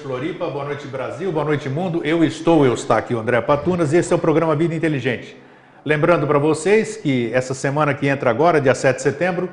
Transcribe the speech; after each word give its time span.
Floripa. 0.00 0.48
Boa 0.48 0.64
noite, 0.64 0.86
Brasil. 0.86 1.30
Boa 1.30 1.44
noite, 1.44 1.68
mundo. 1.68 2.00
Eu 2.02 2.24
estou, 2.24 2.64
eu 2.64 2.72
estou 2.72 2.96
aqui, 2.96 3.14
o 3.14 3.18
André 3.18 3.38
Patunas, 3.42 3.92
e 3.92 3.98
esse 3.98 4.10
é 4.12 4.16
o 4.16 4.18
programa 4.18 4.56
Vida 4.56 4.74
Inteligente. 4.74 5.36
Lembrando 5.84 6.26
para 6.26 6.38
vocês 6.38 6.96
que 6.96 7.30
essa 7.34 7.52
semana 7.52 7.92
que 7.92 8.08
entra 8.08 8.30
agora, 8.30 8.60
dia 8.60 8.74
7 8.74 8.96
de 8.96 9.02
setembro, 9.02 9.50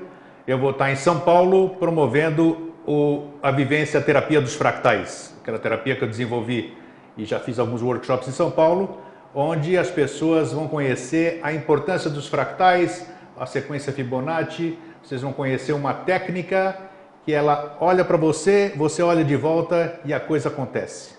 eu 0.47 0.57
vou 0.57 0.71
estar 0.71 0.89
em 0.89 0.95
São 0.95 1.19
Paulo 1.19 1.71
promovendo 1.71 2.73
o, 2.85 3.27
a 3.43 3.51
vivência 3.51 3.99
a 3.99 4.03
terapia 4.03 4.39
dos 4.39 4.55
fractais, 4.55 5.35
aquela 5.41 5.59
terapia 5.59 5.97
que 5.97 6.03
eu 6.03 6.07
desenvolvi 6.07 6.73
e 7.17 7.25
já 7.25 7.39
fiz 7.39 7.59
alguns 7.59 7.81
workshops 7.81 8.29
em 8.29 8.31
São 8.31 8.49
Paulo, 8.49 9.01
onde 9.35 9.77
as 9.77 9.91
pessoas 9.91 10.53
vão 10.53 10.67
conhecer 10.67 11.41
a 11.43 11.51
importância 11.51 12.09
dos 12.09 12.27
fractais, 12.27 13.05
a 13.37 13.45
sequência 13.45 13.91
Fibonacci, 13.91 14.79
vocês 15.03 15.21
vão 15.21 15.33
conhecer 15.33 15.73
uma 15.73 15.93
técnica 15.93 16.86
que 17.27 17.33
ela 17.33 17.75
olha 17.81 18.05
para 18.05 18.15
você, 18.15 18.71
você 18.73 19.03
olha 19.03 19.21
de 19.21 19.35
volta 19.35 19.99
e 20.05 20.13
a 20.13 20.19
coisa 20.19 20.47
acontece. 20.47 21.11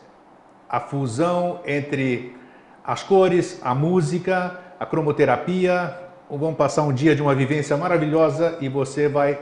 A 0.67 0.81
fusão 0.81 1.61
entre 1.67 2.35
as 2.83 3.03
cores, 3.03 3.61
a 3.63 3.75
música, 3.75 4.59
a 4.81 4.87
cromoterapia, 4.87 5.95
vão 6.31 6.55
passar 6.55 6.85
um 6.85 6.95
dia 6.95 7.15
de 7.15 7.21
uma 7.21 7.35
vivência 7.35 7.77
maravilhosa 7.77 8.57
e 8.59 8.71
você 8.71 9.07
vai 9.07 9.39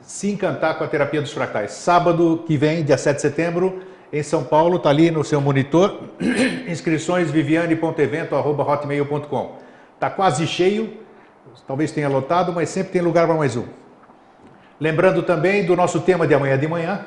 se 0.00 0.28
encantar 0.28 0.78
com 0.78 0.82
a 0.82 0.88
terapia 0.88 1.22
dos 1.22 1.32
fractais. 1.32 1.74
Sábado 1.74 2.42
que 2.44 2.56
vem, 2.56 2.82
dia 2.82 2.98
7 2.98 3.14
de 3.14 3.22
setembro, 3.22 3.80
em 4.12 4.24
São 4.24 4.42
Paulo, 4.42 4.78
está 4.78 4.90
ali 4.90 5.12
no 5.12 5.22
seu 5.22 5.40
monitor, 5.40 6.08
inscrições 6.66 7.30
viviane.evento.hotmail.com. 7.30 9.58
Está 9.94 10.10
quase 10.10 10.44
cheio, 10.44 10.92
talvez 11.68 11.92
tenha 11.92 12.08
lotado, 12.08 12.52
mas 12.52 12.68
sempre 12.68 12.94
tem 12.94 13.00
lugar 13.00 13.28
para 13.28 13.36
mais 13.36 13.56
um. 13.56 13.66
Lembrando 14.80 15.22
também 15.22 15.64
do 15.64 15.76
nosso 15.76 16.00
tema 16.00 16.26
de 16.26 16.34
amanhã 16.34 16.58
de 16.58 16.66
manhã, 16.66 17.06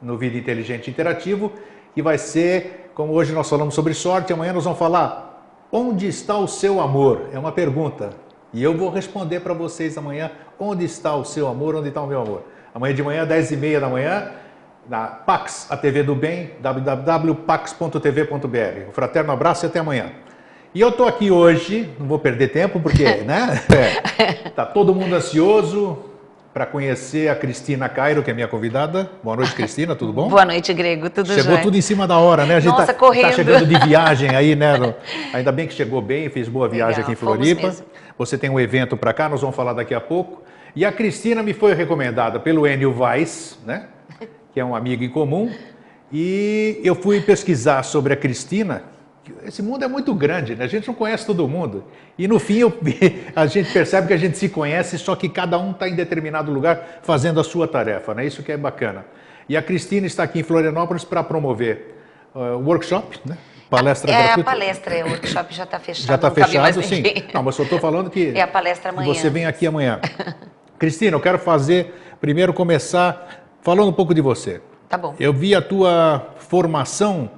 no 0.00 0.18
Vida 0.18 0.36
Inteligente 0.36 0.90
Interativo, 0.90 1.52
que 1.94 2.02
vai 2.02 2.18
ser, 2.18 2.90
como 2.94 3.14
hoje 3.14 3.32
nós 3.32 3.48
falamos 3.48 3.74
sobre 3.74 3.94
sorte, 3.94 4.32
amanhã 4.32 4.52
nós 4.52 4.64
vamos 4.64 4.78
falar 4.78 5.34
Onde 5.76 6.06
está 6.06 6.38
o 6.38 6.46
seu 6.46 6.80
amor? 6.80 7.30
É 7.32 7.38
uma 7.38 7.50
pergunta. 7.50 8.10
E 8.52 8.62
eu 8.62 8.76
vou 8.76 8.90
responder 8.90 9.40
para 9.40 9.52
vocês 9.52 9.98
amanhã 9.98 10.30
onde 10.56 10.84
está 10.84 11.16
o 11.16 11.24
seu 11.24 11.48
amor, 11.48 11.74
onde 11.74 11.88
está 11.88 12.00
o 12.00 12.06
meu 12.06 12.20
amor. 12.20 12.44
Amanhã 12.72 12.94
de 12.94 13.02
manhã, 13.02 13.26
10 13.26 13.50
e 13.50 13.56
meia 13.56 13.80
da 13.80 13.88
manhã, 13.88 14.30
na 14.88 15.08
Pax, 15.08 15.66
a 15.68 15.76
TV 15.76 16.04
do 16.04 16.14
Bem, 16.14 16.52
www.pax.tv.br. 16.60 18.88
Um 18.88 18.92
fraterno 18.92 19.32
abraço 19.32 19.64
e 19.64 19.66
até 19.66 19.80
amanhã. 19.80 20.12
E 20.72 20.80
eu 20.80 20.90
estou 20.90 21.08
aqui 21.08 21.32
hoje, 21.32 21.90
não 21.98 22.06
vou 22.06 22.20
perder 22.20 22.52
tempo, 22.52 22.78
porque 22.78 23.02
né, 23.26 23.60
é, 24.16 24.50
tá 24.50 24.64
todo 24.64 24.94
mundo 24.94 25.12
ansioso, 25.12 25.98
para 26.54 26.64
conhecer 26.64 27.28
a 27.28 27.34
Cristina 27.34 27.88
Cairo, 27.88 28.22
que 28.22 28.30
é 28.30 28.34
minha 28.34 28.46
convidada. 28.46 29.10
Boa 29.24 29.34
noite, 29.34 29.52
Cristina, 29.56 29.96
tudo 29.96 30.12
bom? 30.12 30.28
Boa 30.30 30.44
noite, 30.44 30.72
Grego, 30.72 31.10
tudo 31.10 31.26
Chegou 31.26 31.50
jóia? 31.50 31.62
tudo 31.62 31.76
em 31.76 31.80
cima 31.80 32.06
da 32.06 32.16
hora, 32.16 32.46
né? 32.46 32.54
A 32.54 32.60
gente 32.60 32.70
Nossa, 32.70 32.86
tá, 32.86 32.94
correndo. 32.94 33.24
tá 33.24 33.32
chegando 33.32 33.66
de 33.66 33.76
viagem 33.76 34.30
aí, 34.36 34.54
né? 34.54 34.94
Ainda 35.34 35.50
bem 35.50 35.66
que 35.66 35.74
chegou 35.74 36.00
bem, 36.00 36.30
fez 36.30 36.48
boa 36.48 36.68
viagem 36.68 36.98
Legal, 36.98 37.02
aqui 37.02 37.12
em 37.12 37.16
Floripa. 37.16 37.74
Você 38.16 38.38
tem 38.38 38.48
um 38.48 38.60
evento 38.60 38.96
para 38.96 39.12
cá, 39.12 39.28
nós 39.28 39.40
vamos 39.40 39.56
falar 39.56 39.72
daqui 39.72 39.94
a 39.94 40.00
pouco. 40.00 40.44
E 40.76 40.84
a 40.84 40.92
Cristina 40.92 41.42
me 41.42 41.52
foi 41.52 41.74
recomendada 41.74 42.38
pelo 42.38 42.68
Enio 42.68 42.94
Weiss, 42.96 43.58
né? 43.66 43.88
Que 44.52 44.60
é 44.60 44.64
um 44.64 44.76
amigo 44.76 45.02
em 45.02 45.10
comum. 45.10 45.50
E 46.12 46.80
eu 46.84 46.94
fui 46.94 47.20
pesquisar 47.20 47.82
sobre 47.82 48.12
a 48.12 48.16
Cristina 48.16 48.84
esse 49.44 49.62
mundo 49.62 49.84
é 49.84 49.88
muito 49.88 50.14
grande, 50.14 50.54
né? 50.54 50.64
a 50.64 50.68
gente 50.68 50.86
não 50.86 50.94
conhece 50.94 51.26
todo 51.26 51.46
mundo. 51.48 51.84
E 52.18 52.28
no 52.28 52.38
fim 52.38 52.58
eu, 52.58 52.72
a 53.34 53.46
gente 53.46 53.72
percebe 53.72 54.08
que 54.08 54.12
a 54.12 54.16
gente 54.16 54.36
se 54.36 54.48
conhece, 54.48 54.98
só 54.98 55.14
que 55.16 55.28
cada 55.28 55.58
um 55.58 55.70
está 55.70 55.88
em 55.88 55.94
determinado 55.94 56.52
lugar 56.52 57.00
fazendo 57.02 57.40
a 57.40 57.44
sua 57.44 57.66
tarefa, 57.66 58.14
né? 58.14 58.26
isso 58.26 58.42
que 58.42 58.52
é 58.52 58.56
bacana. 58.56 59.04
E 59.48 59.56
a 59.56 59.62
Cristina 59.62 60.06
está 60.06 60.22
aqui 60.22 60.40
em 60.40 60.42
Florianópolis 60.42 61.04
para 61.04 61.22
promover 61.22 61.94
o 62.34 62.38
uh, 62.38 62.66
workshop, 62.66 63.20
né? 63.24 63.36
palestra 63.68 64.10
é, 64.10 64.14
gratuita. 64.14 64.40
É 64.40 64.52
a 64.52 64.54
palestra, 64.54 65.06
o 65.06 65.10
workshop 65.10 65.54
já 65.54 65.64
está 65.64 65.78
fechado. 65.78 66.06
Já 66.06 66.14
está 66.14 66.30
fechado, 66.30 66.82
sim. 66.82 67.02
Não, 67.32 67.42
mas 67.42 67.58
eu 67.58 67.64
estou 67.64 67.78
falando 67.78 68.10
que... 68.10 68.32
É 68.34 68.42
a 68.42 68.46
palestra 68.46 68.90
amanhã. 68.90 69.12
Você 69.12 69.28
vem 69.30 69.46
aqui 69.46 69.66
amanhã. 69.66 70.00
Cristina, 70.78 71.16
eu 71.16 71.20
quero 71.20 71.38
fazer, 71.38 71.94
primeiro 72.20 72.52
começar 72.52 73.44
falando 73.62 73.88
um 73.88 73.92
pouco 73.92 74.14
de 74.14 74.20
você. 74.20 74.60
Tá 74.88 74.98
bom. 74.98 75.14
Eu 75.18 75.32
vi 75.32 75.54
a 75.54 75.62
tua 75.62 76.34
formação, 76.36 77.30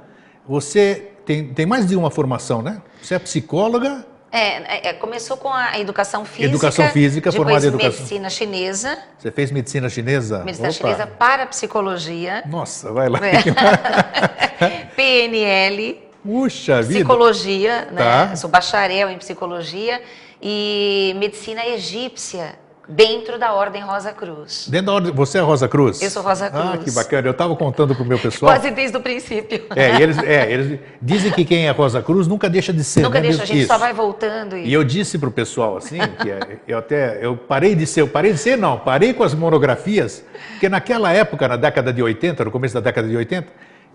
você 0.47 1.13
tem, 1.27 1.49
tem 1.49 1.67
mais 1.67 1.85
de 1.87 1.97
uma 1.97 2.11
formação, 2.11 2.63
né? 2.63 2.81
Você 3.03 3.17
é 3.17 3.19
psicóloga? 3.19 4.07
É, 4.31 4.89
é, 4.89 4.93
começou 4.93 5.37
com 5.37 5.53
a 5.53 5.79
educação 5.79 6.25
física. 6.25 6.47
Educação 6.47 6.89
física, 6.91 7.33
formada 7.33 7.65
em 7.65 7.69
educação. 7.69 7.91
medicina 7.91 8.31
chinesa. 8.31 8.99
Você 9.19 9.31
fez 9.31 9.51
medicina 9.51 9.89
chinesa? 9.89 10.45
Medicina 10.45 10.69
Opa. 10.69 10.77
chinesa 10.77 11.07
para 11.07 11.47
psicologia. 11.47 12.45
Nossa, 12.47 12.93
vai 12.93 13.09
lá. 13.09 13.19
É. 13.27 14.87
PNL. 14.95 16.01
Puxa 16.23 16.83
vida. 16.83 16.95
Psicologia, 16.95 17.89
né? 17.91 18.03
Tá. 18.03 18.37
Sou 18.37 18.51
bacharel 18.51 19.11
em 19.11 19.19
psicologia 19.19 20.03
e 20.41 21.15
medicina 21.19 21.67
egípcia 21.67 22.57
dentro 22.89 23.39
da 23.39 23.53
Ordem 23.53 23.83
Rosa 23.83 24.13
Cruz. 24.13 24.69
Dentro 24.69 24.87
da 24.87 24.93
Ordem, 24.93 25.13
você 25.13 25.39
é 25.39 25.41
Rosa 25.41 25.69
Cruz? 25.69 26.01
Eu 26.01 26.11
sou 26.11 26.23
Rosa 26.23 26.49
Cruz. 26.51 26.65
Ah, 26.65 26.79
que 26.79 26.91
bacana. 26.91 27.29
Eu 27.29 27.33
estava 27.33 27.55
contando 27.57 27.95
para 27.95 28.03
o 28.03 28.07
meu 28.07 28.19
pessoal. 28.19 28.53
Quase 28.53 28.71
desde 28.71 28.97
o 28.97 29.01
princípio. 29.01 29.65
É, 29.75 30.01
eles, 30.01 30.19
é, 30.19 30.53
eles 30.53 30.81
dizem 31.01 31.33
que 31.33 31.45
quem 31.45 31.67
é 31.67 31.71
Rosa 31.71 32.03
Cruz 32.03 32.27
nunca 32.27 32.49
deixa 32.49 32.73
de 32.73 32.85
ser. 32.85 33.03
Nunca 33.03 33.21
né? 33.21 33.29
deixa, 33.29 33.43
a 33.43 33.47
gente 33.47 33.67
só 33.67 33.79
vai 33.79 33.93
voltando. 33.93 34.57
E... 34.57 34.69
e 34.69 34.73
eu 34.73 34.85
disse 34.85 35.19
para 35.19 35.29
o 35.29 35.33
pessoal 35.33 35.77
assim, 35.77 35.99
que 36.21 36.31
é, 36.31 36.59
eu 36.67 36.79
até, 36.79 37.25
eu 37.25 37.37
parei 37.37 37.75
de 37.75 37.87
ser, 37.87 38.03
eu 38.03 38.09
parei 38.09 38.33
de 38.33 38.39
ser 38.39 38.57
não, 38.57 38.79
parei 38.79 39.13
com 39.13 39.23
as 39.23 39.35
monografias, 39.35 40.25
porque 40.51 40.69
naquela 40.69 41.13
época, 41.13 41.49
na 41.49 41.57
década 41.57 41.93
de 41.93 42.03
80, 42.03 42.45
no 42.45 42.51
começo 42.51 42.75
da 42.75 42.81
década 42.81 43.09
de 43.09 43.17
80, 43.17 43.49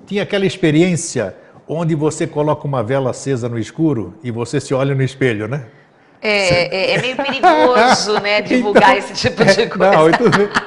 tinha 0.06 0.24
aquela 0.24 0.46
experiência 0.46 1.36
onde 1.68 1.96
você 1.96 2.28
coloca 2.28 2.68
uma 2.68 2.84
vela 2.84 3.12
acesa 3.12 3.48
no 3.48 3.58
escuro 3.58 4.16
e 4.24 4.32
você 4.32 4.60
se 4.60 4.74
olha 4.74 4.94
no 4.94 5.04
espelho, 5.04 5.48
né? 5.48 5.66
É, 6.24 6.92
é, 6.94 6.94
é, 6.94 7.02
meio 7.02 7.16
perigoso, 7.16 8.20
né, 8.20 8.42
divulgar 8.44 8.96
então, 8.96 9.12
esse 9.12 9.14
tipo 9.14 9.44
de 9.44 9.68
coisa. 9.68 9.92
Não, 9.92 10.06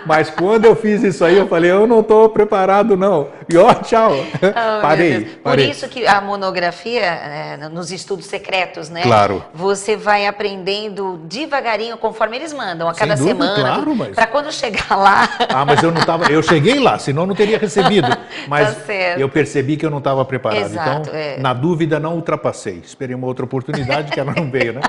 mas 0.04 0.28
quando 0.28 0.64
eu 0.64 0.74
fiz 0.74 1.00
isso 1.04 1.24
aí, 1.24 1.36
eu 1.36 1.46
falei, 1.46 1.70
eu 1.70 1.86
não 1.86 2.00
estou 2.00 2.28
preparado, 2.28 2.96
não. 2.96 3.28
E 3.48 3.56
ó, 3.56 3.72
tchau. 3.74 4.12
Oh, 4.44 4.80
parei, 4.82 5.24
parei. 5.42 5.66
Por 5.66 5.72
isso 5.72 5.88
que 5.88 6.06
a 6.06 6.20
monografia, 6.20 7.02
é, 7.02 7.56
nos 7.68 7.90
estudos 7.90 8.26
secretos, 8.26 8.88
né? 8.88 9.02
Claro. 9.02 9.44
Você 9.52 9.96
vai 9.96 10.26
aprendendo 10.26 11.20
devagarinho, 11.24 11.96
conforme 11.96 12.36
eles 12.36 12.52
mandam, 12.52 12.88
a 12.88 12.94
cada 12.94 13.14
dúvida, 13.14 13.34
semana. 13.34 13.74
Claro, 13.74 13.96
mas... 13.96 14.14
Para 14.14 14.26
quando 14.26 14.52
chegar 14.52 14.96
lá. 14.96 15.28
Ah, 15.48 15.64
mas 15.64 15.82
eu 15.82 15.90
não 15.90 16.00
estava. 16.00 16.30
Eu 16.30 16.42
cheguei 16.42 16.78
lá, 16.78 16.98
senão 16.98 17.22
eu 17.22 17.26
não 17.26 17.34
teria 17.34 17.58
recebido. 17.58 18.08
Mas 18.48 18.74
tá 18.74 18.92
eu 19.18 19.28
percebi 19.28 19.76
que 19.76 19.84
eu 19.84 19.90
não 19.90 19.98
estava 19.98 20.24
preparado. 20.24 20.66
Exato, 20.66 21.08
então, 21.08 21.14
é. 21.14 21.38
na 21.38 21.52
dúvida, 21.52 21.98
não 21.98 22.14
ultrapassei. 22.14 22.80
Esperei 22.84 23.14
uma 23.14 23.26
outra 23.26 23.44
oportunidade 23.44 24.12
que 24.12 24.20
ela 24.20 24.32
não 24.34 24.50
veio, 24.50 24.74
né? 24.74 24.80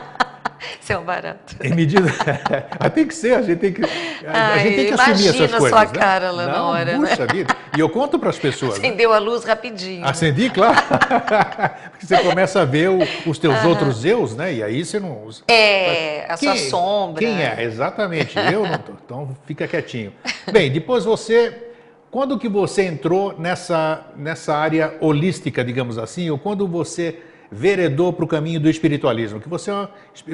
Você 0.79 0.93
é 0.93 0.97
um 0.97 1.03
barato. 1.03 1.55
Em 1.61 1.73
medida. 1.73 2.07
tem 2.93 3.07
que 3.07 3.15
ser, 3.15 3.35
a 3.35 3.41
gente 3.41 3.59
tem 3.59 3.73
que, 3.73 3.83
a, 3.83 3.87
Ai, 4.27 4.53
a 4.53 4.57
gente 4.59 4.75
tem 4.75 4.85
que 4.87 4.93
assumir 4.93 5.27
essas 5.27 5.35
coisas. 5.35 5.51
Imagina 5.51 5.57
a 5.57 5.69
sua 5.69 5.85
né? 5.85 5.99
cara 5.99 6.31
lá 6.31 6.45
Não, 6.45 6.53
na 6.53 6.63
hora. 6.65 6.95
Puxa 6.97 7.25
né? 7.25 7.33
vida. 7.33 7.55
E 7.75 7.79
eu 7.79 7.89
conto 7.89 8.19
para 8.19 8.29
as 8.29 8.37
pessoas. 8.37 8.79
Né? 8.79 8.87
Acendeu 8.87 9.09
né? 9.09 9.15
a 9.15 9.19
luz 9.19 9.43
rapidinho. 9.43 10.05
Acendi, 10.05 10.49
claro. 10.49 10.75
Porque 11.91 12.05
você 12.05 12.17
começa 12.19 12.61
a 12.61 12.65
ver 12.65 12.89
o, 12.89 12.99
os 13.25 13.37
teus 13.37 13.63
outros 13.65 14.05
eus, 14.05 14.35
né? 14.35 14.53
E 14.53 14.63
aí 14.63 14.85
você 14.85 14.99
não 14.99 15.23
usa. 15.23 15.43
É, 15.47 16.25
a 16.29 16.37
quem, 16.37 16.57
sua 16.57 16.69
sombra. 16.69 17.19
Quem 17.19 17.41
é? 17.41 17.63
Exatamente. 17.63 18.37
Eu 18.37 18.63
não 18.65 18.77
tô. 18.77 18.93
Então 19.05 19.37
fica 19.45 19.67
quietinho. 19.67 20.13
Bem, 20.51 20.71
depois 20.71 21.05
você. 21.05 21.61
Quando 22.09 22.39
que 22.39 22.47
você 22.47 22.83
entrou 22.83 23.35
nessa, 23.37 24.05
nessa 24.15 24.55
área 24.55 24.95
holística, 25.01 25.61
digamos 25.65 25.97
assim, 25.97 26.29
ou 26.29 26.37
quando 26.37 26.65
você 26.65 27.19
veredor 27.55 28.13
para 28.13 28.25
o 28.25 28.27
caminho 28.27 28.59
do 28.59 28.69
espiritualismo. 28.69 29.39
Que 29.39 29.47
você, 29.47 29.71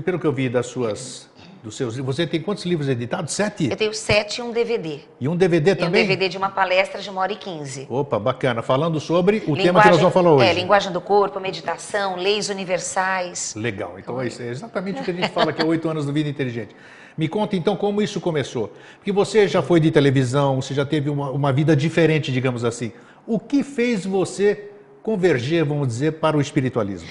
pelo 0.03 0.19
que 0.19 0.25
eu 0.25 0.33
vi 0.33 0.49
das 0.49 0.65
suas, 0.65 1.29
dos 1.63 1.75
seus, 1.75 1.97
você 1.97 2.25
tem 2.25 2.41
quantos 2.41 2.65
livros 2.65 2.89
editados? 2.89 3.33
Sete? 3.33 3.69
Eu 3.69 3.77
tenho 3.77 3.93
sete 3.93 4.39
e 4.39 4.41
um 4.41 4.51
DVD. 4.51 4.99
E 5.19 5.27
um 5.27 5.35
DVD 5.35 5.75
também? 5.75 6.01
E 6.01 6.03
um 6.03 6.07
DVD 6.07 6.29
de 6.29 6.37
uma 6.37 6.49
palestra 6.49 6.99
de 6.99 7.09
uma 7.09 7.21
hora 7.21 7.31
e 7.31 7.35
quinze. 7.35 7.85
Opa, 7.89 8.17
bacana. 8.17 8.63
Falando 8.63 8.99
sobre 8.99 9.37
o 9.37 9.39
linguagem, 9.39 9.63
tema 9.63 9.81
que 9.83 9.89
nós 9.89 9.99
vamos 9.99 10.13
falar 10.13 10.33
hoje. 10.33 10.47
É, 10.47 10.53
linguagem 10.53 10.91
do 10.91 10.99
corpo, 10.99 11.39
meditação, 11.39 12.15
leis 12.15 12.49
universais. 12.49 13.53
Legal. 13.55 13.99
Então 13.99 14.19
é, 14.19 14.27
isso, 14.27 14.41
é 14.41 14.47
exatamente 14.47 15.01
o 15.01 15.03
que 15.03 15.11
a 15.11 15.13
gente 15.13 15.29
fala 15.29 15.53
que 15.53 15.61
é 15.61 15.65
oito 15.65 15.87
anos 15.87 16.05
do 16.05 16.11
Vida 16.11 16.29
Inteligente. 16.29 16.75
Me 17.15 17.27
conta 17.27 17.55
então 17.55 17.75
como 17.75 18.01
isso 18.01 18.19
começou. 18.19 18.73
Porque 18.97 19.11
você 19.11 19.47
já 19.47 19.61
foi 19.61 19.79
de 19.79 19.91
televisão, 19.91 20.61
você 20.61 20.73
já 20.73 20.85
teve 20.85 21.09
uma, 21.09 21.29
uma 21.29 21.53
vida 21.53 21.75
diferente, 21.75 22.31
digamos 22.31 22.65
assim. 22.65 22.91
O 23.27 23.39
que 23.39 23.63
fez 23.63 24.05
você 24.05 24.70
converger, 25.03 25.65
vamos 25.65 25.87
dizer, 25.87 26.13
para 26.13 26.37
o 26.37 26.41
espiritualismo? 26.41 27.09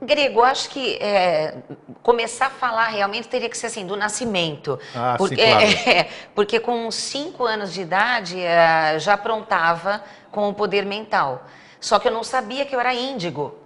Grego, 0.00 0.42
acho 0.42 0.68
que 0.70 0.96
é, 0.96 1.58
começar 2.02 2.46
a 2.46 2.50
falar 2.50 2.88
realmente 2.88 3.28
teria 3.28 3.48
que 3.48 3.56
ser 3.56 3.68
assim, 3.68 3.86
do 3.86 3.96
nascimento. 3.96 4.78
Ah, 4.94 5.14
porque, 5.16 5.36
sim, 5.36 5.48
claro. 5.48 5.66
é, 5.88 6.08
porque 6.34 6.58
com 6.58 6.90
cinco 6.90 7.44
anos 7.44 7.72
de 7.72 7.82
idade 7.82 8.40
é, 8.40 8.98
já 8.98 9.14
aprontava 9.14 10.02
com 10.32 10.48
o 10.48 10.54
poder 10.54 10.84
mental. 10.84 11.46
Só 11.80 12.00
que 12.00 12.08
eu 12.08 12.12
não 12.12 12.24
sabia 12.24 12.64
que 12.64 12.74
eu 12.74 12.80
era 12.80 12.92
índigo. 12.92 13.61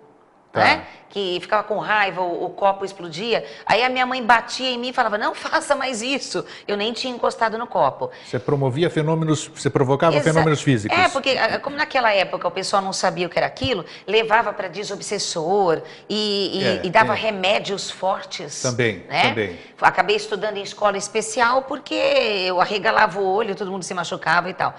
Tá. 0.61 0.65
né? 0.65 0.83
Que 1.09 1.39
ficava 1.41 1.63
com 1.63 1.79
raiva, 1.79 2.21
o, 2.21 2.45
o, 2.45 2.51
copo 2.51 2.85
explodia. 2.85 3.45
Aí 3.65 3.83
a 3.83 3.89
minha 3.89 4.05
mãe 4.05 4.23
batia 4.23 4.71
em 4.71 4.79
mim 4.79 4.89
e 4.89 4.93
falava: 4.93 5.17
não 5.17 5.33
faça 5.37 5.75
mais 5.75 6.03
isso. 6.03 6.45
Eu 6.67 6.77
nem 6.77 6.93
tinha 6.93 7.15
encostado 7.15 7.57
no 7.57 7.67
copo. 7.67 8.11
Você 8.27 8.39
promovia 8.39 8.91
fenômenos, 8.91 9.47
você 9.47 9.71
provocava 9.71 10.17
Exa 10.17 10.25
fenômenos 10.25 10.61
físicos. 10.61 10.97
É, 10.97 11.09
porque 11.09 11.37
como 11.63 11.77
naquela 11.77 12.13
época 12.13 12.49
o 12.49 12.51
pessoal 12.51 12.83
não 12.83 12.93
sabia 12.93 13.27
o 13.27 13.31
que 13.31 13.39
era 13.39 13.47
aquilo, 13.47 13.85
levava 14.07 14.53
para 14.53 14.69
desobsessor 14.69 15.83
e, 16.09 16.51
e, 16.53 16.65
é, 16.65 16.81
e 16.85 16.91
dava 16.91 17.15
é. 17.15 17.17
remédios 17.17 17.91
fortes. 17.91 18.61
Também, 18.61 19.05
né? 19.09 19.29
também. 19.29 19.59
Acabei 19.81 20.17
estudando 20.17 20.57
em 20.57 20.63
escola 20.63 20.99
especial 20.99 21.63
porque 21.63 21.95
eu 21.95 22.61
arregalava 22.61 23.19
o 23.19 23.25
olho, 23.25 23.55
todo 23.55 23.71
mundo 23.71 23.85
se 23.85 23.95
machucava 23.95 24.51
e 24.51 24.55
tal. 24.55 24.75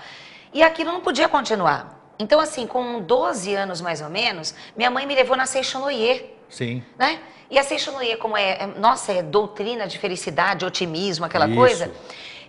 E 0.54 0.64
aquilo 0.64 0.92
não 0.92 1.02
podia 1.02 1.28
continuar. 1.28 1.97
Então, 2.20 2.40
assim, 2.40 2.66
com 2.66 3.00
12 3.02 3.54
anos 3.54 3.80
mais 3.82 4.02
ou 4.02 4.10
menos, 4.10 4.54
minha 4.76 4.90
mãe 4.90 5.06
me 5.06 5.14
levou 5.14 5.38
na 5.38 5.46
Seixonoye. 5.46 6.26
Sim. 6.50 6.84
Né? 6.98 7.20
E 7.50 7.60
a 7.60 7.64
Seixonoye, 7.64 8.18
como 8.18 8.36
é, 8.36 8.64
é, 8.64 8.68
nossa, 8.80 9.12
é 9.12 9.22
doutrina 9.22 9.88
de 9.88 9.98
felicidade, 9.98 10.66
otimismo, 10.66 11.26
aquela 11.26 11.48
Isso. 11.48 11.56
coisa. 11.56 11.92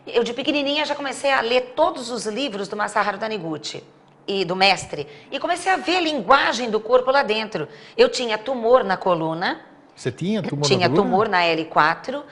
Eu, 0.07 0.25
de 0.25 0.33
pequenininha, 0.33 0.85
já 0.85 0.95
comecei 0.95 1.31
a 1.31 1.41
ler 1.41 1.73
todos 1.77 2.11
os 2.11 2.27
livros 2.27 2.67
do 2.67 2.77
Masaharu 2.77 3.19
Taniguchi 3.19 3.85
e 4.27 4.45
do 4.45 4.57
mestre. 4.57 5.07
E 5.31 5.39
comecei 5.39 5.71
a 5.71 5.77
ver 5.77 5.97
a 5.97 6.01
linguagem 6.01 6.71
do 6.71 6.81
corpo 6.81 7.11
lá 7.11 7.23
dentro. 7.23 7.69
Eu 7.97 8.09
tinha 8.09 8.39
tumor 8.39 8.83
na 8.85 8.97
coluna. 8.97 9.61
Você 9.95 10.11
tinha 10.11 10.43
tumor 10.43 10.67
tinha 10.67 10.89
na 10.89 10.95
coluna? 10.95 11.03
tumor 11.05 11.29
na 11.29 11.43
L4. 11.43 12.21
Uh, 12.21 12.25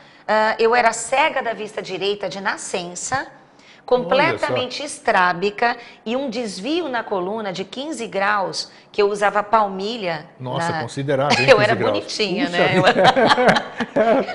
eu 0.58 0.74
era 0.74 0.92
cega 0.92 1.42
da 1.42 1.52
vista 1.52 1.82
direita 1.82 2.28
de 2.28 2.40
nascença 2.40 3.30
completamente 3.86 4.82
estrábica 4.82 5.76
e 6.04 6.16
um 6.16 6.28
desvio 6.28 6.88
na 6.88 7.04
coluna 7.04 7.52
de 7.52 7.64
15 7.64 8.04
graus, 8.08 8.70
que 8.90 9.00
eu 9.00 9.08
usava 9.08 9.44
palmilha. 9.44 10.26
Nossa, 10.40 10.72
na... 10.72 10.82
considerável. 10.82 11.38
eu 11.46 11.60
era 11.60 11.76
graus. 11.76 11.92
bonitinha, 11.92 12.46
Puxa 12.46 12.58
né? 12.58 12.76
Eu 12.76 12.84
era... 12.84 13.02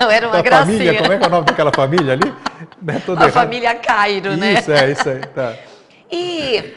eu 0.00 0.10
era, 0.10 0.26
uma 0.26 0.36
da 0.36 0.42
gracinha. 0.42 0.78
Família, 0.78 1.02
como 1.02 1.12
é 1.12 1.18
que 1.18 1.24
é 1.24 1.26
o 1.26 1.30
nome 1.30 1.44
daquela 1.44 1.70
família 1.70 2.12
ali? 2.14 2.34
Né? 2.80 2.94
a 3.06 3.12
errado. 3.12 3.30
família 3.30 3.74
Cairo, 3.74 4.36
né? 4.38 4.54
Isso, 4.54 4.72
é, 4.72 4.90
isso 4.90 5.08
aí. 5.08 5.20
Tá. 5.20 5.54
E 6.10 6.74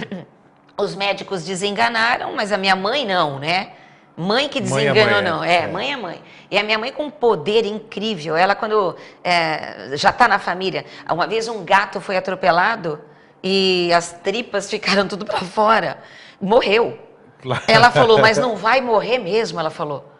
os 0.77 0.95
médicos 0.95 1.45
desenganaram, 1.45 2.35
mas 2.35 2.51
a 2.51 2.57
minha 2.57 2.75
mãe 2.75 3.05
não, 3.05 3.39
né? 3.39 3.69
Mãe 4.17 4.47
que 4.47 4.61
desenganou, 4.61 5.05
mãe 5.05 5.17
é 5.17 5.21
não. 5.21 5.43
É, 5.43 5.55
é, 5.55 5.67
mãe 5.67 5.91
é 5.91 5.97
mãe. 5.97 6.21
E 6.49 6.57
a 6.57 6.63
minha 6.63 6.77
mãe 6.77 6.91
com 6.91 7.05
um 7.05 7.09
poder 7.09 7.65
incrível. 7.65 8.35
Ela, 8.35 8.55
quando 8.55 8.95
é, 9.23 9.89
já 9.95 10.09
está 10.09 10.27
na 10.27 10.39
família, 10.39 10.85
uma 11.09 11.27
vez 11.27 11.49
um 11.49 11.65
gato 11.65 11.99
foi 11.99 12.15
atropelado 12.15 13.01
e 13.43 13.91
as 13.93 14.13
tripas 14.13 14.69
ficaram 14.71 15.07
tudo 15.07 15.25
para 15.25 15.39
fora. 15.41 15.97
Morreu. 16.39 16.97
Claro. 17.41 17.63
Ela 17.67 17.91
falou, 17.91 18.19
mas 18.19 18.37
não 18.39 18.55
vai 18.55 18.79
morrer 18.79 19.17
mesmo, 19.17 19.59
ela 19.59 19.69
falou. 19.69 20.11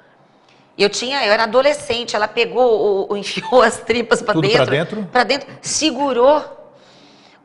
Eu 0.78 0.90
tinha, 0.90 1.26
eu 1.26 1.32
era 1.32 1.44
adolescente, 1.44 2.18
ela 2.18 2.28
pegou, 2.28 3.08
o, 3.10 3.14
o 3.14 3.18
enfiou 3.18 3.62
as 3.62 3.78
tripas 3.78 4.22
para 4.22 4.42
dentro. 4.42 4.58
Para 4.58 4.66
dentro? 4.66 5.04
Para 5.06 5.24
dentro, 5.24 5.48
segurou, 5.62 6.44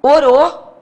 orou, 0.03 0.77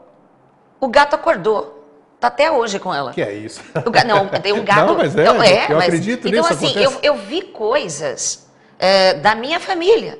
o 0.81 0.89
gato 0.89 1.15
acordou. 1.15 1.78
Tá 2.21 2.27
até 2.27 2.51
hoje 2.51 2.79
com 2.81 2.93
ela. 2.93 3.13
Que 3.13 3.23
é 3.23 3.33
isso? 3.33 3.61
O, 3.75 4.07
não, 4.07 4.27
tem 4.29 4.53
um 4.53 4.65
gato. 4.65 4.87
Não, 4.87 4.97
mas 4.97 5.17
é, 5.17 5.23
então, 5.23 5.43
é 5.43 5.67
eu 5.69 5.77
mas, 5.77 5.85
acredito 5.87 6.27
Então, 6.27 6.43
nisso, 6.43 6.53
assim, 6.53 6.79
eu, 6.83 6.93
eu, 7.03 7.15
vi 7.17 7.43
coisas 7.43 8.49
é, 8.79 9.15
da 9.15 9.37
minha 9.37 9.61
família. 9.61 10.19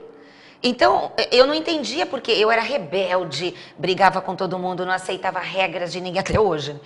Então, 0.63 1.13
eu 1.31 1.47
não 1.47 1.55
entendia 1.55 2.05
porque 2.05 2.33
eu 2.33 2.51
era 2.51 2.63
rebelde, 2.63 3.55
brigava 3.77 4.21
com 4.21 4.35
todo 4.35 4.59
mundo, 4.59 4.85
não 4.85 4.93
aceitava 4.93 5.39
regras 5.41 5.93
de 5.93 6.01
ninguém 6.01 6.19
até 6.21 6.39
hoje. 6.39 6.81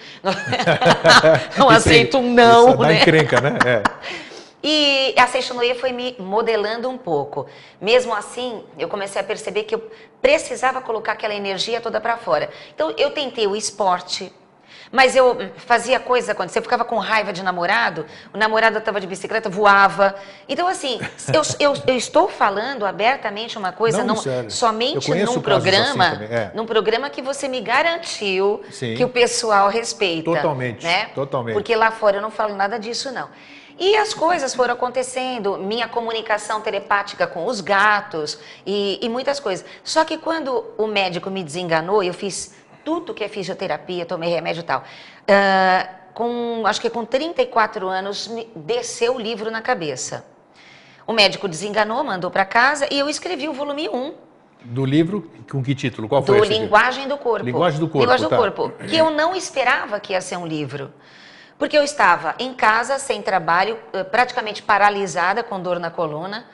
não 1.57 1.69
aceito 1.69 2.19
um 2.19 2.33
não, 2.33 2.75
isso 2.75 2.85
é 2.85 2.87
né? 2.87 3.01
encrenca, 3.01 3.41
né? 3.41 3.59
É. 3.67 3.83
E 4.65 5.13
a 5.19 5.27
Seixonoye 5.27 5.75
foi 5.75 5.91
me 5.91 6.15
modelando 6.21 6.89
um 6.89 6.97
pouco. 6.97 7.47
Mesmo 7.81 8.15
assim, 8.15 8.63
eu 8.79 8.89
comecei 8.89 9.21
a 9.21 9.25
perceber 9.25 9.65
que 9.65 9.75
eu 9.75 9.91
precisava 10.21 10.81
colocar 10.81 11.13
aquela 11.13 11.35
energia 11.35 11.81
toda 11.81 12.01
para 12.01 12.17
fora. 12.17 12.49
Então, 12.73 12.95
eu 12.97 13.11
tentei 13.11 13.45
o 13.49 13.57
esporte, 13.57 14.33
mas 14.93 15.17
eu 15.17 15.51
fazia 15.57 15.99
coisa 15.99 16.35
quando 16.35 16.51
você 16.51 16.61
ficava 16.61 16.85
com 16.85 16.99
raiva 16.99 17.33
de 17.33 17.43
namorado, 17.43 18.05
o 18.33 18.37
namorado 18.37 18.77
estava 18.77 19.01
de 19.01 19.07
bicicleta, 19.07 19.49
voava. 19.49 20.15
Então, 20.47 20.69
assim, 20.69 21.01
eu, 21.33 21.41
eu, 21.59 21.83
eu, 21.87 21.97
estou 21.97 22.29
falando 22.29 22.85
abertamente 22.85 23.57
uma 23.57 23.73
coisa, 23.73 24.05
não, 24.05 24.17
não 24.17 24.51
somente 24.51 25.11
num 25.25 25.41
programa, 25.41 26.09
assim 26.09 26.25
é. 26.25 26.51
num 26.55 26.67
programa 26.67 27.09
que 27.09 27.23
você 27.23 27.49
me 27.49 27.63
garantiu 27.63 28.63
Sim. 28.71 28.95
que 28.95 29.03
o 29.03 29.09
pessoal 29.09 29.71
respeita. 29.71 30.31
Totalmente. 30.31 30.85
Né? 30.85 31.07
Totalmente. 31.15 31.55
Porque 31.55 31.75
lá 31.75 31.91
fora 31.91 32.19
eu 32.19 32.23
não 32.23 32.31
falo 32.31 32.55
nada 32.55 32.79
disso, 32.79 33.11
não. 33.11 33.31
E 33.79 33.97
as 33.97 34.13
coisas 34.13 34.55
foram 34.55 34.75
acontecendo, 34.75 35.57
minha 35.57 35.89
comunicação 35.89 36.61
telepática 36.61 37.27
com 37.27 37.47
os 37.47 37.61
gatos 37.61 38.39
e, 38.67 38.99
e 39.01 39.09
muitas 39.09 39.41
coisas. 39.41 39.65
Só 39.83 40.05
que 40.05 40.19
quando 40.19 40.65
o 40.77 40.87
médico 40.87 41.31
me 41.31 41.43
desenganou, 41.43 42.03
eu 42.03 42.13
fiz 42.13 42.55
tudo 42.85 43.15
que 43.15 43.25
é 43.25 43.29
fisioterapia, 43.29 44.05
tomei 44.07 44.31
remédio 44.31 44.61
e 44.61 44.65
tal. 44.65 44.81
Uh, 44.81 46.03
com, 46.15 46.63
acho 46.67 46.81
que 46.81 46.91
com 46.91 47.05
34 47.05 47.89
anos, 47.89 48.29
me 48.29 48.49
desceu 48.55 49.17
o 49.17 49.21
livro 49.21 49.51
na 49.51 49.63
cabeça. 49.63 50.25
O 51.07 51.13
médico 51.13 51.49
desenganou, 51.49 52.05
mandou 52.05 52.31
para 52.31 52.45
casa 52.45 52.87
e 52.91 52.99
eu 52.99 53.09
escrevi 53.09 53.49
o 53.49 53.53
volume 53.53 53.89
1. 53.89 54.15
Do 54.65 54.85
livro, 54.85 55.31
com 55.51 55.63
que 55.63 55.75
título? 55.75 56.09
Qual 56.09 56.23
foi 56.23 56.39
Do 56.39 56.45
Linguagem 56.45 57.09
do 57.09 57.19
Corpo. 57.19 57.45
Linguagem 57.45 57.81
do 57.81 57.89
Corpo. 57.89 58.01
Linguagem 58.01 58.27
do 58.27 58.31
tá. 58.31 58.37
Corpo. 58.37 58.73
Que 58.89 58.97
eu 58.97 59.11
não 59.11 59.35
esperava 59.35 59.99
que 59.99 60.13
ia 60.13 60.21
ser 60.21 60.37
um 60.37 60.47
livro. 60.47 60.93
Porque 61.59 61.77
eu 61.77 61.83
estava 61.83 62.35
em 62.39 62.55
casa, 62.55 62.99
sem 62.99 63.23
trabalho, 63.23 63.79
eh, 63.93 64.05
praticamente 64.05 64.63
paralisada, 64.63 65.43
com 65.43 65.61
dor 65.61 65.79
na 65.79 65.91
coluna. 65.91 66.47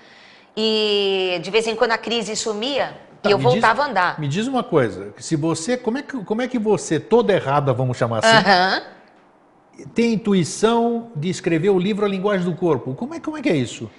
E 0.57 1.39
de 1.43 1.51
vez 1.51 1.67
em 1.67 1.77
quando 1.77 1.93
a 1.93 1.99
crise 1.99 2.35
sumia, 2.35 2.97
Tá, 3.29 3.31
e 3.31 3.33
eu 3.33 3.39
voltava 3.39 3.75
diz, 3.75 3.87
a 3.87 3.91
andar. 3.91 4.21
Me 4.21 4.29
diz 4.29 4.47
uma 4.47 4.63
coisa, 4.63 5.13
se 5.19 5.37
você, 5.37 5.77
como 5.77 5.99
é 5.99 6.03
que, 6.03 6.25
como 6.25 6.43
é 6.43 6.49
que 6.49 6.59
você, 6.59 6.99
toda 6.99 7.33
errada, 7.33 7.73
vamos 7.73 7.97
chamar 7.97 8.25
assim, 8.25 8.83
tem 9.95 10.15
intuição 10.15 11.13
de 11.15 11.29
escrever 11.29 11.71
o 11.71 11.79
livro 11.79 12.05
A 12.05 12.09
Linguagem 12.09 12.45
do 12.45 12.57
Corpo? 12.57 12.95
Como 12.95 13.15
é, 13.15 13.21
como 13.21 13.37
é 13.37 13.43
que 13.43 13.49
é 13.49 13.57
isso? 13.57 13.91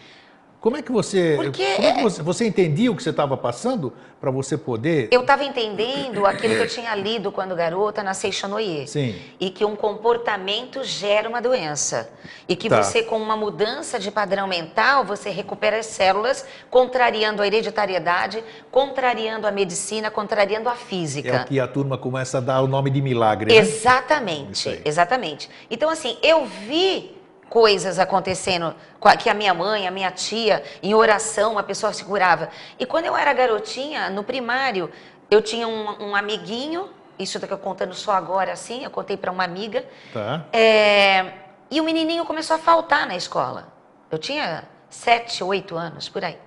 Como 0.60 0.76
é 0.76 0.82
que 0.82 0.92
você, 0.92 1.36
Porque... 1.38 1.76
como 1.76 1.88
é 1.88 1.94
que 1.94 2.04
você, 2.04 2.22
você 2.22 2.46
entendia 2.46 2.92
o 2.92 2.96
que 2.96 3.02
você 3.02 3.12
estava 3.12 3.38
passando 3.38 3.94
para 4.20 4.30
você 4.30 4.58
poder? 4.58 5.08
Eu 5.10 5.22
estava 5.22 5.46
entendendo 5.46 6.26
aquilo 6.26 6.56
que 6.56 6.62
eu 6.62 6.68
tinha 6.68 6.94
lido 6.96 7.32
quando 7.32 7.56
garota 7.56 8.04
na 8.04 8.14
Seixonoye. 8.14 8.86
Sim. 8.86 9.16
E 9.40 9.52
que 9.52 9.64
um 9.64 9.74
comportamento 9.74 10.84
gera 10.84 11.30
uma 11.30 11.42
doença. 11.42 12.10
E 12.46 12.58
que 12.58 12.68
tá. 12.68 12.84
você, 12.84 13.04
com 13.04 13.18
uma 13.18 13.38
mudança 13.38 13.98
de 13.98 14.12
padrão 14.12 14.48
mental, 14.48 15.06
você 15.06 15.30
recupera 15.30 15.80
as 15.80 15.86
células, 15.86 16.46
contrariando 16.70 17.42
a 17.42 17.48
hereditariedade, 17.48 18.44
contrariando 18.70 19.48
a 19.48 19.52
medicina, 19.52 20.12
contrariando 20.12 20.68
a 20.68 20.76
física. 20.76 21.30
É 21.30 21.42
o 21.42 21.46
que 21.46 21.58
a 21.58 21.68
turma 21.70 21.98
começa 21.98 22.40
a 22.40 22.42
dar 22.42 22.62
o 22.62 22.68
nome 22.68 22.90
de 22.90 23.02
milagre. 23.02 23.54
Né? 23.54 23.62
Exatamente, 23.62 24.82
exatamente. 24.84 25.50
Então, 25.72 25.90
assim, 25.90 26.18
eu 26.22 26.46
vi 26.46 27.18
coisas 27.50 27.98
acontecendo, 28.00 28.76
que 29.22 29.30
a 29.30 29.34
minha 29.34 29.54
mãe, 29.54 29.88
a 29.88 29.92
minha 29.92 30.12
tia, 30.12 30.64
em 30.82 30.94
oração, 30.94 31.58
a 31.58 31.64
pessoa 31.64 31.92
se 31.92 32.06
curava. 32.06 32.50
E 32.78 32.86
quando 32.86 33.06
eu 33.06 33.18
era 33.18 33.34
garotinha, 33.34 34.10
no 34.10 34.24
primário, 34.24 34.90
eu 35.30 35.42
tinha 35.42 35.68
um, 35.68 36.10
um 36.10 36.16
amiguinho, 36.16 36.90
isso 37.18 37.38
eu 37.38 37.58
contando 37.58 37.94
só 37.94 38.14
agora 38.14 38.54
assim, 38.54 38.84
eu 38.84 38.92
contei 38.92 39.18
para 39.18 39.32
uma 39.32 39.44
amiga. 39.44 39.84
Tá. 40.14 40.46
É, 40.54 41.34
e 41.70 41.82
o 41.82 41.84
menininho 41.84 42.24
começou 42.24 42.56
a 42.56 42.60
faltar 42.60 43.06
na 43.06 43.16
escola. 43.16 43.68
Eu 44.10 44.18
tinha 44.18 44.64
sete, 44.90 45.44
oito 45.44 45.76
anos, 45.76 46.08
por 46.08 46.24
aí. 46.24 46.38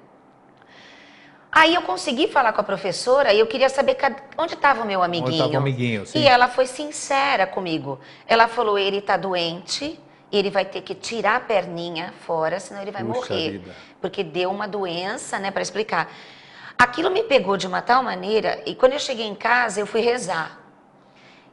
Aí 1.51 1.75
eu 1.75 1.83
consegui 1.83 2.29
falar 2.29 2.55
com 2.55 2.63
a 2.63 2.65
professora 2.65 3.35
e 3.35 3.39
eu 3.39 3.47
queria 3.47 3.69
saber 3.69 3.99
onde 4.39 4.55
estava 4.55 4.83
o 4.83 4.87
meu 4.87 5.03
amiguinho. 5.03 5.27
Onde 5.27 5.37
estava 5.37 5.53
o 5.53 5.59
amiguinho, 5.59 6.07
sim. 6.07 6.21
E 6.21 6.27
ela 6.27 6.49
foi 6.49 6.65
sincera 6.65 7.47
comigo. 7.47 8.01
Ela 8.27 8.49
falou, 8.49 8.79
ele 8.79 8.99
está 8.99 9.19
doente, 9.19 10.01
ele 10.33 10.51
vai 10.51 10.65
ter 10.65 10.81
que 10.81 10.95
tirar 10.95 11.37
a 11.37 11.41
perninha 11.41 12.15
fora, 12.27 12.59
senão 12.59 12.81
ele 12.81 12.91
vai 12.91 13.05
Puxa 13.05 13.35
morrer. 13.35 13.51
Vida. 13.53 13.77
Porque 14.01 14.25
deu 14.25 14.51
uma 14.51 14.67
doença, 14.67 15.39
né, 15.39 15.51
para 15.51 15.63
explicar. 15.63 16.11
Aquilo 16.79 17.11
me 17.11 17.23
pegou 17.23 17.57
de 17.57 17.67
uma 17.67 17.83
tal 17.83 18.03
maneira, 18.03 18.63
e 18.65 18.75
quando 18.75 18.95
eu 18.95 18.99
cheguei 18.99 19.27
em 19.27 19.35
casa, 19.35 19.79
eu 19.79 19.87
fui 19.87 20.01
rezar. 20.01 20.59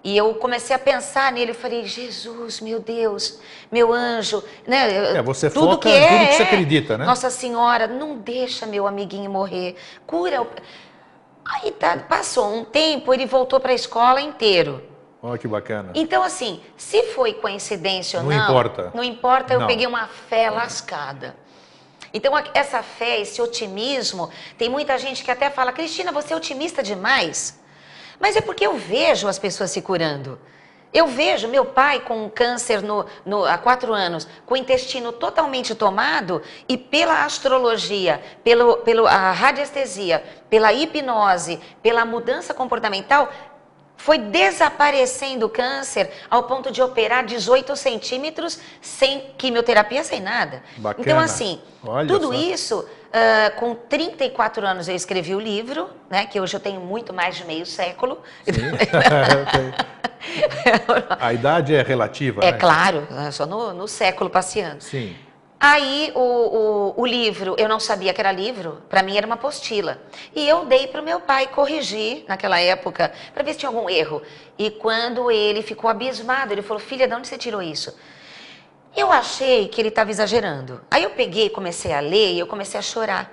E 0.02 0.16
eu 0.16 0.34
comecei 0.36 0.74
a 0.74 0.80
pensar 0.80 1.30
nele, 1.32 1.52
eu 1.52 1.56
falei, 1.56 1.86
Jesus, 1.86 2.62
meu 2.62 2.80
Deus, 2.80 3.38
meu 3.70 3.92
anjo, 3.92 4.42
né? 4.66 5.18
É, 5.18 5.22
você 5.22 5.50
tudo 5.50 5.74
foca 5.74 5.90
que 5.90 5.96
é, 5.96 6.08
tudo 6.08 6.28
que 6.28 6.34
você 6.36 6.44
acredita, 6.44 6.98
né? 6.98 7.06
Nossa 7.06 7.30
Senhora, 7.30 7.86
não 7.86 8.18
deixa 8.18 8.66
meu 8.66 8.88
amiguinho 8.88 9.30
morrer, 9.30 9.76
cura. 10.08 10.42
O... 10.42 10.48
Aí 11.44 11.72
tá, 11.72 11.98
passou 11.98 12.56
um 12.56 12.64
tempo, 12.64 13.14
ele 13.14 13.26
voltou 13.26 13.60
para 13.60 13.74
a 13.74 13.76
escola 13.76 14.22
inteiro. 14.22 14.89
Olha 15.22 15.38
que 15.38 15.48
bacana. 15.48 15.92
Então, 15.96 16.24
assim, 16.24 16.62
se 16.78 17.04
foi 17.14 17.34
coincidência 17.34 18.20
ou 18.20 18.26
não, 18.26 18.32
não 18.32 18.44
importa. 18.44 18.92
Não 18.94 19.04
importa, 19.04 19.54
eu 19.54 19.60
não. 19.60 19.68
peguei 19.68 19.86
uma 19.86 20.08
fé 20.08 20.50
lascada. 20.50 21.36
Então, 22.14 22.34
essa 22.54 22.82
fé, 22.82 23.20
esse 23.20 23.42
otimismo, 23.42 24.30
tem 24.58 24.70
muita 24.70 24.98
gente 24.98 25.24
que 25.24 25.30
até 25.30 25.50
fala, 25.50 25.72
Cristina, 25.72 26.12
você 26.12 26.34
é 26.34 26.38
otimista 26.38 26.82
demais. 26.82 27.60
Mas 28.20 28.36
é 28.36 28.42
porque 28.42 28.66
eu 28.66 28.78
vejo 28.78 29.28
as 29.28 29.38
pessoas 29.38 29.72
se 29.72 29.82
curando. 29.82 30.40
Eu 30.92 31.06
vejo 31.06 31.48
meu 31.48 31.66
pai 31.66 32.00
com 32.00 32.28
câncer 32.30 32.82
no, 32.82 33.06
no, 33.24 33.46
há 33.46 33.60
quatro 33.60 33.94
anos, 33.94 34.28
com 34.46 34.56
o 34.56 34.58
intestino 34.58 35.12
totalmente 35.12 35.76
tomado, 35.76 36.42
e 36.68 36.76
pela 36.76 37.24
astrologia, 37.24 38.20
pelo, 38.44 38.78
pelo, 38.78 39.06
a 39.06 39.32
radiestesia, 39.32 40.24
pela 40.50 40.74
hipnose, 40.74 41.60
pela 41.84 42.04
mudança 42.06 42.56
comportamental, 42.56 43.32
foi 44.00 44.18
desaparecendo 44.18 45.46
o 45.46 45.50
câncer 45.50 46.10
ao 46.30 46.44
ponto 46.44 46.72
de 46.72 46.82
operar 46.82 47.26
18 47.26 47.76
centímetros 47.76 48.60
sem 48.82 49.32
quimioterapia, 49.38 50.04
sem 50.04 50.22
nada. 50.22 50.64
Bacana. 50.78 51.06
Então, 51.06 51.20
assim, 51.20 51.62
Olha 51.84 52.08
tudo 52.08 52.28
só. 52.28 52.34
isso, 52.34 52.80
uh, 52.80 53.60
com 53.60 53.76
34 53.76 54.66
anos 54.66 54.88
eu 54.88 54.96
escrevi 54.96 55.36
o 55.36 55.40
livro, 55.40 55.90
né, 56.10 56.26
que 56.26 56.40
hoje 56.40 56.56
eu 56.56 56.60
tenho 56.62 56.80
muito 56.80 57.14
mais 57.14 57.36
de 57.36 57.44
meio 57.46 57.66
século. 57.66 58.20
A 61.20 61.34
idade 61.34 61.76
é 61.76 61.82
relativa, 61.82 62.42
É 62.44 62.52
né? 62.54 62.58
claro, 62.58 63.08
só 63.32 63.46
no, 63.46 63.74
no 63.74 63.88
século 63.88 64.30
passeando. 64.30 64.82
Sim. 64.82 65.16
Aí 65.60 66.12
o, 66.16 66.20
o, 66.20 67.02
o, 67.02 67.06
livro, 67.06 67.54
eu 67.58 67.68
não 67.68 67.82
sabia 67.82 68.14
que 68.14 68.22
era 68.22 68.32
livro, 68.32 68.82
para 68.88 69.04
mim 69.04 69.18
era 69.18 69.26
uma 69.26 69.36
apostila. 69.36 70.02
E 70.34 70.48
eu 70.48 70.64
dei 70.64 70.88
para 70.88 71.02
o 71.02 71.04
meu 71.04 71.20
pai 71.20 71.48
corrigir 71.48 72.24
naquela 72.30 72.62
época, 72.62 73.12
para 73.34 73.44
ver 73.44 73.54
se 73.54 73.60
tinha 73.60 73.70
algum 73.70 73.90
erro. 73.90 74.22
E 74.58 74.72
quando 74.72 75.30
ele 75.30 75.62
ficou 75.62 75.90
abismado, 75.90 76.54
ele 76.54 76.62
falou: 76.62 76.80
Filha, 76.80 77.08
de 77.08 77.14
onde 77.14 77.28
você 77.28 77.38
tirou 77.38 77.62
isso? 77.62 77.94
Eu 78.96 79.12
achei 79.12 79.68
que 79.68 79.82
ele 79.82 79.90
estava 79.90 80.10
exagerando. 80.10 80.82
Aí 80.90 81.04
eu 81.04 81.10
peguei, 81.10 81.50
comecei 81.50 81.92
a 81.92 82.00
ler 82.00 82.34
e 82.34 82.40
eu 82.40 82.48
comecei 82.48 82.80
a 82.80 82.84
chorar. 82.84 83.30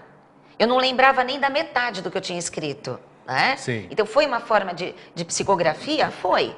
Eu 0.58 0.66
não 0.66 0.78
lembrava 0.78 1.22
nem 1.22 1.38
da 1.38 1.48
metade 1.48 2.02
do 2.02 2.10
que 2.10 2.16
eu 2.16 2.20
tinha 2.20 2.38
escrito. 2.38 2.98
Né? 3.24 3.56
Sim. 3.56 3.86
Então 3.88 4.04
foi 4.04 4.26
uma 4.26 4.40
forma 4.40 4.74
de, 4.74 4.94
de 5.14 5.24
psicografia? 5.24 6.10
Foi. 6.10 6.54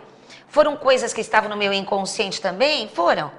Foram 0.49 0.77
coisas 0.77 1.13
que 1.13 1.21
estavam 1.21 1.51
no 1.51 1.57
meu 1.57 1.73
inconsciente 1.75 2.41
também? 2.41 2.89
Foram. 2.89 3.31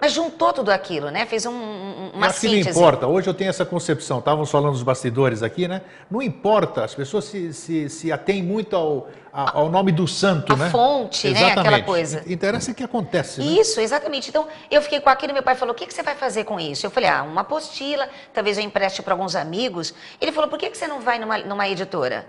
Mas 0.00 0.12
juntou 0.12 0.52
tudo 0.52 0.70
aquilo, 0.70 1.10
né? 1.10 1.26
Fez 1.26 1.44
um, 1.44 1.50
um, 1.52 2.10
uma 2.14 2.30
síntese. 2.30 2.70
não 2.70 2.70
importa. 2.70 3.06
Hoje 3.08 3.28
eu 3.28 3.34
tenho 3.34 3.50
essa 3.50 3.64
concepção. 3.64 4.20
Estávamos 4.20 4.48
falando 4.48 4.70
dos 4.72 4.84
bastidores 4.84 5.42
aqui, 5.42 5.66
né? 5.66 5.82
Não 6.08 6.22
importa. 6.22 6.84
As 6.84 6.94
pessoas 6.94 7.24
se, 7.24 7.52
se, 7.52 7.88
se 7.88 8.12
atêm 8.12 8.40
muito 8.40 8.76
ao, 8.76 9.08
a- 9.32 9.58
ao 9.58 9.68
nome 9.68 9.90
do 9.90 10.06
santo, 10.06 10.52
A 10.52 10.56
né? 10.56 10.70
fonte, 10.70 11.26
né? 11.28 11.32
Exatamente. 11.40 11.58
Aquela 11.66 11.82
coisa. 11.82 12.22
Interessa 12.28 12.70
o 12.70 12.74
que 12.76 12.84
acontece, 12.84 13.40
né? 13.40 13.46
Isso, 13.46 13.80
exatamente. 13.80 14.28
Então, 14.28 14.46
eu 14.70 14.80
fiquei 14.82 15.00
com 15.00 15.10
aquilo 15.10 15.32
meu 15.32 15.42
pai 15.42 15.56
falou: 15.56 15.74
o 15.74 15.76
que, 15.76 15.84
que 15.84 15.92
você 15.92 16.02
vai 16.04 16.14
fazer 16.14 16.44
com 16.44 16.60
isso? 16.60 16.86
Eu 16.86 16.90
falei: 16.92 17.08
ah, 17.10 17.24
uma 17.24 17.40
apostila, 17.40 18.08
talvez 18.32 18.56
eu 18.56 18.62
empreste 18.62 19.02
para 19.02 19.14
alguns 19.14 19.34
amigos. 19.34 19.92
Ele 20.20 20.30
falou: 20.30 20.48
por 20.48 20.60
que, 20.60 20.70
que 20.70 20.78
você 20.78 20.86
não 20.86 21.00
vai 21.00 21.18
numa, 21.18 21.38
numa 21.38 21.68
editora? 21.68 22.24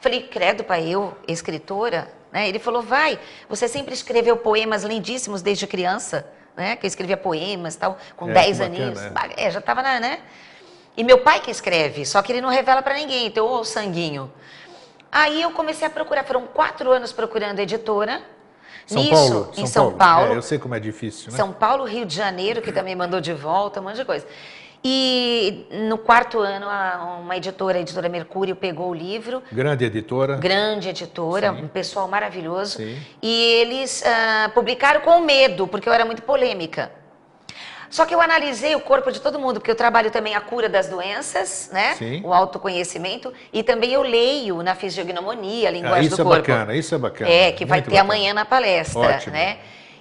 Falei: 0.00 0.22
credo, 0.24 0.64
pai, 0.64 0.88
eu, 0.88 1.16
escritora? 1.28 2.08
Né? 2.32 2.48
Ele 2.48 2.58
falou: 2.58 2.82
vai, 2.82 3.16
você 3.48 3.68
sempre 3.68 3.94
escreveu 3.94 4.36
poemas 4.36 4.82
lindíssimos 4.82 5.40
desde 5.40 5.68
criança, 5.68 6.26
né? 6.56 6.76
Que 6.76 6.86
eu 6.86 6.88
escrevia 6.88 7.16
poemas 7.16 7.76
tal, 7.76 7.98
com 8.16 8.28
É, 8.30 8.32
10 8.34 8.46
que 8.46 8.52
bacana, 8.64 8.76
aninhos. 8.84 9.00
é. 9.02 9.10
Ba- 9.10 9.28
É, 9.36 9.50
já 9.50 9.58
estava 9.58 9.82
na, 9.82 10.00
né? 10.00 10.20
E 10.96 11.02
meu 11.04 11.18
pai 11.18 11.40
que 11.40 11.50
escreve, 11.50 12.04
só 12.04 12.20
que 12.20 12.30
ele 12.32 12.40
não 12.40 12.50
revela 12.50 12.82
para 12.82 12.94
ninguém, 12.94 13.26
então, 13.26 13.46
ô 13.46 13.64
sanguinho. 13.64 14.30
Aí 15.10 15.40
eu 15.42 15.50
comecei 15.52 15.86
a 15.86 15.90
procurar, 15.90 16.24
foram 16.24 16.46
quatro 16.46 16.90
anos 16.90 17.12
procurando 17.12 17.58
editora. 17.58 18.22
São 18.86 19.00
Nisso, 19.02 19.14
Paulo. 19.14 19.52
em 19.56 19.66
São 19.66 19.92
Paulo. 19.92 20.32
É, 20.32 20.36
eu 20.36 20.42
sei 20.42 20.58
como 20.58 20.74
é 20.74 20.80
difícil, 20.80 21.30
né? 21.30 21.36
São 21.36 21.52
Paulo, 21.52 21.84
Rio 21.84 22.04
de 22.04 22.14
Janeiro, 22.16 22.60
que 22.60 22.72
também 22.72 22.96
mandou 22.96 23.20
de 23.20 23.32
volta, 23.32 23.80
um 23.80 23.84
monte 23.84 23.96
de 23.96 24.04
coisa. 24.04 24.26
E 24.84 25.66
no 25.88 25.96
quarto 25.96 26.40
ano, 26.40 26.66
a- 26.68 27.18
uma 27.22 27.36
editora, 27.36 27.78
a 27.78 27.80
editora 27.80 28.08
Mercúrio, 28.08 28.56
pegou 28.56 28.90
o 28.90 28.94
livro, 28.94 29.40
Grande 29.52 29.84
editora. 29.84 30.36
grande 30.36 30.88
editora, 30.88 31.52
um 31.52 31.68
pessoal 31.68 32.08
maravilhoso, 32.08 32.78
Sim. 32.78 32.98
e 33.22 33.32
eles 33.60 34.02
ah, 34.04 34.50
publicaram 34.52 35.00
com 35.00 35.20
medo, 35.20 35.68
porque 35.68 35.88
eu 35.88 35.92
era 35.92 36.04
muito 36.04 36.22
polêmica. 36.22 36.90
Só 37.88 38.06
que 38.06 38.14
eu 38.14 38.20
analisei 38.22 38.74
o 38.74 38.80
corpo 38.80 39.12
de 39.12 39.20
todo 39.20 39.38
mundo, 39.38 39.60
porque 39.60 39.70
eu 39.70 39.74
trabalho 39.76 40.10
também 40.10 40.34
a 40.34 40.40
cura 40.40 40.66
das 40.68 40.88
doenças, 40.88 41.68
né? 41.72 41.94
Sim. 41.94 42.22
O 42.24 42.32
autoconhecimento, 42.32 43.32
e 43.52 43.62
também 43.62 43.92
eu 43.92 44.02
leio 44.02 44.62
na 44.62 44.74
fisiognomonia, 44.74 45.68
a 45.68 45.70
Ah, 45.70 45.72
linguagem 45.74 46.06
isso 46.06 46.16
do 46.16 46.22
é 46.22 46.24
corpo. 46.24 46.40
bacana, 46.48 46.74
isso 46.74 46.94
é 46.94 46.98
bacana. 46.98 47.30
É, 47.30 47.52
que 47.52 47.66
vai 47.66 47.78
Muito 47.80 47.90
ter 47.90 47.96
bacana. 47.96 48.14
amanhã 48.14 48.32
na 48.34 48.44
palestra, 48.46 48.98
Ótimo. 48.98 49.34
né? 49.34 49.58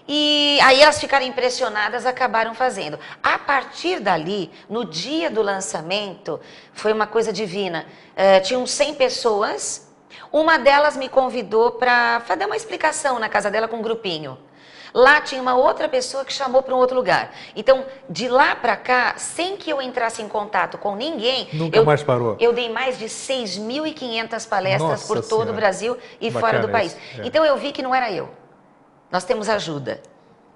E 0.07 0.59
aí 0.63 0.81
elas 0.81 0.99
ficaram 0.99 1.25
impressionadas, 1.25 2.05
acabaram 2.05 2.53
fazendo. 2.53 2.99
A 3.21 3.37
partir 3.37 3.99
dali, 3.99 4.51
no 4.69 4.83
dia 4.85 5.29
do 5.29 5.41
lançamento, 5.41 6.39
foi 6.73 6.91
uma 6.91 7.07
coisa 7.07 7.31
divina. 7.31 7.85
Eh, 8.15 8.39
tinham 8.41 8.65
100 8.65 8.95
pessoas, 8.95 9.89
uma 10.31 10.57
delas 10.57 10.97
me 10.97 11.07
convidou 11.07 11.71
para 11.71 12.19
dar 12.37 12.45
uma 12.47 12.55
explicação 12.55 13.19
na 13.19 13.29
casa 13.29 13.49
dela 13.51 13.67
com 13.67 13.77
um 13.77 13.81
grupinho. 13.81 14.37
Lá 14.93 15.21
tinha 15.21 15.41
uma 15.41 15.55
outra 15.55 15.87
pessoa 15.87 16.25
que 16.25 16.33
chamou 16.33 16.61
para 16.61 16.75
um 16.75 16.77
outro 16.77 16.97
lugar. 16.97 17.33
Então, 17.55 17.85
de 18.09 18.27
lá 18.27 18.55
para 18.55 18.75
cá, 18.75 19.13
sem 19.15 19.55
que 19.55 19.69
eu 19.69 19.81
entrasse 19.81 20.21
em 20.21 20.27
contato 20.27 20.77
com 20.77 20.97
ninguém, 20.97 21.47
Nunca 21.53 21.77
eu, 21.77 21.85
mais 21.85 22.03
parou. 22.03 22.35
eu 22.41 22.51
dei 22.51 22.69
mais 22.69 22.99
de 22.99 23.05
6.500 23.05 24.47
palestras 24.49 24.81
Nossa 24.81 25.07
por 25.07 25.15
todo 25.21 25.27
Senhora. 25.29 25.51
o 25.51 25.53
Brasil 25.53 25.97
e 26.19 26.29
Bacana 26.29 26.39
fora 26.53 26.59
do 26.59 26.69
país. 26.69 26.97
é. 27.17 27.25
Então 27.25 27.45
eu 27.45 27.55
vi 27.55 27.71
que 27.71 27.81
não 27.81 27.95
era 27.95 28.11
eu. 28.11 28.29
Nós 29.11 29.23
temos 29.23 29.49
ajuda. 29.49 29.99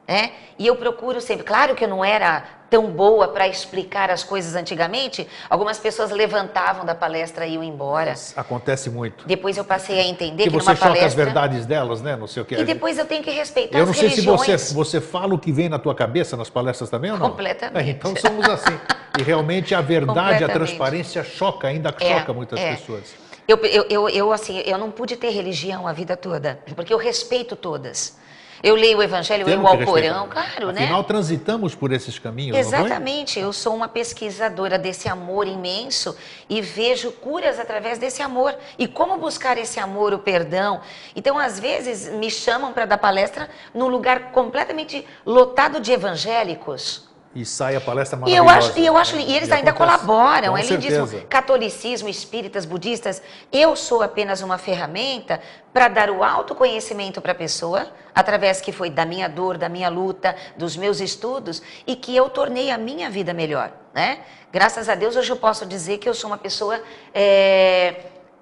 Né? 0.07 0.31
E 0.59 0.67
eu 0.67 0.75
procuro 0.75 1.19
sempre. 1.19 1.43
Claro 1.43 1.73
que 1.73 1.83
eu 1.83 1.87
não 1.87 2.05
era 2.05 2.43
tão 2.69 2.91
boa 2.91 3.27
para 3.29 3.47
explicar 3.47 4.11
as 4.11 4.23
coisas 4.23 4.53
antigamente. 4.55 5.27
Algumas 5.49 5.79
pessoas 5.79 6.11
levantavam 6.11 6.85
da 6.85 6.93
palestra 6.93 7.45
e 7.47 7.53
iam 7.55 7.63
embora. 7.63 8.13
Acontece 8.35 8.89
muito. 8.91 9.25
Depois 9.25 9.57
eu 9.57 9.65
passei 9.65 9.99
a 9.99 10.03
entender 10.03 10.43
Que 10.43 10.49
que, 10.51 10.55
você 10.55 10.65
numa 10.67 10.75
choca 10.75 10.87
palestra. 10.89 11.07
as 11.07 11.13
verdades 11.15 11.65
delas, 11.65 12.03
né? 12.03 12.15
Não 12.15 12.27
sei 12.27 12.43
o 12.43 12.45
que. 12.45 12.53
E 12.55 12.63
depois 12.63 12.99
eu 12.99 13.05
tenho 13.07 13.23
que 13.23 13.31
respeitar 13.31 13.77
Eu 13.79 13.81
as 13.83 13.87
não 13.87 13.93
sei 13.95 14.09
religiões. 14.09 14.41
se 14.61 14.73
você, 14.75 14.99
você 14.99 15.01
fala 15.01 15.33
o 15.33 15.39
que 15.39 15.51
vem 15.51 15.69
na 15.69 15.79
tua 15.79 15.95
cabeça 15.95 16.37
nas 16.37 16.49
palestras 16.51 16.87
também 16.89 17.11
ou 17.11 17.17
não? 17.17 17.29
Completamente. 17.31 17.89
É, 17.89 17.91
então 17.91 18.15
somos 18.15 18.47
assim. 18.47 18.77
E 19.19 19.23
realmente 19.23 19.73
a 19.73 19.81
verdade, 19.81 20.43
a 20.43 20.49
transparência 20.49 21.23
choca, 21.23 21.67
ainda 21.67 21.93
É, 21.99 22.19
choca 22.19 22.31
muitas 22.31 22.59
é. 22.59 22.75
pessoas. 22.75 23.15
Eu, 23.47 23.57
eu, 23.57 23.85
eu, 23.89 24.09
eu, 24.09 24.31
assim, 24.31 24.59
eu 24.65 24.77
não 24.77 24.91
pude 24.91 25.15
ter 25.15 25.29
religião 25.29 25.87
a 25.87 25.93
vida 25.93 26.15
toda, 26.17 26.59
porque 26.75 26.93
eu 26.93 26.97
respeito 26.97 27.55
todas. 27.55 28.17
Eu 28.65 28.73
leio 28.73 28.97
o 28.97 29.03
Evangelho, 29.03 29.43
eu 29.43 29.45
leio 29.45 29.59
Temos 29.59 29.71
o 29.71 29.79
Alcorão, 29.79 30.27
claro, 30.27 30.71
né? 30.71 30.85
Afinal, 30.85 31.03
transitamos 31.03 31.75
por 31.75 31.93
esses 31.93 32.17
caminhos? 32.17 32.57
Exatamente, 32.57 33.39
eu 33.39 33.53
sou 33.53 33.75
uma 33.75 33.87
pesquisadora 33.87 34.79
desse 34.79 35.07
amor 35.07 35.45
imenso 35.45 36.17
e 36.49 36.63
vejo 36.63 37.11
curas 37.11 37.59
através 37.59 37.99
desse 37.99 38.23
amor. 38.23 38.57
E 38.79 38.87
como 38.87 39.17
buscar 39.17 39.55
esse 39.59 39.79
amor, 39.79 40.15
o 40.15 40.17
perdão? 40.17 40.81
Então, 41.15 41.37
às 41.37 41.59
vezes, 41.59 42.11
me 42.11 42.31
chamam 42.31 42.73
para 42.73 42.85
dar 42.85 42.97
palestra 42.97 43.47
num 43.71 43.87
lugar 43.87 44.31
completamente 44.31 45.05
lotado 45.23 45.79
de 45.79 45.91
evangélicos. 45.91 47.04
E 47.35 47.43
sai 47.45 47.75
a 47.75 47.81
palestra 47.81 48.17
E 48.25 48.33
eu 48.33 48.45
maravilhosa. 48.45 48.71
acho, 48.71 48.79
e 48.79 48.85
eu 48.85 48.95
acho, 48.97 49.15
né? 49.17 49.23
e 49.27 49.35
eles 49.35 49.49
E 49.49 49.53
ainda 49.53 49.71
acontece. 49.71 49.99
colaboram, 50.05 50.53
Com 50.53 50.57
é 50.57 50.61
lindíssimo. 50.61 51.05
certeza. 51.05 51.27
Catolicismo, 51.27 52.07
espíritas, 52.07 52.63
budistas, 52.63 53.21
eu 53.51 53.75
sou 53.75 54.01
apenas 54.01 54.41
uma 54.41 54.57
ferramenta 54.57 55.41
para 55.73 55.89
dar 55.89 56.09
o 56.09 56.23
autoconhecimento 56.23 57.19
para 57.21 57.33
a 57.33 57.35
pessoa, 57.35 57.87
através 58.15 58.61
que 58.61 58.71
foi 58.71 58.89
da 58.89 59.05
minha 59.05 59.27
dor, 59.27 59.57
da 59.57 59.67
minha 59.67 59.89
luta, 59.89 60.33
dos 60.55 60.77
meus 60.77 61.01
estudos, 61.01 61.61
e 61.85 61.97
que 61.97 62.15
eu 62.15 62.29
tornei 62.29 62.71
a 62.71 62.77
minha 62.77 63.09
vida 63.09 63.33
melhor, 63.33 63.69
né? 63.93 64.19
Graças 64.49 64.87
a 64.87 64.95
Deus 64.95 65.17
hoje 65.17 65.29
eu 65.29 65.35
posso 65.35 65.65
dizer 65.65 65.97
que 65.97 66.07
eu 66.07 66.13
sou 66.13 66.29
uma 66.29 66.37
pessoa 66.37 66.79
é, 67.13 67.95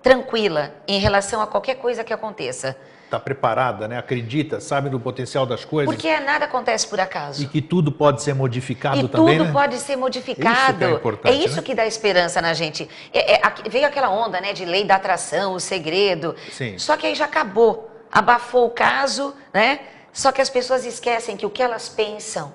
tranquila 0.03 0.71
em 0.87 0.99
relação 0.99 1.41
a 1.41 1.47
qualquer 1.47 1.75
coisa 1.77 2.03
que 2.03 2.13
aconteça, 2.13 2.77
Está 3.13 3.19
preparada, 3.19 3.87
né? 3.87 3.95
Acredita, 3.95 4.59
sabe 4.59 4.89
do 4.89 4.99
potencial 4.99 5.45
das 5.45 5.63
coisas. 5.63 5.93
porque 5.93 6.19
nada 6.21 6.45
acontece 6.45 6.87
por 6.87 6.99
acaso. 6.99 7.43
E 7.43 7.45
que 7.45 7.61
tudo 7.61 7.91
pode 7.91 8.23
ser 8.23 8.33
modificado 8.33 8.97
E 9.05 9.07
também, 9.07 9.37
tudo 9.37 9.45
né? 9.45 9.53
pode 9.53 9.77
ser 9.77 9.95
modificado. 9.95 10.49
Isso 10.51 10.77
que 10.79 10.83
é 10.83 10.91
importante, 10.91 11.45
isso 11.45 11.55
né? 11.57 11.61
que 11.61 11.75
dá 11.75 11.85
esperança 11.85 12.41
na 12.41 12.55
gente. 12.55 12.89
É- 13.13 13.35
é- 13.35 13.69
veio 13.69 13.85
aquela 13.85 14.09
onda, 14.09 14.41
né, 14.41 14.51
de 14.51 14.65
lei 14.65 14.83
da 14.83 14.95
atração, 14.95 15.53
o 15.53 15.59
segredo. 15.59 16.35
Sim. 16.51 16.79
Só 16.79 16.97
que 16.97 17.05
aí 17.05 17.13
já 17.13 17.25
acabou. 17.25 17.87
Abafou 18.11 18.65
o 18.65 18.71
caso, 18.71 19.35
né? 19.53 19.81
Só 20.11 20.31
que 20.31 20.41
as 20.41 20.49
pessoas 20.49 20.83
esquecem 20.83 21.37
que 21.37 21.45
o 21.45 21.51
que 21.51 21.61
elas 21.61 21.89
pensam 21.89 22.51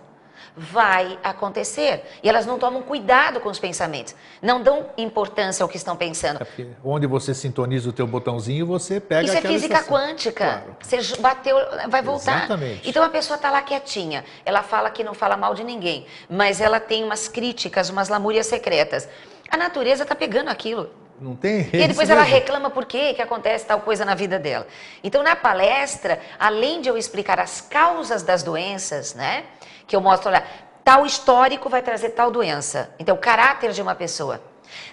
vai 0.58 1.18
acontecer. 1.22 2.02
E 2.22 2.28
elas 2.28 2.44
não 2.44 2.58
tomam 2.58 2.82
cuidado 2.82 3.40
com 3.40 3.48
os 3.48 3.58
pensamentos. 3.58 4.14
Não 4.42 4.60
dão 4.60 4.86
importância 4.98 5.62
ao 5.62 5.68
que 5.68 5.76
estão 5.76 5.96
pensando. 5.96 6.42
É 6.42 6.66
onde 6.84 7.06
você 7.06 7.32
sintoniza 7.32 7.88
o 7.88 7.92
teu 7.92 8.06
botãozinho, 8.06 8.66
você 8.66 8.98
pega 8.98 9.24
Isso 9.24 9.36
é 9.36 9.40
física 9.40 9.74
estação. 9.74 9.96
quântica. 9.96 10.44
Claro. 10.44 10.76
Você 10.80 11.16
bateu, 11.20 11.56
vai 11.88 12.02
voltar. 12.02 12.38
Exatamente. 12.38 12.88
Então 12.88 13.02
a 13.04 13.08
pessoa 13.08 13.36
está 13.36 13.50
lá 13.50 13.62
quietinha. 13.62 14.24
Ela 14.44 14.62
fala 14.62 14.90
que 14.90 15.04
não 15.04 15.14
fala 15.14 15.36
mal 15.36 15.54
de 15.54 15.62
ninguém, 15.62 16.06
mas 16.28 16.60
ela 16.60 16.80
tem 16.80 17.04
umas 17.04 17.28
críticas, 17.28 17.88
umas 17.88 18.08
lamúrias 18.08 18.46
secretas. 18.46 19.08
A 19.50 19.56
natureza 19.56 20.02
está 20.02 20.14
pegando 20.14 20.48
aquilo. 20.48 20.90
Não 21.20 21.34
tem? 21.34 21.68
E 21.72 21.88
depois 21.88 22.08
ela 22.08 22.22
reclama 22.22 22.70
por 22.70 22.86
quê 22.86 23.12
que 23.14 23.22
acontece 23.22 23.66
tal 23.66 23.80
coisa 23.80 24.04
na 24.04 24.14
vida 24.14 24.38
dela. 24.38 24.66
Então, 25.02 25.22
na 25.22 25.34
palestra, 25.34 26.20
além 26.38 26.80
de 26.80 26.88
eu 26.88 26.96
explicar 26.96 27.40
as 27.40 27.60
causas 27.60 28.22
das 28.22 28.42
doenças, 28.42 29.14
né? 29.14 29.44
Que 29.86 29.96
eu 29.96 30.00
mostro, 30.00 30.28
olha, 30.28 30.44
tal 30.84 31.04
histórico 31.04 31.68
vai 31.68 31.82
trazer 31.82 32.10
tal 32.10 32.30
doença. 32.30 32.94
Então, 32.98 33.16
o 33.16 33.18
caráter 33.18 33.72
de 33.72 33.82
uma 33.82 33.94
pessoa. 33.94 34.40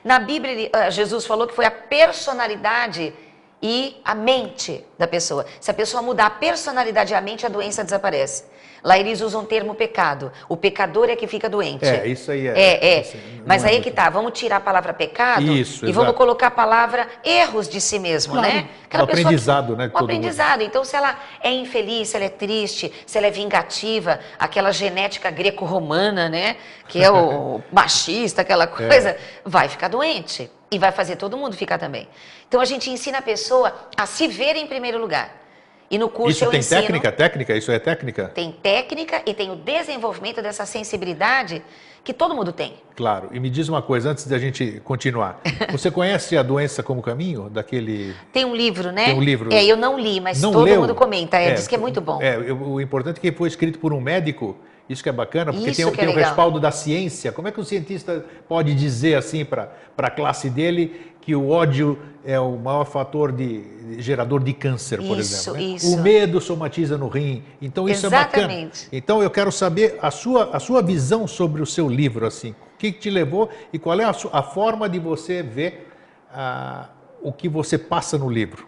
Na 0.04 0.20
Bíblia, 0.20 0.70
ah, 0.74 0.90
Jesus 0.90 1.26
falou 1.26 1.48
que 1.48 1.54
foi 1.54 1.66
a 1.66 1.72
personalidade 1.72 3.14
e 3.62 4.00
a 4.04 4.16
mente 4.16 4.86
da 4.98 5.08
pessoa. 5.08 5.46
Se 5.60 5.72
a 5.72 5.74
pessoa 5.74 6.02
mudar 6.02 6.26
a 6.28 6.30
personalidade 6.30 7.14
e 7.14 7.16
a 7.16 7.22
mente, 7.22 7.46
a 7.46 7.50
doença 7.50 7.84
desaparece. 7.84 8.46
Lá 8.86 9.00
eles 9.00 9.20
usam 9.20 9.42
o 9.42 9.46
termo 9.46 9.74
pecado. 9.74 10.32
O 10.48 10.56
pecador 10.56 11.10
é 11.10 11.16
que 11.16 11.26
fica 11.26 11.50
doente. 11.50 11.84
É, 11.84 12.06
isso 12.08 12.30
aí 12.30 12.48
é. 12.48 12.52
É, 12.56 12.98
é. 13.00 13.14
Mas 13.44 13.64
é 13.64 13.70
aí 13.70 13.74
muito- 13.74 13.86
que 13.86 13.90
tá. 13.92 14.12
Vamos 14.12 14.32
tirar 14.38 14.58
a 14.58 14.60
palavra 14.60 14.94
pecado 14.94 15.42
Isso, 15.42 15.84
e 15.84 15.90
exato. 15.90 15.94
vamos 15.94 16.16
colocar 16.16 16.48
a 16.48 16.52
palavra 16.52 17.08
erros 17.24 17.68
de 17.68 17.82
si 17.82 17.98
mesmo, 17.98 18.34
Claro, 18.34 18.48
né? 18.48 18.60
um 18.60 18.88
pessoa 18.90 19.08
que- 19.08 19.14
aprendizado, 19.14 19.76
né, 19.76 19.86
Um 19.86 19.90
todo 19.90 20.02
mundo. 20.02 20.04
aprendizado. 20.12 20.62
Então, 20.62 20.84
se 20.86 20.96
ela 20.96 21.18
é 21.42 21.50
infeliz, 21.52 22.10
se 22.10 22.16
ela 22.16 22.26
é 22.26 22.30
triste, 22.30 22.94
se 23.08 23.18
ela 23.18 23.26
é 23.26 23.32
vingativa, 23.32 24.20
aquela 24.38 24.72
genética 24.72 25.32
greco-romana, 25.32 26.30
né? 26.30 26.56
Que 26.88 27.04
é 27.04 27.10
o 27.10 27.62
machista, 27.74 28.42
aquela 28.44 28.66
É. 28.66 28.68
coisa, 28.68 29.18
vai 29.44 29.68
ficar 29.68 29.88
doente. 29.88 30.52
E 30.70 30.78
vai 30.78 30.92
fazer 30.92 31.16
todo 31.16 31.36
mundo 31.38 31.56
ficar 31.58 31.80
também. 31.80 32.08
Então, 32.48 32.62
a 32.62 32.66
gente 32.66 32.90
ensina 32.92 33.18
a 33.18 33.22
pessoa 33.24 33.74
a 33.98 34.06
se 34.06 34.28
ver 34.28 34.56
em 34.56 34.68
primeiro 34.68 35.00
lugar. 35.00 35.44
E 35.90 35.98
no 35.98 36.10
curso 36.10 36.32
Isso 36.32 36.46
eu 36.46 36.50
tem 36.52 36.60
ensino... 36.60 36.82
técnica? 36.82 37.12
Técnica? 37.12 37.56
Isso 37.56 37.72
é 37.72 37.78
técnica? 37.80 38.28
Tem 38.34 38.52
técnica 38.52 39.22
e 39.26 39.34
tem 39.34 39.52
o 39.52 39.56
desenvolvimento 39.56 40.42
dessa 40.42 40.66
sensibilidade 40.66 41.62
que 42.04 42.14
todo 42.14 42.36
mundo 42.36 42.52
tem. 42.52 42.74
Claro. 42.96 43.30
E 43.32 43.40
me 43.40 43.50
diz 43.50 43.68
uma 43.70 43.82
coisa, 43.82 44.10
antes 44.12 44.26
da 44.28 44.38
gente 44.38 44.82
continuar. 44.84 45.40
Você 45.72 45.90
conhece 45.92 46.38
a 46.38 46.44
doença 46.44 46.82
como 46.84 47.02
caminho? 47.02 47.50
Daquele. 47.50 48.16
Tem 48.32 48.46
um 48.46 48.56
livro, 48.56 48.92
né? 48.92 49.06
Tem 49.06 49.16
um 49.16 49.22
livro. 49.22 49.54
É, 49.54 49.64
eu 49.66 49.76
não 49.78 50.00
li, 50.00 50.20
mas 50.20 50.42
Não 50.42 50.52
todo 50.52 50.64
leu? 50.66 50.82
mundo 50.82 50.96
comenta. 50.96 51.38
É, 51.38 51.54
diz 51.54 51.68
que 51.68 51.76
é 51.76 51.78
muito 51.80 52.02
bom. 52.02 52.22
É, 52.22 52.38
o 52.38 52.80
importante 52.82 53.18
é 53.18 53.20
que 53.20 53.32
foi 53.32 53.48
escrito 53.48 53.80
por 53.80 53.92
um 53.94 54.02
médico. 54.02 54.56
Isso 54.88 55.02
que 55.02 55.10
é 55.10 55.12
bacana, 55.12 55.52
porque 55.52 55.72
Isso 55.72 55.78
tem, 55.78 55.86
o- 55.86 55.90
é 55.90 55.92
tem 55.98 56.06
o 56.06 56.10
legal. 56.10 56.26
respaldo 56.26 56.60
da 56.60 56.70
ciência. 56.70 57.32
Como 57.32 57.48
é 57.48 57.52
que 57.52 57.60
o 57.60 57.64
cientista 57.66 58.24
pode 58.48 58.76
dizer 58.76 59.16
assim 59.16 59.44
para 59.44 59.72
a 59.98 60.10
classe 60.12 60.48
dele 60.48 61.12
que 61.26 61.36
o 61.36 61.50
ódio 61.50 61.98
é 62.24 62.40
o 62.40 62.56
maior 62.56 62.86
fator 62.86 63.32
de, 63.32 63.62
de 63.96 64.02
gerador 64.02 64.44
de 64.44 64.54
câncer, 64.54 64.98
por 65.02 65.18
Isso, 65.18 65.50
exemplo? 65.50 65.54
né? 65.54 65.76
isso. 65.76 65.96
O 65.96 66.00
medo 66.02 66.40
somatiza 66.40 66.98
no 67.00 67.08
rim. 67.08 67.44
Então 67.60 67.90
isso 67.90 68.06
é 68.06 68.10
bacana. 68.10 68.44
Exatamente. 68.46 68.88
Então 68.92 69.24
eu 69.24 69.30
quero 69.32 69.52
saber 69.52 69.98
a 70.02 70.12
sua, 70.12 70.56
a 70.56 70.60
sua 70.60 70.84
visão 70.84 71.28
sobre 71.28 71.64
o 71.64 71.66
seu 71.66 71.90
livro, 71.90 72.28
assim. 72.28 72.52
O 72.52 72.78
que, 72.78 72.92
te 72.92 73.10
levou 73.10 73.50
e 73.74 73.80
qual 73.80 74.00
é 74.00 74.04
a, 74.04 74.14
su- 74.14 74.30
a 74.32 74.44
forma 74.44 74.88
de 74.88 75.00
você 75.00 75.42
ver 75.42 75.92
ah, 76.32 76.90
o 77.24 77.32
que 77.34 77.50
você 77.50 77.78
passa 77.78 78.18
no 78.20 78.30
livro? 78.30 78.68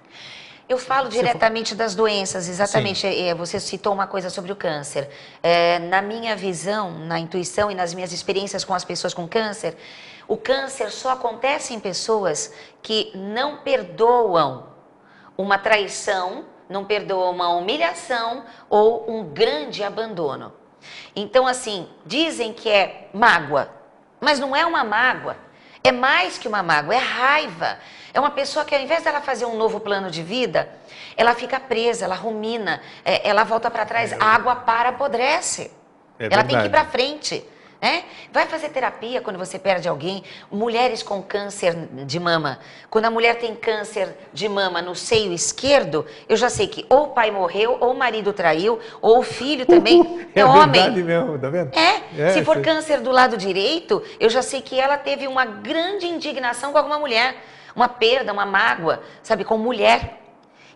Eu 0.67 0.77
falo 0.77 1.07
diretamente 1.07 1.73
das 1.75 1.95
doenças, 1.95 2.49
exatamente. 2.49 3.05
É, 3.07 3.33
você 3.33 3.59
citou 3.59 3.93
uma 3.93 4.05
coisa 4.07 4.29
sobre 4.29 4.51
o 4.51 4.55
câncer. 4.55 5.09
É, 5.41 5.79
na 5.79 6.01
minha 6.01 6.35
visão, 6.35 6.91
na 7.05 7.19
intuição 7.19 7.71
e 7.71 7.75
nas 7.75 7.93
minhas 7.93 8.11
experiências 8.11 8.65
com 8.65 8.73
as 8.73 8.83
pessoas 8.83 9.13
com 9.13 9.25
câncer, 9.27 9.77
o 10.27 10.35
câncer 10.35 10.91
só 10.91 11.11
acontece 11.11 11.73
em 11.73 11.79
pessoas 11.79 12.53
que 12.81 13.11
não 13.15 13.57
perdoam 13.57 14.67
uma 15.37 15.57
traição, 15.57 16.45
não 16.69 16.83
perdoam 16.83 17.31
uma 17.31 17.49
humilhação 17.49 18.43
ou 18.69 19.09
um 19.09 19.23
grande 19.23 19.83
abandono. 19.83 20.53
Então, 21.15 21.47
assim, 21.47 21.87
dizem 22.05 22.53
que 22.53 22.69
é 22.69 23.09
mágoa, 23.13 23.69
mas 24.19 24.39
não 24.39 24.55
é 24.55 24.65
uma 24.65 24.83
mágoa. 24.83 25.37
É 25.83 25.91
mais 25.91 26.37
que 26.37 26.47
uma 26.47 26.61
mágoa, 26.61 26.95
é 26.95 26.99
raiva. 26.99 27.79
É 28.13 28.19
uma 28.19 28.31
pessoa 28.31 28.65
que, 28.65 28.75
ao 28.75 28.81
invés 28.81 29.03
dela 29.03 29.21
fazer 29.21 29.45
um 29.45 29.55
novo 29.55 29.79
plano 29.79 30.09
de 30.09 30.21
vida, 30.21 30.69
ela 31.15 31.33
fica 31.35 31.59
presa, 31.59 32.05
ela 32.05 32.15
rumina, 32.15 32.81
é, 33.05 33.27
ela 33.27 33.43
volta 33.43 33.71
para 33.71 33.85
trás, 33.85 34.11
a 34.13 34.25
água 34.25 34.55
para, 34.55 34.89
apodrece. 34.89 35.71
É 36.19 36.25
ela 36.25 36.43
tem 36.43 36.59
que 36.59 36.65
ir 36.65 36.69
para 36.69 36.85
frente. 36.85 37.47
Né? 37.81 38.03
Vai 38.33 38.47
fazer 38.47 38.69
terapia 38.69 39.21
quando 39.21 39.37
você 39.37 39.59
perde 39.59 39.87
alguém. 39.87 40.23
Mulheres 40.51 41.03
com 41.03 41.21
câncer 41.21 41.75
de 42.05 42.19
mama. 42.19 42.57
Quando 42.89 43.05
a 43.05 43.11
mulher 43.11 43.37
tem 43.37 43.53
câncer 43.55 44.17
de 44.33 44.49
mama 44.49 44.81
no 44.81 44.95
seio 44.95 45.31
esquerdo, 45.31 46.03
eu 46.27 46.35
já 46.35 46.49
sei 46.49 46.67
que 46.67 46.85
ou 46.89 47.03
o 47.03 47.07
pai 47.09 47.29
morreu, 47.29 47.77
ou 47.79 47.91
o 47.91 47.97
marido 47.97 48.33
traiu, 48.33 48.79
ou 48.99 49.19
o 49.19 49.23
filho 49.23 49.63
também 49.67 50.27
é, 50.33 50.43
homem. 50.43 50.71
verdade 50.81 51.03
mesmo, 51.03 51.37
tá 51.37 51.49
vendo? 51.49 51.71
É, 51.77 52.01
É, 52.19 52.29
se 52.33 52.43
for 52.43 52.61
câncer 52.61 52.99
do 53.01 53.11
lado 53.11 53.37
direito, 53.37 54.01
eu 54.19 54.29
já 54.29 54.41
sei 54.41 54.59
que 54.61 54.79
ela 54.79 54.97
teve 54.97 55.27
uma 55.27 55.45
grande 55.45 56.07
indignação 56.07 56.71
com 56.71 56.79
alguma 56.79 56.97
mulher, 56.97 57.35
uma 57.75 57.87
perda, 57.87 58.33
uma 58.33 58.45
mágoa, 58.45 59.03
sabe, 59.21 59.43
com 59.43 59.55
mulher. 59.55 60.23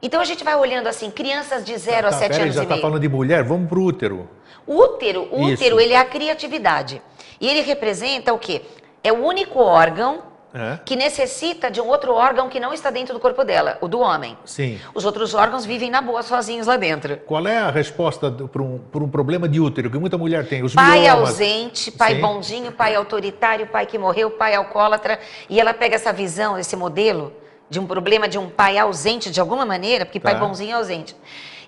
Então 0.04 0.22
a 0.22 0.26
gente 0.26 0.44
vai 0.44 0.56
olhando 0.56 0.88
assim, 0.88 1.10
crianças 1.10 1.64
de 1.64 1.76
0 1.78 2.08
a 2.08 2.12
Tá, 2.12 2.18
7 2.18 2.30
peraí, 2.30 2.44
anos 2.44 2.56
já 2.56 2.62
e 2.62 2.64
está 2.64 2.76
meio. 2.76 2.82
falando 2.82 3.00
de 3.00 3.10
mulher, 3.10 3.44
vamos 3.44 3.68
pro 3.68 3.84
útero. 3.84 4.30
O 4.68 4.76
útero, 4.76 5.28
o 5.32 5.44
Isso. 5.50 5.54
útero, 5.64 5.80
ele 5.80 5.94
é 5.94 5.98
a 5.98 6.06
criatividade. 6.06 7.02
E 7.40 7.48
ele 7.48 7.62
representa 7.62 8.34
o 8.34 8.38
quê? 8.40 8.62
É 9.04 9.12
o 9.12 9.26
único 9.26 9.60
órgão 9.60 10.30
É? 10.54 10.78
que 10.86 10.96
necessita 10.98 11.72
de 11.72 11.80
um 11.80 11.88
outro 11.88 12.14
órgão 12.14 12.50
que 12.50 12.60
não 12.60 12.74
está 12.74 12.90
dentro 12.92 13.14
do 13.14 13.20
corpo 13.22 13.42
dela, 13.44 13.78
o 13.80 13.88
do 13.88 14.00
homem. 14.02 14.38
Sim. 14.46 14.78
Os 14.94 15.06
outros 15.06 15.34
órgãos 15.34 15.66
vivem 15.66 15.90
na 15.90 16.02
boa 16.02 16.22
sozinhos 16.24 16.68
lá 16.68 16.76
dentro. 16.76 17.16
Qual 17.26 17.48
é 17.48 17.58
a 17.58 17.72
resposta 17.72 18.30
para 18.30 18.62
um, 18.62 18.80
um 18.94 19.10
problema 19.10 19.48
de 19.48 19.62
útero 19.62 19.90
que 19.90 19.98
muita 19.98 20.18
mulher 20.18 20.46
tem? 20.48 20.62
Os 20.62 20.76
Pai 20.76 21.00
miomas. 21.02 21.30
ausente, 21.30 21.90
pai 21.90 22.16
Sim. 22.16 22.22
bonzinho, 22.22 22.72
pai 22.74 22.94
autoritário, 22.96 23.66
pai 23.68 23.86
que 23.86 23.98
morreu, 23.98 24.30
pai 24.32 24.54
alcoólatra. 24.54 25.20
E 25.50 25.58
ela 25.60 25.74
pega 25.74 25.96
essa 25.96 26.12
visão, 26.12 26.58
esse 26.60 26.76
modelo 26.76 27.32
de 27.70 27.80
um 27.80 27.88
problema 27.88 28.28
de 28.28 28.38
um 28.38 28.50
pai 28.50 28.78
ausente 28.78 29.32
de 29.32 29.40
alguma 29.40 29.66
maneira, 29.66 30.06
porque 30.06 30.20
pai 30.20 30.34
Tá. 30.34 30.40
bonzinho 30.42 30.72
é 30.72 30.74
ausente. 30.74 31.16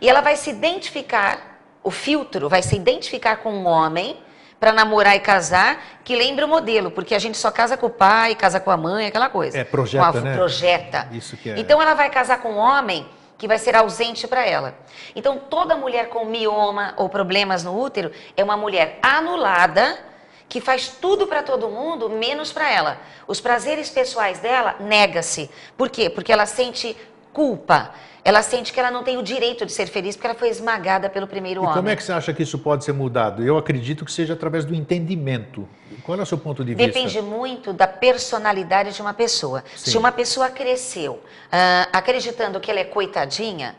E 0.02 0.10
ela 0.10 0.20
vai 0.20 0.36
se 0.36 0.50
identificar, 0.50 1.53
o 1.84 1.92
filtro 1.92 2.48
vai 2.50 2.62
se 2.62 2.76
identificar 2.76 3.38
com 3.38 3.52
um 3.54 3.68
homem 3.68 4.18
para 4.60 4.72
namorar 4.72 5.16
e 5.16 5.20
casar 5.20 6.00
que 6.04 6.16
lembra 6.16 6.46
o 6.46 6.48
modelo, 6.50 6.90
porque 6.90 7.14
a 7.14 7.20
gente 7.20 7.38
só 7.38 7.52
casa 7.52 7.76
com 7.76 7.88
o 7.88 7.90
pai, 7.90 8.34
casa 8.36 8.60
com 8.60 8.72
a 8.72 8.78
mãe, 8.78 9.08
aquela 9.08 9.30
coisa. 9.30 9.58
É, 9.58 9.64
projeta, 9.64 10.06
a- 10.20 10.22
né? 10.22 10.36
Projeta. 10.36 11.08
Isso 11.12 11.36
que 11.36 11.50
é. 11.50 11.60
Então 11.60 11.82
ela 11.82 11.94
vai 11.94 12.10
casar 12.10 12.40
com 12.42 12.54
um 12.54 12.58
homem 12.58 13.06
que 13.38 13.48
vai 13.48 13.58
ser 13.58 13.76
ausente 13.76 14.26
para 14.26 14.46
ela. 14.46 14.74
Então 15.14 15.38
toda 15.38 15.76
mulher 15.76 16.08
com 16.08 16.24
mioma 16.24 16.94
ou 16.96 17.10
problemas 17.10 17.62
no 17.64 17.78
útero 17.78 18.10
é 18.38 18.44
uma 18.44 18.56
mulher 18.56 19.00
anulada 19.02 20.00
que 20.48 20.62
faz 20.62 20.88
tudo 20.88 21.28
para 21.28 21.42
todo 21.44 21.68
mundo 21.68 22.10
menos 22.10 22.54
para 22.54 22.72
ela. 22.72 22.98
Os 23.28 23.42
prazeres 23.42 23.90
pessoais 23.90 24.40
dela 24.40 24.76
nega-se. 24.80 25.50
Por 25.76 25.90
quê? 25.90 26.10
Porque 26.10 26.32
ela 26.32 26.46
sente 26.46 26.96
culpa. 27.34 27.92
Ela 28.26 28.42
sente 28.42 28.72
que 28.72 28.80
ela 28.80 28.90
não 28.90 29.04
tem 29.04 29.18
o 29.18 29.24
direito 29.24 29.66
de 29.66 29.72
ser 29.74 29.88
feliz 29.88 30.16
porque 30.16 30.28
ela 30.28 30.36
foi 30.36 30.48
esmagada 30.48 31.10
pelo 31.10 31.28
primeiro 31.28 31.60
E 31.60 31.64
homem. 31.64 31.74
como 31.76 31.90
é 31.90 31.96
que 31.96 32.02
você 32.04 32.14
acha 32.14 32.34
que 32.34 32.42
isso 32.42 32.58
pode 32.58 32.86
ser 32.86 32.94
mudado? 32.94 33.44
Eu 33.44 33.58
acredito 33.58 34.06
que 34.06 34.12
seja 34.14 34.32
através 34.34 34.64
do 34.64 34.74
entendimento. 34.74 35.68
Qual 36.04 36.18
é 36.18 36.22
o 36.22 36.26
seu 36.26 36.38
ponto 36.38 36.64
de 36.64 36.74
Depende 36.74 37.20
vista? 37.20 37.22
muito 37.22 37.74
da 37.74 37.86
personalidade 37.86 38.94
de 38.94 39.02
uma 39.02 39.14
pessoa. 39.14 39.62
Sim. 39.76 39.92
Se 39.92 39.98
uma 39.98 40.12
pessoa 40.12 40.50
cresceu 40.50 41.22
ah, 41.52 41.90
acreditando 41.92 42.60
que 42.62 42.72
ela 42.72 42.80
é 42.80 42.86
coitadinha, 42.86 43.76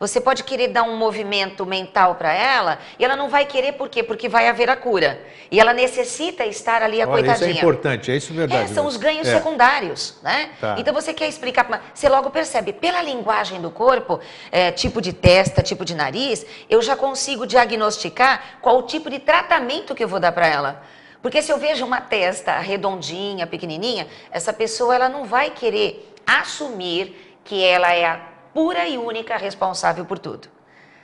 você 0.00 0.18
pode 0.18 0.42
querer 0.44 0.68
dar 0.68 0.82
um 0.82 0.96
movimento 0.96 1.66
mental 1.66 2.14
para 2.14 2.32
ela 2.32 2.78
e 2.98 3.04
ela 3.04 3.14
não 3.14 3.28
vai 3.28 3.44
querer 3.44 3.72
por 3.72 3.90
quê? 3.90 4.02
Porque 4.02 4.30
vai 4.30 4.48
haver 4.48 4.70
a 4.70 4.74
cura. 4.74 5.20
E 5.50 5.60
ela 5.60 5.74
necessita 5.74 6.46
estar 6.46 6.82
ali 6.82 7.02
a 7.02 7.06
Olha, 7.06 7.20
isso 7.20 7.20
é 7.20 7.34
coitadinha. 7.34 7.58
importante, 7.58 8.10
é 8.10 8.16
isso 8.16 8.32
verdade. 8.32 8.70
É, 8.70 8.74
são 8.74 8.86
os 8.86 8.96
ganhos 8.96 9.28
É. 9.28 9.36
secundários, 9.36 10.18
né? 10.22 10.52
Tá. 10.58 10.76
Então 10.78 10.94
você 10.94 11.12
quer 11.12 11.28
explicar, 11.28 11.90
você 11.92 12.08
logo 12.08 12.30
percebe, 12.30 12.72
pela 12.72 13.02
linguagem 13.02 13.60
do 13.60 13.70
corpo, 13.70 14.18
é, 14.50 14.72
tipo 14.72 15.02
de 15.02 15.12
testa, 15.12 15.62
tipo 15.62 15.84
de 15.84 15.94
nariz, 15.94 16.46
eu 16.70 16.80
já 16.80 16.96
consigo 16.96 17.46
diagnosticar 17.46 18.58
qual 18.62 18.78
o 18.78 18.82
tipo 18.84 19.10
de 19.10 19.18
tratamento 19.18 19.94
que 19.94 20.02
eu 20.02 20.08
vou 20.08 20.18
dar 20.18 20.32
para 20.32 20.46
ela. 20.46 20.82
Porque 21.20 21.42
se 21.42 21.52
eu 21.52 21.58
vejo 21.58 21.84
uma 21.84 22.00
testa 22.00 22.58
redondinha, 22.58 23.46
pequenininha, 23.46 24.06
essa 24.30 24.50
pessoa 24.50 24.94
ela 24.94 25.10
não 25.10 25.24
vai 25.26 25.50
querer 25.50 26.10
assumir 26.26 27.36
que 27.44 27.62
ela 27.62 27.92
é 27.92 28.06
a 28.06 28.29
pura 28.54 28.86
e 28.88 28.98
única 28.98 29.36
responsável 29.36 30.04
por 30.04 30.18
tudo. 30.18 30.48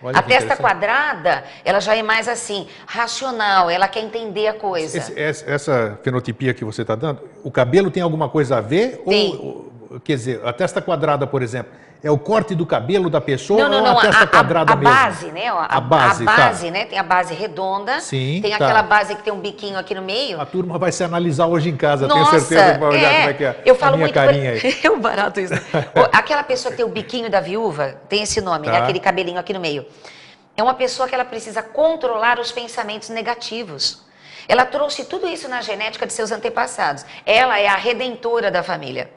Olha 0.03 0.19
a 0.19 0.23
testa 0.23 0.57
quadrada, 0.57 1.45
ela 1.65 1.81
já 1.81 1.97
é 1.97 2.03
mais 2.03 2.29
assim, 2.29 2.69
racional, 2.87 3.71
ela 3.71 3.89
quer 3.89 4.01
entender 4.01 4.47
a 4.47 4.55
coisa. 4.55 4.99
Esse- 4.99 5.19
essa, 5.19 5.99
fenotipia 6.03 6.53
que 6.53 6.65
você 6.65 6.83
está 6.83 6.95
dando, 6.95 7.21
o 7.43 7.51
cabelo 7.51 7.91
tem 7.91 8.03
alguma 8.03 8.29
coisa 8.29 8.59
a 8.59 8.61
ver? 8.61 8.99
Tem. 9.09 9.35
Ou- 9.35 10.01
quer 10.05 10.17
dizer, 10.17 10.41
a 10.45 10.53
testa 10.53 10.83
quadrada, 10.83 11.27
por 11.27 11.43
exemplo, 11.43 11.73
é 12.03 12.11
o 12.11 12.19
corte 12.19 12.55
do 12.55 12.65
cabelo 12.65 13.09
da 13.11 13.21
pessoa 13.21 13.63
Não, 13.65 13.71
não, 13.71 13.79
ou 13.79 13.85
não. 13.85 13.99
a 13.99 14.03
testa 14.03 14.25
a, 14.25 14.27
quadrada 14.27 14.73
a 14.73 14.77
mesmo? 14.77 14.95
base, 14.95 15.27
né? 15.33 15.53
ó, 15.53 15.67
A 15.69 15.81
base, 15.81 16.25
tá. 16.25 16.37
base, 16.37 16.71
né? 16.71 16.85
Tem 16.85 16.99
a 16.99 17.03
base 17.03 17.35
redonda. 17.35 18.01
Sim, 18.01 18.41
Tem 18.43 18.51
tá. 18.51 18.57
aquela 18.57 18.83
base 18.83 19.15
que 19.15 19.23
tem 19.23 19.33
um 19.33 19.41
biquinho 19.41 19.79
aqui 19.79 19.95
no 19.95 20.03
meio. 20.03 20.41
A 20.41 20.47
turma 20.47 20.79
vai 20.79 20.93
se 20.93 21.03
analisar 21.03 21.47
hoje 21.47 21.69
em 21.69 21.77
casa, 21.77 22.07
Nossa, 22.07 22.31
tenho 22.31 22.41
certeza 22.43 22.75
que 22.75 22.79
vai 22.81 22.89
olhar 22.91 23.15
como 23.17 23.29
é 23.31 23.33
que 23.35 23.45
é 23.45 23.63
eu 23.65 23.75
a 23.75 23.79
falo 23.79 23.97
minha 23.97 24.07
muito 24.07 24.15
carinha 24.15 24.51
aí. 24.53 24.77
É 24.85 24.91
um 24.91 25.01
barato 25.01 25.41
isso. 25.41 25.55
Aquela 26.13 26.43
pessoa 26.45 26.71
que 26.71 26.77
tem 26.77 26.87
o 26.87 26.89
biquinho 26.91 27.31
da 27.31 27.41
viúva, 27.41 28.01
tem 28.09 28.23
esse 28.23 28.41
nome, 28.41 28.67
né? 28.67 28.75
Tá. 28.79 28.85
Aquele 28.85 29.01
cabelinho 29.01 29.39
aqui 29.39 29.53
no 29.53 29.61
meio. 29.61 29.85
É 30.57 30.63
uma 30.63 30.75
pessoa 30.75 31.09
que 31.09 31.15
ela 31.15 31.25
precisa 31.25 31.63
controlar 31.63 32.39
os 32.39 32.51
pensamentos 32.53 33.09
negativos. 33.11 34.05
Ela 34.49 34.65
trouxe 34.65 35.05
tudo 35.05 35.27
isso 35.27 35.49
na 35.49 35.61
genética 35.61 36.07
de 36.07 36.13
seus 36.13 36.31
antepassados. 36.31 37.05
Ela 37.27 37.59
é 37.59 37.67
a 37.67 37.75
redentora 37.77 38.51
da 38.51 38.63
família. 38.63 39.11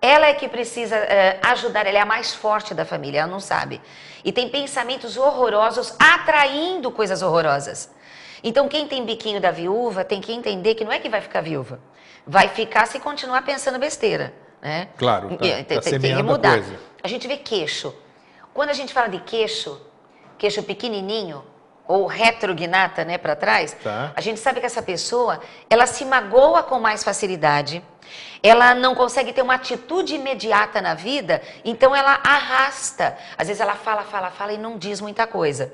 Ela 0.00 0.26
é 0.28 0.34
que 0.34 0.48
precisa 0.48 0.94
eh, 0.96 1.38
ajudar, 1.42 1.86
ela 1.86 1.98
é 1.98 2.00
a 2.00 2.06
mais 2.06 2.34
forte 2.34 2.72
da 2.72 2.84
família, 2.84 3.20
ela 3.20 3.30
não 3.30 3.40
sabe. 3.40 3.80
E 4.24 4.30
tem 4.30 4.48
pensamentos 4.48 5.16
horrorosos 5.16 5.94
atraindo 5.98 6.90
coisas 6.90 7.20
horrorosas. 7.22 7.90
Então, 8.42 8.68
quem 8.68 8.86
tem 8.86 9.04
biquinho 9.04 9.40
da 9.40 9.50
viúva 9.50 10.04
tem 10.04 10.20
que 10.20 10.32
entender 10.32 10.74
que 10.76 10.84
não 10.84 10.92
é 10.92 11.00
que 11.00 11.08
vai 11.08 11.20
ficar 11.20 11.40
viúva. 11.40 11.80
Vai 12.26 12.48
ficar 12.48 12.86
se 12.86 13.00
continuar 13.00 13.42
pensando 13.42 13.78
besteira. 13.78 14.32
Né? 14.62 14.88
Claro, 14.96 15.36
tá- 15.36 15.46
E- 15.46 15.64
tá 15.64 15.80
tem, 15.80 15.98
tem 15.98 16.14
que 16.14 16.20
a 16.20 16.22
mudar. 16.22 16.52
coisa. 16.58 16.78
a 17.02 17.08
gente 17.08 17.26
vê 17.26 17.36
queixo. 17.36 17.92
Quando 18.54 18.70
a 18.70 18.72
gente 18.74 18.92
fala 18.92 19.08
de 19.08 19.18
queixo, 19.20 19.80
queixo 20.36 20.62
pequenininho, 20.62 21.44
ou 21.88 22.06
retrognata, 22.06 23.02
né, 23.02 23.16
para 23.16 23.34
trás, 23.34 23.74
tá. 23.82 24.12
a 24.14 24.20
gente 24.20 24.38
sabe 24.38 24.60
que 24.60 24.66
essa 24.66 24.82
pessoa, 24.82 25.40
ela 25.70 25.86
se 25.86 26.04
magoa 26.04 26.62
com 26.62 26.78
mais 26.78 27.02
facilidade, 27.02 27.82
ela 28.42 28.74
não 28.74 28.94
consegue 28.94 29.32
ter 29.32 29.40
uma 29.40 29.54
atitude 29.54 30.14
imediata 30.14 30.82
na 30.82 30.92
vida, 30.92 31.42
então 31.64 31.96
ela 31.96 32.20
arrasta. 32.22 33.16
Às 33.36 33.48
vezes 33.48 33.60
ela 33.60 33.74
fala, 33.74 34.02
fala, 34.02 34.30
fala 34.30 34.52
e 34.52 34.58
não 34.58 34.76
diz 34.76 35.00
muita 35.00 35.26
coisa. 35.26 35.72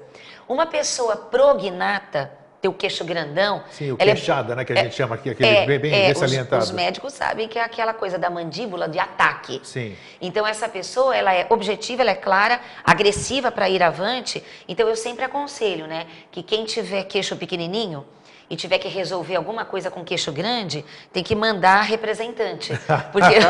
Uma 0.49 0.67
pessoa 0.67 1.17
prognata, 1.17 2.31
ter 2.65 2.69
o 2.69 2.73
queixo 2.73 3.05
grandão. 3.05 3.63
Sim, 3.71 3.93
o 3.93 3.97
é 3.99 4.05
queixada, 4.07 4.55
é, 4.55 4.57
né, 4.57 4.65
que 4.65 4.73
a 4.73 4.77
gente 4.77 4.89
é, 4.89 4.91
chama 4.91 5.17
aqui, 5.17 5.29
aquele 5.29 5.51
é, 5.51 5.67
bem, 5.67 5.79
bem, 5.79 5.93
é, 5.93 6.15
salientado. 6.15 6.63
Os, 6.63 6.71
os, 6.71 6.75
médicos 6.75 7.13
sabem 7.13 7.47
que 7.47 7.59
é 7.59 7.63
aquela 7.63 7.93
coisa 7.93 8.19
da 8.19 8.31
mandíbula 8.31 8.89
de 8.89 8.99
ataque. 8.99 9.61
Sim. 9.63 9.95
Então 10.21 10.47
essa 10.47 10.67
pessoa, 10.67 11.15
ela 11.15 11.35
é 11.35 11.47
objetiva, 11.51 12.01
ela 12.01 12.13
é 12.13 12.15
clara, 12.15 12.59
agressiva 12.83 13.53
para 13.53 13.69
ir 13.69 13.83
avante. 13.83 14.43
Então 14.67 14.89
eu 14.89 14.97
sempre 14.97 15.25
aconselho, 15.27 15.87
né, 15.87 16.07
que 16.33 16.43
quem 16.43 16.65
tiver 16.65 17.05
queixo 17.05 17.37
pequenininho, 17.37 18.05
e 18.49 18.57
tiver 18.57 18.79
que 18.79 18.89
resolver 18.89 19.37
alguma 19.37 19.65
coisa 19.65 19.91
com 19.91 20.05
queixo 20.05 20.31
grande, 20.33 20.85
tem 21.13 21.23
que 21.23 21.35
mandar 21.35 21.83
representante. 21.83 22.73
Porque 23.13 23.41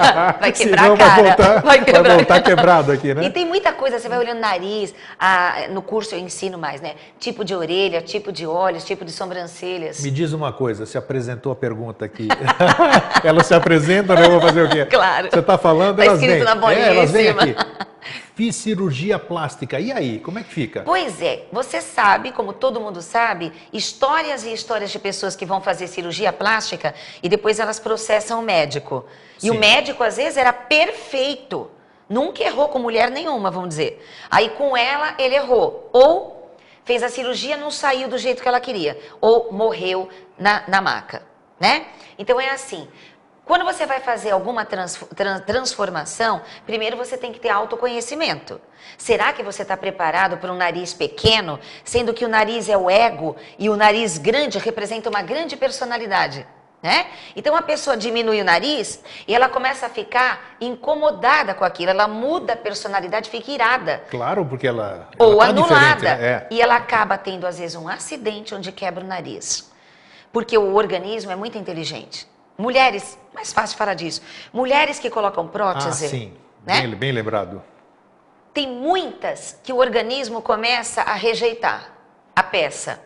vai 0.41 0.53
quebrar 0.53 0.93
a 0.93 0.97
cara. 0.97 1.15
Vai 1.15 1.23
voltar, 1.23 1.63
vai 1.63 1.85
quebrar. 1.85 2.03
vai 2.03 2.17
voltar 2.17 2.43
quebrado 2.43 2.93
aqui, 2.93 3.15
né? 3.15 3.25
E 3.25 3.31
tem 3.31 3.45
muita 3.45 3.73
coisa, 3.73 3.99
você 3.99 4.09
vai 4.09 4.19
olhando 4.19 4.41
nariz, 4.41 4.95
a, 5.19 5.67
no 5.71 5.83
curso 5.83 6.15
eu 6.15 6.19
ensino 6.19 6.57
mais, 6.59 6.81
né? 6.81 6.95
Tipo 7.19 7.45
de 7.45 7.55
orelha, 7.55 8.01
tipo 8.03 8.31
de 8.33 8.47
olhos, 8.47 8.85
tipo 8.85 9.05
de 9.05 9.13
sobrancelhas. 9.13 10.01
Me 10.01 10.11
diz 10.11 10.33
uma 10.33 10.53
coisa, 10.53 10.87
se 10.87 10.97
apresentou 10.97 11.53
a 11.53 11.57
pergunta 11.57 12.05
aqui. 12.05 12.29
Ela 13.23 13.43
se 13.43 13.55
apresenta, 13.55 14.15
né? 14.15 14.27
Eu 14.27 14.31
vou 14.33 14.41
fazer 14.41 14.63
o 14.63 14.69
quê? 14.69 14.87
Claro. 14.87 15.29
Você 15.31 15.41
está 15.41 15.59
falando, 15.59 15.97
tá 15.97 16.05
elas 16.05 16.21
vêm. 16.21 16.45
Na 16.45 16.55
bolinha 16.55 16.87
é, 16.87 16.97
elas 16.97 17.11
vêm 17.11 17.29
aqui. 17.29 17.55
Fiz 18.35 18.57
cirurgia 18.57 19.17
plástica. 19.17 19.79
E 19.79 19.93
aí, 19.93 20.19
como 20.19 20.41
é 20.41 20.43
que 20.43 20.53
fica? 20.53 20.83
Pois 20.83 21.23
é, 21.23 21.47
você 21.53 21.81
sabe, 21.81 22.33
como 22.33 22.53
todo 22.53 22.81
mundo 22.81 23.01
sabe, 23.01 23.53
histórias 23.73 24.45
e 24.45 24.53
histórias 24.53 24.91
de 24.91 24.99
pessoas 24.99 25.37
que 25.37 25.47
vão 25.47 25.61
fazer 25.61 25.87
cirurgia 25.87 26.33
plástica 26.33 26.95
e 27.23 27.29
depois 27.29 27.61
elas 27.61 27.79
processam 27.79 28.41
o 28.41 28.43
médico. 28.43 29.05
Sim. 29.39 29.47
E 29.47 29.51
o 29.53 29.55
médico, 29.55 30.03
às 30.03 30.17
vezes, 30.17 30.37
era 30.37 30.53
perfeito. 30.53 31.71
Nunca 32.09 32.43
errou 32.43 32.69
com 32.69 32.81
mulher 32.81 33.09
nenhuma, 33.09 33.53
vamos 33.53 33.69
dizer. 33.69 34.05
Aí 34.29 34.51
com 34.51 34.77
ela, 34.77 35.15
ele 35.17 35.37
errou. 35.37 35.89
Ou 35.93 36.57
fez 36.85 37.05
a 37.05 37.09
cirurgia, 37.09 37.57
não 37.57 37.71
saiu 37.71 38.09
do 38.09 38.19
jeito 38.19 38.43
que 38.43 38.49
ela 38.49 38.59
queria. 38.59 38.99
Ou 39.21 39.53
morreu 39.53 40.09
na, 40.37 40.65
na 40.67 40.81
maca, 40.81 41.23
né? 41.61 41.87
Então 42.19 42.41
é 42.41 42.51
assim. 42.51 42.89
Quando 43.45 43.65
você 43.65 43.85
vai 43.85 44.01
fazer 44.01 44.31
alguma 44.31 44.65
trans, 44.65 44.99
trans, 45.15 45.41
transformação, 45.43 46.41
primeiro 46.65 46.97
você 46.97 47.19
tem 47.19 47.31
que 47.31 47.39
ter 47.39 47.51
autoconhecimento. 47.51 48.59
Será 48.97 49.35
que 49.35 49.43
você 49.43 49.63
está 49.63 49.77
preparado 49.77 50.39
para 50.39 50.51
um 50.51 50.57
nariz 50.57 50.95
pequeno, 50.95 51.61
sendo 51.85 52.15
que 52.15 52.25
o 52.25 52.29
nariz 52.29 52.71
é 52.71 52.77
o 52.77 52.89
ego 52.89 53.37
e 53.59 53.69
o 53.69 53.77
nariz 53.77 54.17
grande 54.17 54.59
representa 54.59 55.11
uma 55.11 55.21
grande 55.21 55.57
personalidade? 55.57 56.47
Né? 56.83 57.07
Então 57.35 57.57
a 57.57 57.63
pessoa 57.63 57.97
diminui 57.97 58.41
o 58.41 58.45
nariz 58.45 59.03
e 59.27 59.35
ela 59.35 59.49
começa 59.49 59.87
a 59.87 59.89
ficar 59.89 60.57
incomodada 60.61 61.55
com 61.55 61.65
aquilo, 61.65 61.91
ela 61.91 62.07
muda 62.07 62.55
a 62.55 62.57
personalidade, 62.57 63.31
fica 63.31 63.51
irada. 63.51 64.05
Claro, 64.11 64.45
porque 64.45 64.67
ela. 64.67 65.09
ela 65.19 65.31
Ou 65.31 65.39
tá 65.39 65.47
anulada. 65.47 66.17
Né? 66.17 66.27
É. 66.27 66.47
E 66.51 66.61
ela 66.61 66.77
acaba 66.77 67.17
tendo, 67.17 67.47
às 67.47 67.59
vezes, 67.59 67.75
um 67.75 67.89
acidente 67.89 68.55
onde 68.55 68.71
quebra 68.71 69.03
o 69.03 69.07
nariz. 69.07 69.73
Porque 70.31 70.59
o 70.59 70.75
organismo 70.75 71.31
é 71.31 71.37
muito 71.37 71.57
inteligente. 71.57 72.27
Mulheres, 72.57 73.19
mais 73.35 73.53
fácil 73.53 73.77
falar 73.77 73.95
disso. 73.95 74.23
Mulheres 74.53 74.99
que 74.99 75.11
colocam 75.11 75.49
prótese. 75.49 76.07
Ah, 76.07 76.09
sim. 76.09 76.33
Né? 76.65 76.83
Bem, 76.83 76.95
bem 76.95 77.13
lembrado. 77.13 77.63
Tem 78.53 78.69
muitas 78.69 79.59
que 79.63 79.73
o 79.73 79.79
organismo 79.79 80.41
começa 80.41 81.03
a 81.03 81.15
rejeitar 81.15 81.93
a 82.37 82.43
peça, 82.43 83.01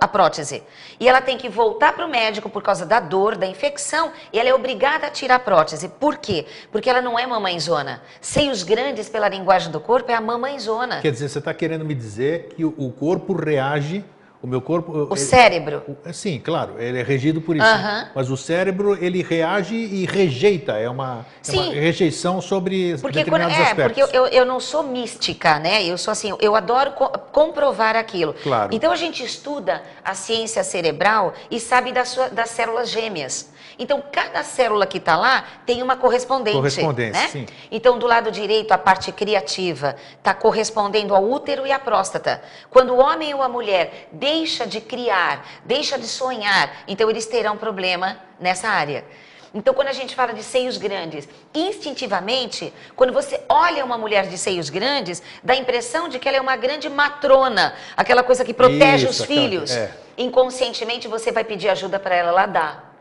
a 0.00 0.08
prótese. 0.08 0.62
E 0.98 1.06
ela 1.06 1.20
tem 1.20 1.36
que 1.36 1.50
voltar 1.50 1.92
para 1.92 2.06
o 2.06 2.08
médico 2.08 2.48
por 2.48 2.62
causa 2.62 2.86
da 2.86 2.98
dor, 2.98 3.36
da 3.36 3.46
infecção, 3.46 4.12
e 4.32 4.38
ela 4.38 4.48
é 4.48 4.54
obrigada 4.54 5.06
a 5.06 5.10
tirar 5.10 5.34
a 5.34 5.38
prótese. 5.38 5.88
Por 5.88 6.16
quê? 6.16 6.46
Porque 6.72 6.88
ela 6.88 7.02
não 7.02 7.18
é 7.18 7.26
mamãezona. 7.26 8.02
Seios 8.22 8.62
grandes, 8.62 9.10
pela 9.10 9.28
linguagem 9.28 9.70
do 9.70 9.80
corpo, 9.80 10.10
é 10.10 10.14
a 10.14 10.20
mamãezona. 10.20 11.02
Quer 11.02 11.12
dizer, 11.12 11.28
você 11.28 11.38
está 11.38 11.52
querendo 11.52 11.84
me 11.84 11.94
dizer 11.94 12.54
que 12.56 12.64
o 12.64 12.90
corpo 12.92 13.34
reage 13.34 14.02
o 14.44 14.46
meu 14.46 14.60
corpo. 14.60 14.92
O 14.92 15.14
ele, 15.14 15.20
cérebro. 15.20 15.82
É, 16.04 16.12
sim, 16.12 16.38
claro, 16.38 16.74
ele 16.78 17.00
é 17.00 17.02
regido 17.02 17.40
por 17.40 17.56
isso. 17.56 17.66
Mas 18.14 18.28
o 18.28 18.36
cérebro 18.36 19.02
ele 19.02 19.22
reage 19.22 19.74
e 19.74 20.04
rejeita, 20.04 20.72
é 20.72 20.88
uma, 20.88 21.24
é 21.48 21.52
uma 21.52 21.72
rejeição 21.72 22.42
sobre 22.42 22.98
porque 22.98 23.20
determinados 23.20 23.56
quando, 23.56 23.66
é, 23.66 23.70
aspectos. 23.70 24.02
Porque 24.02 24.16
eu, 24.16 24.26
eu 24.26 24.44
não 24.44 24.60
sou 24.60 24.82
mística, 24.82 25.58
né? 25.58 25.82
Eu 25.82 25.96
sou 25.96 26.12
assim, 26.12 26.36
eu 26.38 26.54
adoro 26.54 26.92
co 26.92 27.08
comprovar 27.32 27.96
aquilo. 27.96 28.34
Claro. 28.34 28.74
Então 28.74 28.92
a 28.92 28.96
gente 28.96 29.24
estuda 29.24 29.82
a 30.04 30.14
ciência 30.14 30.62
cerebral 30.62 31.32
e 31.50 31.58
sabe 31.58 31.90
das, 31.90 32.10
sua, 32.10 32.28
das 32.28 32.50
células 32.50 32.90
gêmeas. 32.90 33.48
Então, 33.78 34.02
cada 34.12 34.42
célula 34.42 34.86
que 34.86 34.98
está 34.98 35.16
lá 35.16 35.44
tem 35.66 35.82
uma 35.82 35.96
correspondente. 35.96 36.56
Correspondência, 36.56 37.22
né? 37.22 37.28
sim. 37.28 37.46
Então, 37.70 37.98
do 37.98 38.06
lado 38.06 38.30
direito, 38.30 38.72
a 38.72 38.78
parte 38.78 39.10
criativa 39.12 39.96
está 40.18 40.32
correspondendo 40.32 41.14
ao 41.14 41.24
útero 41.24 41.66
e 41.66 41.72
à 41.72 41.78
próstata. 41.78 42.42
Quando 42.70 42.94
o 42.94 42.98
homem 42.98 43.34
ou 43.34 43.42
a 43.42 43.48
mulher 43.48 44.08
deixa 44.12 44.66
de 44.66 44.80
criar, 44.80 45.46
deixa 45.64 45.98
de 45.98 46.06
sonhar, 46.06 46.84
então 46.86 47.10
eles 47.10 47.26
terão 47.26 47.56
problema 47.56 48.18
nessa 48.38 48.68
área. 48.68 49.04
Então, 49.54 49.72
quando 49.72 49.86
a 49.86 49.92
gente 49.92 50.16
fala 50.16 50.32
de 50.32 50.42
seios 50.42 50.76
grandes, 50.76 51.28
instintivamente, 51.54 52.72
quando 52.96 53.12
você 53.12 53.40
olha 53.48 53.84
uma 53.84 53.96
mulher 53.96 54.26
de 54.26 54.36
seios 54.36 54.68
grandes, 54.68 55.22
dá 55.44 55.52
a 55.52 55.56
impressão 55.56 56.08
de 56.08 56.18
que 56.18 56.28
ela 56.28 56.38
é 56.38 56.40
uma 56.40 56.56
grande 56.56 56.88
matrona, 56.88 57.72
aquela 57.96 58.24
coisa 58.24 58.44
que 58.44 58.52
protege 58.52 59.08
Isso, 59.08 59.22
os 59.22 59.26
filhos. 59.28 59.70
É. 59.70 59.92
Inconscientemente, 60.18 61.06
você 61.06 61.30
vai 61.30 61.44
pedir 61.44 61.68
ajuda 61.68 62.00
para 62.00 62.16
ela, 62.16 62.30
ela 62.30 62.46
dá. 62.46 62.93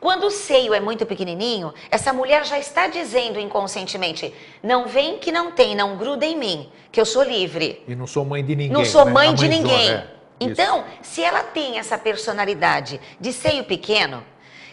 Quando 0.00 0.26
o 0.28 0.30
seio 0.30 0.72
é 0.72 0.80
muito 0.80 1.04
pequenininho, 1.04 1.74
essa 1.90 2.12
mulher 2.12 2.44
já 2.44 2.58
está 2.58 2.86
dizendo 2.86 3.40
inconscientemente: 3.40 4.32
não 4.62 4.86
vem 4.86 5.18
que 5.18 5.32
não 5.32 5.50
tem, 5.50 5.74
não 5.74 5.96
gruda 5.96 6.24
em 6.24 6.36
mim, 6.36 6.70
que 6.92 7.00
eu 7.00 7.04
sou 7.04 7.22
livre. 7.22 7.82
E 7.86 7.96
não 7.96 8.06
sou 8.06 8.24
mãe 8.24 8.44
de 8.44 8.54
ninguém. 8.54 8.72
Não 8.72 8.84
sou 8.84 9.04
né? 9.04 9.10
mãe 9.10 9.34
de 9.34 9.48
ninguém. 9.48 9.90
É, 9.90 10.06
então, 10.38 10.84
se 11.02 11.22
ela 11.22 11.42
tem 11.42 11.78
essa 11.78 11.98
personalidade 11.98 13.00
de 13.20 13.32
seio 13.32 13.64
pequeno, 13.64 14.22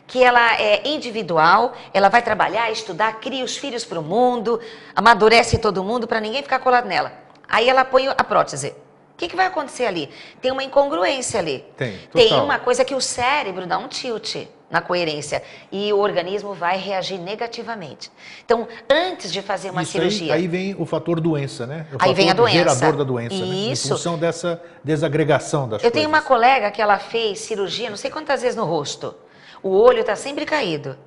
que 0.05 0.23
ela 0.23 0.61
é 0.61 0.87
individual, 0.87 1.73
ela 1.91 2.09
vai 2.09 2.21
trabalhar, 2.21 2.71
estudar, 2.71 3.19
cria 3.19 3.43
os 3.43 3.57
filhos 3.57 3.83
para 3.83 3.99
o 3.99 4.03
mundo, 4.03 4.61
amadurece 4.95 5.57
todo 5.57 5.83
mundo 5.83 6.07
para 6.07 6.19
ninguém 6.19 6.43
ficar 6.43 6.59
colado 6.59 6.85
nela. 6.85 7.11
Aí 7.49 7.67
ela 7.67 7.83
põe 7.83 8.07
a 8.07 8.23
prótese. 8.23 8.69
O 9.13 9.17
que, 9.17 9.27
que, 9.27 9.35
vai 9.35 9.47
acontecer 9.47 9.85
ali? 9.85 10.09
Tem 10.41 10.51
uma 10.51 10.63
incongruência 10.63 11.39
ali. 11.39 11.65
Tem. 11.75 11.97
Total. 11.97 12.11
Tem 12.11 12.33
uma 12.39 12.59
coisa 12.59 12.83
que 12.83 12.93
o 12.93 13.01
cérebro 13.01 13.65
dá 13.65 13.77
um 13.77 13.87
tilt 13.87 14.45
na 14.69 14.81
coerência 14.81 15.43
e 15.71 15.93
o 15.93 15.99
organismo 15.99 16.53
vai 16.53 16.77
reagir 16.77 17.19
negativamente. 17.19 18.11
Então, 18.43 18.67
antes 18.89 19.31
de 19.31 19.41
fazer 19.41 19.69
uma 19.69 19.83
Isso 19.83 19.91
cirurgia. 19.93 20.33
Aí, 20.33 20.41
aí, 20.41 20.47
vem 20.47 20.75
o 20.77 20.85
fator 20.85 21.19
doença, 21.19 21.67
né? 21.67 21.85
O 21.93 21.97
aí 21.99 22.13
vem 22.13 22.29
a 22.29 22.33
doença. 22.33 22.57
gerador 22.57 22.97
da 22.97 23.03
doença. 23.03 23.35
Isso. 23.35 23.45
Né? 23.45 23.71
Em 23.71 23.75
função 23.75 24.17
dessa 24.17 24.61
desagregação 24.83 25.67
das 25.67 25.83
Eu 25.83 25.91
coisas. 25.91 25.93
tenho 25.93 26.09
uma 26.09 26.21
colega 26.21 26.71
que 26.71 26.81
ela 26.81 26.97
fez 26.97 27.39
cirurgia, 27.39 27.89
não 27.89 27.97
sei 27.97 28.09
quantas 28.09 28.41
vezes 28.41 28.55
no 28.55 28.65
rosto. 28.65 29.15
O 29.61 29.69
olho 29.69 30.01
está 30.01 30.15
sempre 30.15 30.45
caído. 30.45 30.97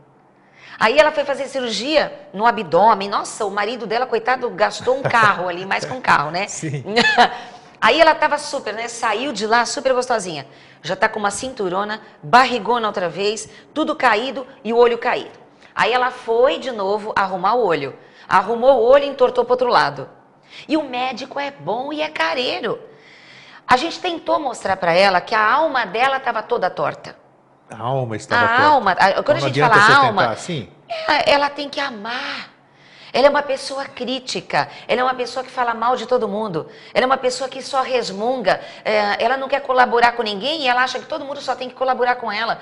Aí 0.78 0.96
ela 0.96 1.10
foi 1.10 1.24
fazer 1.24 1.48
cirurgia 1.48 2.12
no 2.32 2.46
abdômen. 2.46 3.08
Nossa, 3.08 3.44
o 3.44 3.50
marido 3.50 3.84
dela, 3.84 4.06
coitado, 4.06 4.48
gastou 4.50 4.96
um 4.96 5.02
carro 5.02 5.48
ali, 5.48 5.66
mais 5.66 5.84
que 5.84 5.92
um 5.92 6.00
carro, 6.00 6.30
né? 6.30 6.46
Sim. 6.48 6.84
Aí 7.80 8.00
ela 8.00 8.12
estava 8.12 8.38
super, 8.38 8.74
né? 8.74 8.88
Saiu 8.88 9.32
de 9.32 9.46
lá 9.46 9.64
super 9.64 9.92
gostosinha. 9.92 10.46
Já 10.82 10.94
está 10.94 11.08
com 11.08 11.18
uma 11.18 11.30
cinturona, 11.30 12.00
barrigona 12.22 12.86
outra 12.86 13.08
vez, 13.08 13.48
tudo 13.72 13.94
caído 13.94 14.46
e 14.64 14.72
o 14.72 14.76
olho 14.76 14.98
caído. 14.98 15.38
Aí 15.74 15.92
ela 15.92 16.10
foi 16.10 16.58
de 16.58 16.72
novo 16.72 17.12
arrumar 17.14 17.54
o 17.54 17.64
olho. 17.64 17.96
Arrumou 18.28 18.78
o 18.78 18.84
olho 18.84 19.04
e 19.04 19.08
entortou 19.08 19.44
para 19.44 19.54
outro 19.54 19.68
lado. 19.68 20.08
E 20.66 20.76
o 20.76 20.82
médico 20.82 21.38
é 21.38 21.50
bom 21.50 21.92
e 21.92 22.02
é 22.02 22.08
careiro. 22.08 22.80
A 23.66 23.76
gente 23.76 24.00
tentou 24.00 24.40
mostrar 24.40 24.76
para 24.76 24.92
ela 24.92 25.20
que 25.20 25.34
a 25.34 25.52
alma 25.52 25.84
dela 25.84 26.16
estava 26.16 26.42
toda 26.42 26.70
torta. 26.70 27.16
A 27.70 27.78
alma 27.80 28.16
estava 28.16 28.44
a 28.44 28.48
torta. 28.48 28.64
Alma, 28.64 28.96
quando 29.24 29.36
a 29.36 29.40
gente 29.40 29.60
fala 29.60 29.98
alma, 30.06 30.26
assim? 30.30 30.68
ela, 30.88 31.18
ela 31.26 31.50
tem 31.50 31.68
que 31.68 31.78
amar. 31.78 32.57
Ela 33.12 33.26
é 33.26 33.30
uma 33.30 33.42
pessoa 33.42 33.84
crítica, 33.84 34.68
ela 34.86 35.00
é 35.00 35.04
uma 35.04 35.14
pessoa 35.14 35.44
que 35.44 35.50
fala 35.50 35.74
mal 35.74 35.96
de 35.96 36.06
todo 36.06 36.28
mundo, 36.28 36.68
ela 36.92 37.04
é 37.04 37.06
uma 37.06 37.16
pessoa 37.16 37.48
que 37.48 37.62
só 37.62 37.82
resmunga, 37.82 38.60
é, 38.84 39.22
ela 39.22 39.36
não 39.36 39.48
quer 39.48 39.60
colaborar 39.60 40.12
com 40.12 40.22
ninguém 40.22 40.62
e 40.62 40.68
ela 40.68 40.82
acha 40.82 40.98
que 40.98 41.06
todo 41.06 41.24
mundo 41.24 41.40
só 41.40 41.54
tem 41.54 41.68
que 41.68 41.74
colaborar 41.74 42.16
com 42.16 42.30
ela. 42.30 42.60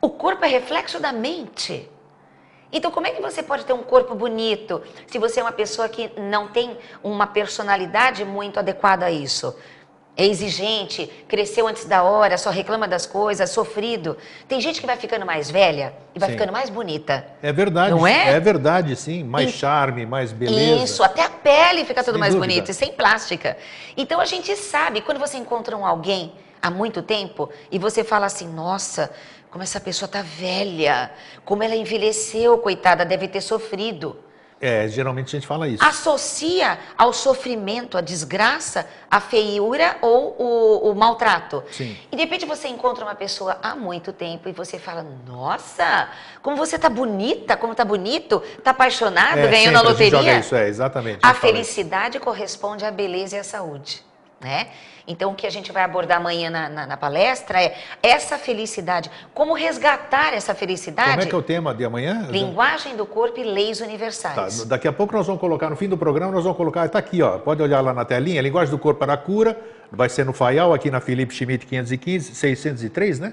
O 0.00 0.10
corpo 0.10 0.44
é 0.44 0.48
reflexo 0.48 1.00
da 1.00 1.12
mente. 1.12 1.90
Então, 2.72 2.90
como 2.90 3.06
é 3.06 3.10
que 3.10 3.22
você 3.22 3.40
pode 3.42 3.64
ter 3.64 3.72
um 3.72 3.84
corpo 3.84 4.16
bonito 4.16 4.82
se 5.06 5.16
você 5.18 5.38
é 5.38 5.42
uma 5.42 5.52
pessoa 5.52 5.88
que 5.88 6.10
não 6.18 6.48
tem 6.48 6.76
uma 7.04 7.26
personalidade 7.26 8.24
muito 8.24 8.58
adequada 8.58 9.06
a 9.06 9.10
isso? 9.12 9.56
É 10.16 10.24
exigente, 10.24 11.10
cresceu 11.26 11.66
antes 11.66 11.86
da 11.86 12.04
hora, 12.04 12.38
só 12.38 12.50
reclama 12.50 12.86
das 12.86 13.04
coisas, 13.04 13.50
sofrido. 13.50 14.16
Tem 14.46 14.60
gente 14.60 14.80
que 14.80 14.86
vai 14.86 14.96
ficando 14.96 15.26
mais 15.26 15.50
velha 15.50 15.92
e 16.14 16.18
vai 16.20 16.28
sim. 16.28 16.36
ficando 16.36 16.52
mais 16.52 16.70
bonita. 16.70 17.26
É 17.42 17.52
verdade. 17.52 17.90
Não 17.90 18.06
é? 18.06 18.30
É 18.30 18.40
verdade, 18.40 18.94
sim. 18.94 19.24
Mais 19.24 19.50
e... 19.50 19.52
charme, 19.52 20.06
mais 20.06 20.32
beleza. 20.32 20.84
Isso, 20.84 21.02
até 21.02 21.22
a 21.22 21.30
pele 21.30 21.84
fica 21.84 22.04
tudo 22.04 22.18
mais 22.18 22.34
bonita 22.34 22.70
e 22.70 22.74
sem 22.74 22.92
plástica. 22.92 23.56
Então 23.96 24.20
a 24.20 24.24
gente 24.24 24.54
sabe, 24.56 25.00
quando 25.00 25.18
você 25.18 25.36
encontra 25.36 25.76
um 25.76 25.84
alguém 25.84 26.32
há 26.62 26.70
muito 26.70 27.02
tempo 27.02 27.50
e 27.70 27.78
você 27.78 28.04
fala 28.04 28.26
assim, 28.26 28.48
nossa, 28.48 29.10
como 29.50 29.64
essa 29.64 29.80
pessoa 29.80 30.08
tá 30.08 30.22
velha, 30.22 31.10
como 31.44 31.62
ela 31.64 31.74
envelheceu, 31.74 32.56
coitada, 32.58 33.04
deve 33.04 33.26
ter 33.26 33.40
sofrido. 33.40 34.16
É, 34.64 34.88
geralmente 34.88 35.28
a 35.28 35.38
gente 35.38 35.46
fala 35.46 35.68
isso. 35.68 35.84
Associa 35.84 36.78
ao 36.96 37.12
sofrimento, 37.12 37.98
à 37.98 38.00
desgraça, 38.00 38.88
a 39.10 39.20
feiura 39.20 39.98
ou 40.00 40.34
o, 40.38 40.90
o, 40.90 40.94
maltrato. 40.94 41.62
Sim. 41.70 41.94
E 42.10 42.16
de 42.16 42.22
repente 42.22 42.46
você 42.46 42.68
encontra 42.68 43.04
uma 43.04 43.14
pessoa 43.14 43.58
há 43.62 43.76
muito 43.76 44.10
tempo 44.10 44.48
e 44.48 44.52
você 44.52 44.78
fala: 44.78 45.04
Nossa, 45.26 46.08
como 46.40 46.56
você 46.56 46.78
tá 46.78 46.88
bonita, 46.88 47.58
como 47.58 47.74
tá 47.74 47.84
bonito, 47.84 48.42
tá 48.62 48.70
apaixonado, 48.70 49.36
é, 49.36 49.48
ganhou 49.48 49.70
na 49.70 49.82
loteria. 49.82 50.18
A 50.18 50.22
joga 50.22 50.38
isso, 50.38 50.56
é, 50.56 50.66
exatamente. 50.66 51.18
A, 51.22 51.28
a 51.28 51.34
felicidade 51.34 52.18
corresponde 52.18 52.86
à 52.86 52.90
beleza 52.90 53.36
e 53.36 53.40
à 53.40 53.44
saúde. 53.44 54.02
Né? 54.44 54.66
Então, 55.08 55.32
o 55.32 55.34
que 55.34 55.46
a 55.46 55.50
gente 55.50 55.72
vai 55.72 55.82
abordar 55.82 56.18
amanhã 56.18 56.50
na, 56.50 56.68
na, 56.68 56.86
na, 56.86 56.96
palestra 56.98 57.62
é 57.62 57.74
essa 58.02 58.36
felicidade. 58.36 59.10
Como 59.32 59.54
resgatar 59.54 60.34
essa 60.34 60.54
felicidade? 60.54 61.12
Como 61.12 61.22
é 61.22 61.26
que 61.26 61.34
é 61.34 61.38
o 61.38 61.42
tema 61.42 61.74
de 61.74 61.82
amanhã? 61.82 62.28
Linguagem 62.30 62.94
do 62.94 63.06
corpo 63.06 63.40
e 63.40 63.42
leis 63.42 63.80
universais. 63.80 64.58
Tá, 64.60 64.64
daqui 64.66 64.86
a 64.86 64.92
pouco 64.92 65.14
nós 65.14 65.26
vamos 65.26 65.40
colocar, 65.40 65.70
no 65.70 65.76
fim 65.76 65.88
do 65.88 65.96
programa, 65.96 66.30
nós 66.30 66.44
vós 66.44 66.54
colocar, 66.54 66.84
está 66.84 66.98
aqui, 66.98 67.22
ó, 67.22 67.38
pode 67.38 67.62
olhar 67.62 67.80
lá 67.80 67.94
na 67.94 68.04
telinha, 68.04 68.42
Linguagem 68.42 68.70
do 68.70 68.78
Corpo 68.78 69.00
para 69.00 69.14
a 69.14 69.16
Cura, 69.16 69.58
vai 69.90 70.10
ser 70.10 70.26
no 70.26 70.34
FAIAL, 70.34 70.74
aqui 70.74 70.90
na 70.90 71.00
Felipe 71.00 71.32
Schmidt 71.32 71.64
515, 71.64 72.34
603, 72.34 73.20
né? 73.20 73.32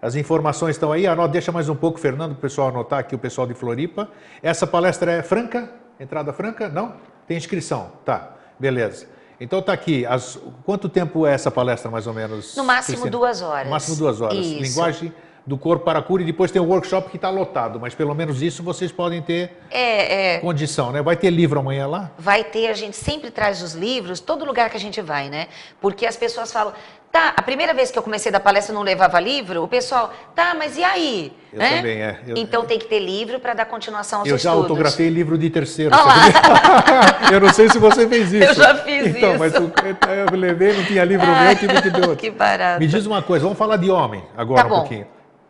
As 0.00 0.14
informações 0.14 0.76
estão 0.76 0.90
aí, 0.90 1.06
anota, 1.06 1.32
deixa 1.32 1.52
mais 1.52 1.68
um 1.68 1.76
pouco, 1.76 2.00
Fernando, 2.00 2.30
para 2.30 2.38
o 2.38 2.40
pessoal 2.40 2.68
anotar 2.68 3.00
aqui, 3.00 3.14
o 3.14 3.18
pessoal 3.18 3.46
de 3.46 3.52
Floripa. 3.52 4.08
Essa 4.42 4.66
palestra 4.66 5.12
é 5.12 5.22
franca? 5.22 5.70
Entrada 6.00 6.32
franca? 6.32 6.66
Não? 6.66 6.94
Tem 7.26 7.36
inscrição? 7.36 7.92
Tá, 8.06 8.36
beleza. 8.58 9.15
Então 9.40 9.58
está 9.58 9.72
aqui. 9.72 10.06
As, 10.06 10.38
quanto 10.64 10.88
tempo 10.88 11.26
é 11.26 11.34
essa 11.34 11.50
palestra, 11.50 11.90
mais 11.90 12.06
ou 12.06 12.14
menos? 12.14 12.56
No 12.56 12.64
máximo 12.64 12.98
Cristina? 12.98 13.10
duas 13.10 13.42
horas. 13.42 13.64
No 13.64 13.70
máximo 13.70 13.96
duas 13.96 14.20
horas. 14.20 14.38
Isso. 14.38 14.62
Linguagem 14.62 15.12
do 15.46 15.56
corpo 15.56 15.84
para 15.84 16.00
a 16.00 16.02
cura 16.02 16.22
e 16.22 16.26
depois 16.26 16.50
tem 16.50 16.60
o 16.60 16.64
workshop 16.64 17.08
que 17.08 17.16
está 17.16 17.30
lotado, 17.30 17.78
mas 17.78 17.94
pelo 17.94 18.12
menos 18.14 18.42
isso 18.42 18.64
vocês 18.64 18.90
podem 18.90 19.22
ter 19.22 19.56
é, 19.70 20.34
é, 20.34 20.38
condição, 20.40 20.90
né? 20.90 21.00
Vai 21.00 21.16
ter 21.16 21.30
livro 21.30 21.60
amanhã 21.60 21.86
lá? 21.86 22.10
Vai 22.18 22.42
ter, 22.42 22.66
a 22.66 22.74
gente 22.74 22.96
sempre 22.96 23.30
traz 23.30 23.62
os 23.62 23.72
livros, 23.72 24.18
todo 24.18 24.44
lugar 24.44 24.68
que 24.68 24.76
a 24.76 24.80
gente 24.80 25.00
vai, 25.00 25.30
né? 25.30 25.46
Porque 25.80 26.04
as 26.04 26.16
pessoas 26.16 26.50
falam, 26.52 26.72
Tá, 27.16 27.32
a 27.34 27.40
primeira 27.40 27.72
vez 27.72 27.90
que 27.90 27.98
eu 27.98 28.02
comecei 28.02 28.30
da 28.30 28.38
palestra 28.38 28.74
não 28.74 28.82
levava 28.82 29.18
livro, 29.18 29.62
o 29.62 29.66
pessoal, 29.66 30.12
tá, 30.34 30.54
mas 30.54 30.76
e 30.76 30.84
aí? 30.84 31.32
Eu 31.50 31.58
né? 31.58 31.76
também, 31.78 32.02
é. 32.02 32.20
Eu, 32.26 32.36
então 32.36 32.66
tem 32.66 32.78
que 32.78 32.84
ter 32.84 32.98
livro 32.98 33.40
para 33.40 33.54
dar 33.54 33.64
continuação 33.64 34.18
aos 34.18 34.28
eu 34.28 34.36
estudos. 34.36 34.54
Eu 34.54 34.60
já 34.60 34.62
autografei 34.62 35.08
livro 35.08 35.38
de 35.38 35.48
terceiro. 35.48 35.96
eu 37.32 37.40
não 37.40 37.50
sei 37.54 37.70
se 37.70 37.78
você 37.78 38.06
fez 38.06 38.34
isso. 38.34 38.44
Eu 38.44 38.54
já 38.54 38.74
fiz 38.74 39.06
então, 39.06 39.30
isso. 39.30 39.38
Mas 39.38 39.54
eu, 39.54 39.62
eu 39.62 40.38
levei, 40.38 40.74
não 40.76 40.84
tinha 40.84 41.02
livro 41.04 41.26
meu, 41.26 41.56
tive 41.56 41.80
que 41.80 41.88
deu 41.88 42.10
outro. 42.10 42.16
Que 42.20 42.30
barato. 42.30 42.80
Me 42.80 42.86
diz 42.86 43.06
uma 43.06 43.22
coisa, 43.22 43.44
vamos 43.44 43.56
falar 43.56 43.78
de 43.78 43.90
homem 43.90 44.22
agora 44.36 44.60
tá 44.60 44.66
um 44.66 44.80
pouquinho. 44.80 45.06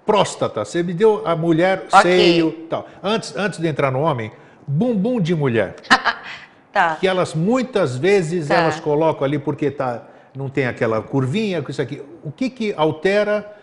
Próstata, 0.06 0.64
você 0.64 0.84
me 0.84 0.94
deu 0.94 1.22
a 1.26 1.34
mulher, 1.34 1.86
okay. 1.92 2.00
seio, 2.00 2.52
tal. 2.70 2.86
Antes, 3.02 3.34
antes 3.36 3.58
de 3.58 3.66
entrar 3.66 3.90
no 3.90 4.02
homem, 4.02 4.30
bumbum 4.68 5.20
de 5.20 5.34
mulher. 5.34 5.74
tá. 6.72 6.96
Que 7.00 7.08
elas 7.08 7.34
muitas 7.34 7.96
vezes 7.96 8.46
tá. 8.46 8.54
elas 8.54 8.78
colocam 8.78 9.24
ali 9.24 9.40
porque 9.40 9.68
tá 9.68 10.04
não 10.36 10.50
tem 10.50 10.66
aquela 10.66 11.00
curvinha 11.00 11.62
com 11.62 11.70
isso 11.70 11.80
aqui. 11.80 12.02
O 12.22 12.30
que, 12.30 12.50
que 12.50 12.74
altera? 12.76 13.54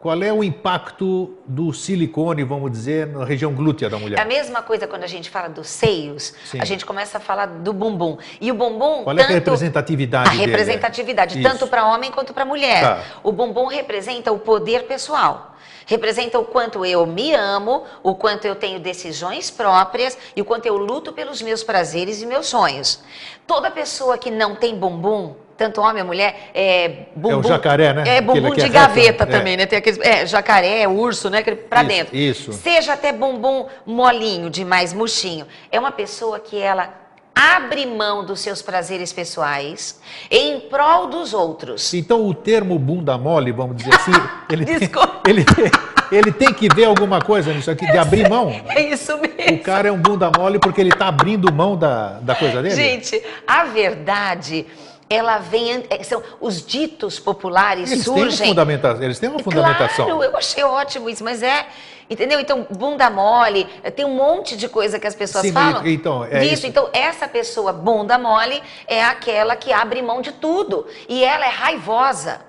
Qual 0.00 0.20
é 0.22 0.32
o 0.32 0.44
impacto 0.44 1.34
do 1.44 1.72
silicone, 1.72 2.44
vamos 2.44 2.70
dizer, 2.70 3.08
na 3.08 3.24
região 3.24 3.52
glútea 3.52 3.90
da 3.90 3.98
mulher? 3.98 4.16
É 4.16 4.22
a 4.22 4.24
mesma 4.24 4.62
coisa 4.62 4.86
quando 4.86 5.02
a 5.02 5.08
gente 5.08 5.28
fala 5.28 5.48
dos 5.48 5.68
seios, 5.68 6.34
Sim. 6.44 6.60
a 6.60 6.64
gente 6.64 6.86
começa 6.86 7.18
a 7.18 7.20
falar 7.20 7.46
do 7.46 7.72
bumbum. 7.72 8.16
E 8.40 8.50
o 8.52 8.54
bumbum. 8.54 9.02
Qual 9.02 9.16
tanto, 9.16 9.20
é 9.20 9.24
a 9.24 9.34
representatividade? 9.34 10.28
A 10.28 10.32
dele? 10.32 10.46
representatividade, 10.46 11.42
tanto 11.42 11.66
para 11.66 11.84
homem 11.84 12.12
quanto 12.12 12.32
para 12.32 12.44
mulher. 12.44 12.80
Tá. 12.80 13.02
O 13.24 13.32
bumbum 13.32 13.66
representa 13.66 14.30
o 14.32 14.38
poder 14.38 14.84
pessoal 14.84 15.54
representa 15.86 16.38
o 16.38 16.44
quanto 16.44 16.84
eu 16.84 17.06
me 17.06 17.34
amo, 17.34 17.82
o 18.02 18.14
quanto 18.14 18.44
eu 18.44 18.54
tenho 18.54 18.78
decisões 18.78 19.50
próprias 19.50 20.18
e 20.36 20.42
o 20.42 20.44
quanto 20.44 20.66
eu 20.66 20.76
luto 20.76 21.14
pelos 21.14 21.40
meus 21.40 21.64
prazeres 21.64 22.20
e 22.20 22.26
meus 22.26 22.46
sonhos. 22.46 23.02
Toda 23.46 23.70
pessoa 23.70 24.18
que 24.18 24.30
não 24.30 24.54
tem 24.54 24.78
bumbum 24.78 25.34
tanto 25.58 25.80
homem 25.80 26.04
mulher, 26.04 26.50
é 26.54 27.06
bumbum. 27.16 27.32
É 27.32 27.36
o 27.36 27.42
jacaré, 27.42 27.92
né? 27.92 28.04
É 28.06 28.20
bumbum 28.20 28.54
de 28.54 28.62
é 28.62 28.68
gaveta 28.68 29.24
reta, 29.24 29.26
também, 29.26 29.54
é. 29.54 29.56
né? 29.56 29.66
Tem 29.66 29.80
aqueles, 29.80 29.98
é, 29.98 30.24
jacaré, 30.24 30.86
urso, 30.86 31.28
né? 31.28 31.42
Pra 31.42 31.80
isso, 31.80 31.88
dentro. 31.88 32.16
Isso. 32.16 32.52
Seja 32.52 32.92
até 32.92 33.12
bumbum 33.12 33.66
molinho, 33.84 34.48
demais 34.48 34.92
murchinho. 34.92 35.46
É 35.72 35.78
uma 35.78 35.90
pessoa 35.90 36.38
que 36.38 36.56
ela 36.56 36.94
abre 37.34 37.86
mão 37.86 38.24
dos 38.24 38.40
seus 38.40 38.62
prazeres 38.62 39.12
pessoais 39.12 40.00
em 40.30 40.60
prol 40.60 41.08
dos 41.08 41.34
outros. 41.34 41.92
Então 41.92 42.24
o 42.24 42.32
termo 42.32 42.78
bunda 42.78 43.18
mole, 43.18 43.50
vamos 43.50 43.76
dizer 43.76 43.94
assim, 43.94 44.12
ele, 44.50 44.64
tem, 44.64 44.90
ele, 45.26 45.44
tem, 45.44 45.70
ele 46.10 46.32
tem 46.32 46.52
que 46.52 46.68
ver 46.72 46.84
alguma 46.84 47.20
coisa 47.20 47.52
nisso 47.52 47.70
aqui, 47.70 47.84
de 47.84 47.98
abrir 47.98 48.28
mão. 48.28 48.48
É 48.68 48.82
isso 48.82 49.18
mesmo. 49.18 49.56
O 49.56 49.58
cara 49.60 49.88
é 49.88 49.92
um 49.92 49.98
bunda 49.98 50.30
mole 50.36 50.58
porque 50.60 50.80
ele 50.80 50.90
está 50.90 51.08
abrindo 51.08 51.52
mão 51.52 51.76
da, 51.76 52.20
da 52.20 52.34
coisa 52.34 52.62
dele? 52.62 52.74
Gente, 52.74 53.20
a 53.46 53.64
verdade 53.64 54.66
ela 55.08 55.38
vem, 55.38 55.84
é, 55.88 56.02
são 56.02 56.22
os 56.40 56.64
ditos 56.64 57.18
populares 57.18 57.90
eles 57.90 58.04
surgem. 58.04 58.54
Têm 58.54 59.04
eles 59.04 59.18
têm 59.18 59.28
uma 59.28 59.38
fundamentação. 59.38 60.06
Claro, 60.06 60.22
eu 60.22 60.36
achei 60.36 60.62
ótimo 60.62 61.08
isso, 61.08 61.24
mas 61.24 61.42
é, 61.42 61.66
entendeu? 62.10 62.38
Então, 62.38 62.66
bunda 62.70 63.08
mole, 63.08 63.64
tem 63.96 64.04
um 64.04 64.14
monte 64.14 64.56
de 64.56 64.68
coisa 64.68 64.98
que 64.98 65.06
as 65.06 65.14
pessoas 65.14 65.42
Sim, 65.42 65.52
falam. 65.52 65.86
Então, 65.86 66.24
é 66.24 66.40
disso. 66.40 66.54
Isso. 66.54 66.66
Então, 66.66 66.88
essa 66.92 67.26
pessoa 67.26 67.72
bunda 67.72 68.18
mole 68.18 68.62
é 68.86 69.02
aquela 69.02 69.56
que 69.56 69.72
abre 69.72 70.02
mão 70.02 70.20
de 70.20 70.32
tudo 70.32 70.86
e 71.08 71.24
ela 71.24 71.46
é 71.46 71.50
raivosa. 71.50 72.47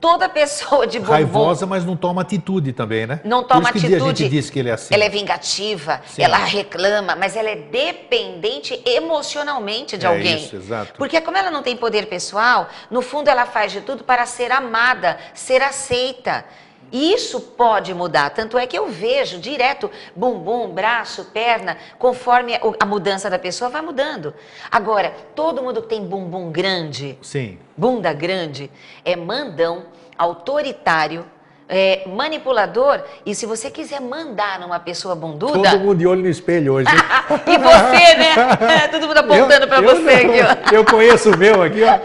Toda 0.00 0.28
pessoa 0.28 0.86
de 0.86 0.98
bumbum... 0.98 1.12
Raivosa, 1.12 1.64
mas 1.64 1.84
não 1.84 1.96
toma 1.96 2.22
atitude 2.22 2.72
também, 2.72 3.06
né? 3.06 3.20
Não 3.24 3.44
toma 3.44 3.70
Por 3.70 3.76
isso 3.76 3.86
atitude. 3.86 3.88
Que 3.88 4.02
a 4.04 4.08
gente 4.08 4.28
diz 4.28 4.50
que 4.50 4.58
ele 4.58 4.68
é 4.68 4.72
assim. 4.72 4.92
Ela 4.92 5.04
é 5.04 5.08
vingativa, 5.08 6.00
Sim. 6.06 6.22
ela 6.22 6.38
reclama, 6.38 7.14
mas 7.14 7.36
ela 7.36 7.50
é 7.50 7.56
dependente 7.56 8.82
emocionalmente 8.84 9.96
de 9.96 10.04
é 10.04 10.08
alguém. 10.08 10.36
Isso, 10.36 10.56
exato. 10.56 10.94
Porque 10.98 11.20
como 11.20 11.36
ela 11.36 11.50
não 11.50 11.62
tem 11.62 11.76
poder 11.76 12.06
pessoal, 12.06 12.68
no 12.90 13.00
fundo 13.00 13.28
ela 13.28 13.46
faz 13.46 13.70
de 13.70 13.80
tudo 13.80 14.02
para 14.02 14.26
ser 14.26 14.50
amada, 14.50 15.18
ser 15.34 15.62
aceita. 15.62 16.44
E 16.92 17.14
isso 17.14 17.40
pode 17.40 17.94
mudar. 17.94 18.30
Tanto 18.30 18.58
é 18.58 18.66
que 18.66 18.78
eu 18.78 18.88
vejo 18.88 19.38
direto 19.38 19.90
bumbum, 20.14 20.68
braço, 20.68 21.24
perna, 21.32 21.78
conforme 21.98 22.52
a 22.78 22.84
mudança 22.84 23.30
da 23.30 23.38
pessoa 23.38 23.70
vai 23.70 23.80
mudando. 23.80 24.34
Agora, 24.70 25.14
todo 25.34 25.62
mundo 25.62 25.80
que 25.80 25.88
tem 25.88 26.04
bumbum 26.04 26.52
grande, 26.52 27.18
Sim. 27.22 27.58
bunda 27.74 28.12
grande, 28.12 28.70
é 29.04 29.16
mandão, 29.16 29.86
autoritário, 30.18 31.24
é, 31.66 32.02
manipulador. 32.06 33.02
E 33.24 33.34
se 33.34 33.46
você 33.46 33.70
quiser 33.70 34.00
mandar 34.00 34.60
numa 34.60 34.78
pessoa 34.78 35.14
bunduda. 35.14 35.70
Todo 35.70 35.80
mundo 35.80 35.98
de 35.98 36.06
olho 36.06 36.22
no 36.22 36.28
espelho 36.28 36.74
hoje. 36.74 36.90
e 37.46 37.58
você, 37.58 38.14
né? 38.16 38.88
Todo 38.92 39.08
mundo 39.08 39.16
apontando 39.16 39.66
para 39.66 39.80
você 39.80 40.24
não, 40.24 40.30
aqui, 40.30 40.72
ó. 40.72 40.76
Eu 40.76 40.84
conheço 40.84 41.30
o 41.30 41.38
meu 41.38 41.62
aqui, 41.62 41.80
ó. 41.82 41.98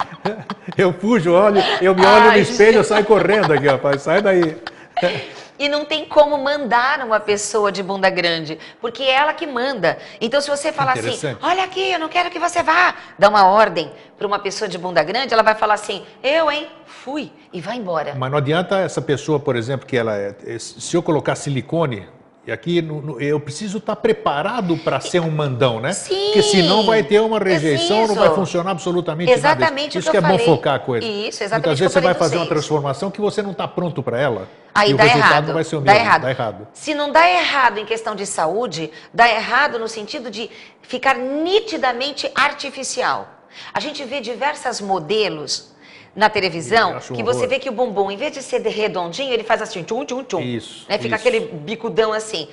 Eu 0.76 0.92
fujo, 0.92 1.32
olho, 1.32 1.62
eu 1.80 1.94
me 1.94 2.04
olho 2.04 2.30
Ai, 2.30 2.36
no 2.36 2.42
espelho, 2.42 2.78
eu 2.78 2.84
saio 2.84 3.04
correndo 3.04 3.52
aqui, 3.52 3.66
rapaz. 3.66 4.02
Sai 4.02 4.22
daí. 4.22 4.56
E 5.56 5.68
não 5.68 5.84
tem 5.84 6.04
como 6.04 6.36
mandar 6.36 7.04
uma 7.06 7.20
pessoa 7.20 7.70
de 7.70 7.80
bunda 7.80 8.10
grande, 8.10 8.58
porque 8.80 9.04
é 9.04 9.12
ela 9.12 9.32
que 9.32 9.46
manda. 9.46 9.96
Então, 10.20 10.40
se 10.40 10.50
você 10.50 10.72
falar 10.72 10.94
assim, 10.94 11.36
olha 11.40 11.62
aqui, 11.62 11.92
eu 11.92 11.98
não 12.00 12.08
quero 12.08 12.28
que 12.28 12.40
você 12.40 12.60
vá, 12.60 12.92
dá 13.16 13.28
uma 13.28 13.46
ordem 13.46 13.92
para 14.18 14.26
uma 14.26 14.40
pessoa 14.40 14.68
de 14.68 14.76
bunda 14.76 15.00
grande, 15.04 15.32
ela 15.32 15.44
vai 15.44 15.54
falar 15.54 15.74
assim, 15.74 16.04
eu, 16.24 16.50
hein, 16.50 16.66
fui, 16.86 17.30
e 17.52 17.60
vai 17.60 17.76
embora. 17.76 18.16
Mas 18.16 18.32
não 18.32 18.38
adianta 18.38 18.80
essa 18.80 19.00
pessoa, 19.00 19.38
por 19.38 19.54
exemplo, 19.54 19.86
que 19.86 19.96
ela 19.96 20.16
é, 20.16 20.34
se 20.58 20.96
eu 20.96 21.02
colocar 21.02 21.36
silicone 21.36 22.04
e 22.46 22.52
aqui 22.52 22.82
no, 22.82 23.00
no, 23.00 23.20
eu 23.20 23.40
preciso 23.40 23.78
estar 23.78 23.96
preparado 23.96 24.76
para 24.76 25.00
ser 25.00 25.20
um 25.20 25.30
mandão, 25.30 25.80
né? 25.80 25.94
Sim. 25.94 26.26
Porque 26.26 26.42
senão 26.42 26.84
vai 26.84 27.02
ter 27.02 27.20
uma 27.20 27.38
rejeição, 27.38 28.06
não 28.06 28.14
vai 28.14 28.34
funcionar 28.34 28.72
absolutamente 28.72 29.32
exatamente 29.32 29.96
nada. 29.96 29.98
Isso 29.98 30.10
que, 30.10 30.18
que 30.18 30.24
é 30.24 30.28
bom 30.28 30.38
focar 30.38 30.74
a 30.74 30.78
coisa. 30.78 31.06
Isso, 31.06 31.42
exatamente. 31.42 31.66
Muitas 31.66 31.78
vezes 31.78 31.92
você 31.94 32.00
vai 32.00 32.14
fazer 32.14 32.36
uma 32.36 32.46
transformação 32.46 33.10
que 33.10 33.20
você 33.20 33.40
não 33.40 33.52
está 33.52 33.66
pronto 33.66 34.02
para 34.02 34.20
ela. 34.20 34.46
Aí 34.74 34.90
e 34.90 34.94
dá 34.94 35.04
o 35.04 35.06
resultado 35.06 35.30
errado. 35.30 35.52
vai 35.54 35.64
ser 35.64 35.76
o 35.76 35.80
dá 35.80 35.92
mesmo. 35.92 36.06
Errado. 36.06 36.22
Dá 36.22 36.30
errado. 36.30 36.68
Se 36.74 36.94
não 36.94 37.10
dá 37.10 37.30
errado 37.30 37.78
em 37.78 37.86
questão 37.86 38.14
de 38.14 38.26
saúde, 38.26 38.90
dá 39.12 39.26
errado 39.26 39.78
no 39.78 39.88
sentido 39.88 40.30
de 40.30 40.50
ficar 40.82 41.16
nitidamente 41.16 42.30
artificial. 42.34 43.28
A 43.72 43.80
gente 43.80 44.04
vê 44.04 44.20
diversos 44.20 44.82
modelos 44.82 45.73
na 46.14 46.30
televisão 46.30 46.98
que 46.98 47.22
você 47.22 47.46
vê 47.46 47.58
que 47.58 47.68
o 47.68 47.72
bumbum, 47.72 48.10
em 48.10 48.16
vez 48.16 48.32
de 48.32 48.42
ser 48.42 48.60
redondinho, 48.62 49.32
ele 49.32 49.44
faz 49.44 49.60
assim, 49.60 49.82
tchum, 49.82 50.04
tchum, 50.04 50.22
tchum. 50.22 50.40
Isso. 50.40 50.86
Né? 50.88 50.98
Fica 50.98 51.16
isso. 51.16 51.28
aquele 51.28 51.40
bicudão 51.48 52.12
assim. 52.12 52.48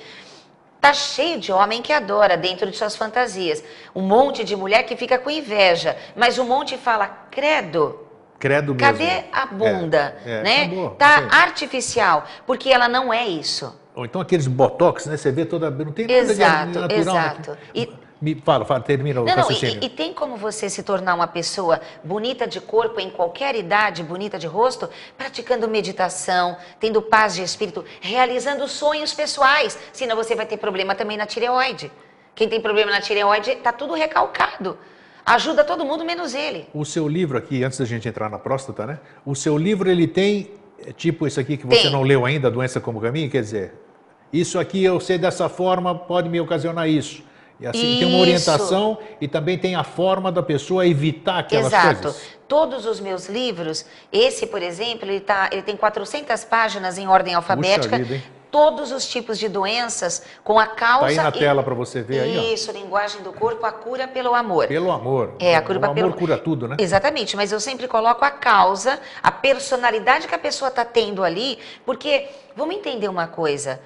Tá 0.80 0.92
cheio 0.92 1.38
de 1.38 1.52
homem 1.52 1.80
que 1.80 1.92
adora 1.92 2.36
dentro 2.36 2.68
de 2.68 2.76
suas 2.76 2.96
fantasias. 2.96 3.62
Um 3.94 4.02
monte 4.02 4.42
de 4.42 4.56
mulher 4.56 4.82
que 4.82 4.96
fica 4.96 5.16
com 5.16 5.30
inveja, 5.30 5.96
mas 6.16 6.38
um 6.38 6.44
monte 6.44 6.76
fala, 6.76 7.06
credo. 7.30 8.00
Credo 8.36 8.74
mesmo. 8.74 8.78
Cadê 8.78 9.24
a 9.30 9.46
bunda? 9.46 10.16
É, 10.26 10.32
é, 10.32 10.42
né? 10.42 10.64
Acabou, 10.64 10.90
tá 10.90 11.28
artificial, 11.30 12.24
porque 12.44 12.68
ela 12.68 12.88
não 12.88 13.14
é 13.14 13.24
isso. 13.24 13.72
Ou 13.94 14.04
então 14.04 14.20
aqueles 14.20 14.48
botox, 14.48 15.06
né? 15.06 15.16
Você 15.16 15.30
vê 15.30 15.44
toda. 15.44 15.70
Não 15.70 15.92
tem 15.92 16.08
nada 16.08 16.18
exato, 16.18 16.72
de 16.72 16.78
natural. 16.80 16.98
Exato. 16.98 17.58
E, 17.72 17.88
me 18.22 18.36
fala, 18.36 18.64
fala, 18.64 18.80
termina 18.80 19.20
o 19.20 19.24
não, 19.24 19.34
não, 19.34 19.50
e, 19.50 19.84
e, 19.84 19.88
tem 19.88 20.14
como 20.14 20.36
você 20.36 20.70
se 20.70 20.84
tornar 20.84 21.16
uma 21.16 21.26
pessoa 21.26 21.80
bonita 22.04 22.46
de 22.46 22.60
corpo, 22.60 23.00
em 23.00 23.10
qualquer 23.10 23.56
idade, 23.56 24.04
bonita 24.04 24.38
de 24.38 24.46
rosto, 24.46 24.88
praticando 25.18 25.66
meditação, 25.66 26.56
tendo 26.78 27.02
paz 27.02 27.34
de 27.34 27.42
espírito, 27.42 27.84
realizando 28.00 28.68
sonhos 28.68 29.12
pessoais. 29.12 29.76
Senão 29.92 30.14
você 30.14 30.36
vai 30.36 30.46
ter 30.46 30.56
problema 30.56 30.94
também 30.94 31.16
na 31.16 31.26
tireoide. 31.26 31.90
Quem 32.32 32.48
tem 32.48 32.60
problema 32.60 32.92
na 32.92 33.00
tireoide 33.00 33.50
está 33.50 33.72
tudo 33.72 33.92
recalcado. 33.92 34.78
Ajuda 35.26 35.64
todo 35.64 35.84
mundo, 35.84 36.04
menos 36.04 36.32
ele. 36.32 36.68
O 36.72 36.84
seu 36.84 37.08
livro 37.08 37.36
aqui, 37.36 37.64
antes 37.64 37.80
da 37.80 37.84
gente 37.84 38.08
entrar 38.08 38.30
na 38.30 38.38
próstata, 38.38 38.86
né? 38.86 39.00
O 39.26 39.34
seu 39.34 39.58
livro, 39.58 39.90
ele 39.90 40.06
tem, 40.06 40.52
é, 40.86 40.92
tipo 40.92 41.26
esse 41.26 41.40
aqui 41.40 41.56
que 41.56 41.66
você 41.66 41.82
tem. 41.82 41.90
não 41.90 42.02
leu 42.02 42.24
ainda, 42.24 42.48
Doença 42.48 42.80
como 42.80 43.00
Caminho, 43.00 43.28
quer 43.28 43.40
dizer, 43.40 43.74
isso 44.32 44.60
aqui 44.60 44.84
eu 44.84 45.00
sei 45.00 45.18
dessa 45.18 45.48
forma, 45.48 45.92
pode 45.92 46.28
me 46.28 46.40
ocasionar 46.40 46.88
isso. 46.88 47.31
E 47.62 47.66
assim, 47.68 47.90
Isso. 47.92 47.98
tem 48.00 48.08
uma 48.08 48.18
orientação 48.18 48.98
e 49.20 49.28
também 49.28 49.56
tem 49.56 49.76
a 49.76 49.84
forma 49.84 50.32
da 50.32 50.42
pessoa 50.42 50.84
evitar 50.84 51.38
aquelas 51.38 51.66
Exato. 51.66 52.02
coisas. 52.02 52.22
Todos 52.48 52.84
os 52.84 52.98
meus 52.98 53.28
livros, 53.28 53.86
esse, 54.12 54.46
por 54.46 54.60
exemplo, 54.60 55.08
ele, 55.08 55.20
tá, 55.20 55.48
ele 55.52 55.62
tem 55.62 55.76
400 55.76 56.44
páginas 56.44 56.98
em 56.98 57.06
ordem 57.06 57.34
alfabética. 57.34 57.96
Vida, 57.96 58.20
todos 58.52 58.92
os 58.92 59.08
tipos 59.08 59.38
de 59.38 59.48
doenças 59.48 60.22
com 60.44 60.58
a 60.58 60.66
causa. 60.66 61.08
Está 61.08 61.22
aí 61.22 61.30
na 61.30 61.36
e... 61.36 61.40
tela 61.40 61.62
para 61.62 61.74
você 61.74 62.02
ver 62.02 62.20
aí. 62.20 62.52
Isso, 62.52 62.70
linguagem 62.70 63.22
do 63.22 63.32
corpo, 63.32 63.64
a 63.64 63.72
cura 63.72 64.06
pelo 64.06 64.34
amor. 64.34 64.66
Pelo 64.66 64.92
amor. 64.92 65.36
É, 65.40 65.56
a 65.56 65.62
cura 65.62 65.78
o 65.80 65.84
amor 65.84 65.94
pelo... 65.94 66.12
cura 66.12 66.36
tudo, 66.36 66.68
né? 66.68 66.76
Exatamente, 66.78 67.34
mas 67.34 67.50
eu 67.50 67.58
sempre 67.58 67.88
coloco 67.88 68.24
a 68.24 68.30
causa, 68.30 69.00
a 69.22 69.30
personalidade 69.32 70.28
que 70.28 70.34
a 70.34 70.38
pessoa 70.38 70.68
está 70.68 70.84
tendo 70.84 71.24
ali, 71.24 71.58
porque 71.86 72.28
vamos 72.54 72.74
entender 72.74 73.08
uma 73.08 73.26
coisa 73.26 73.80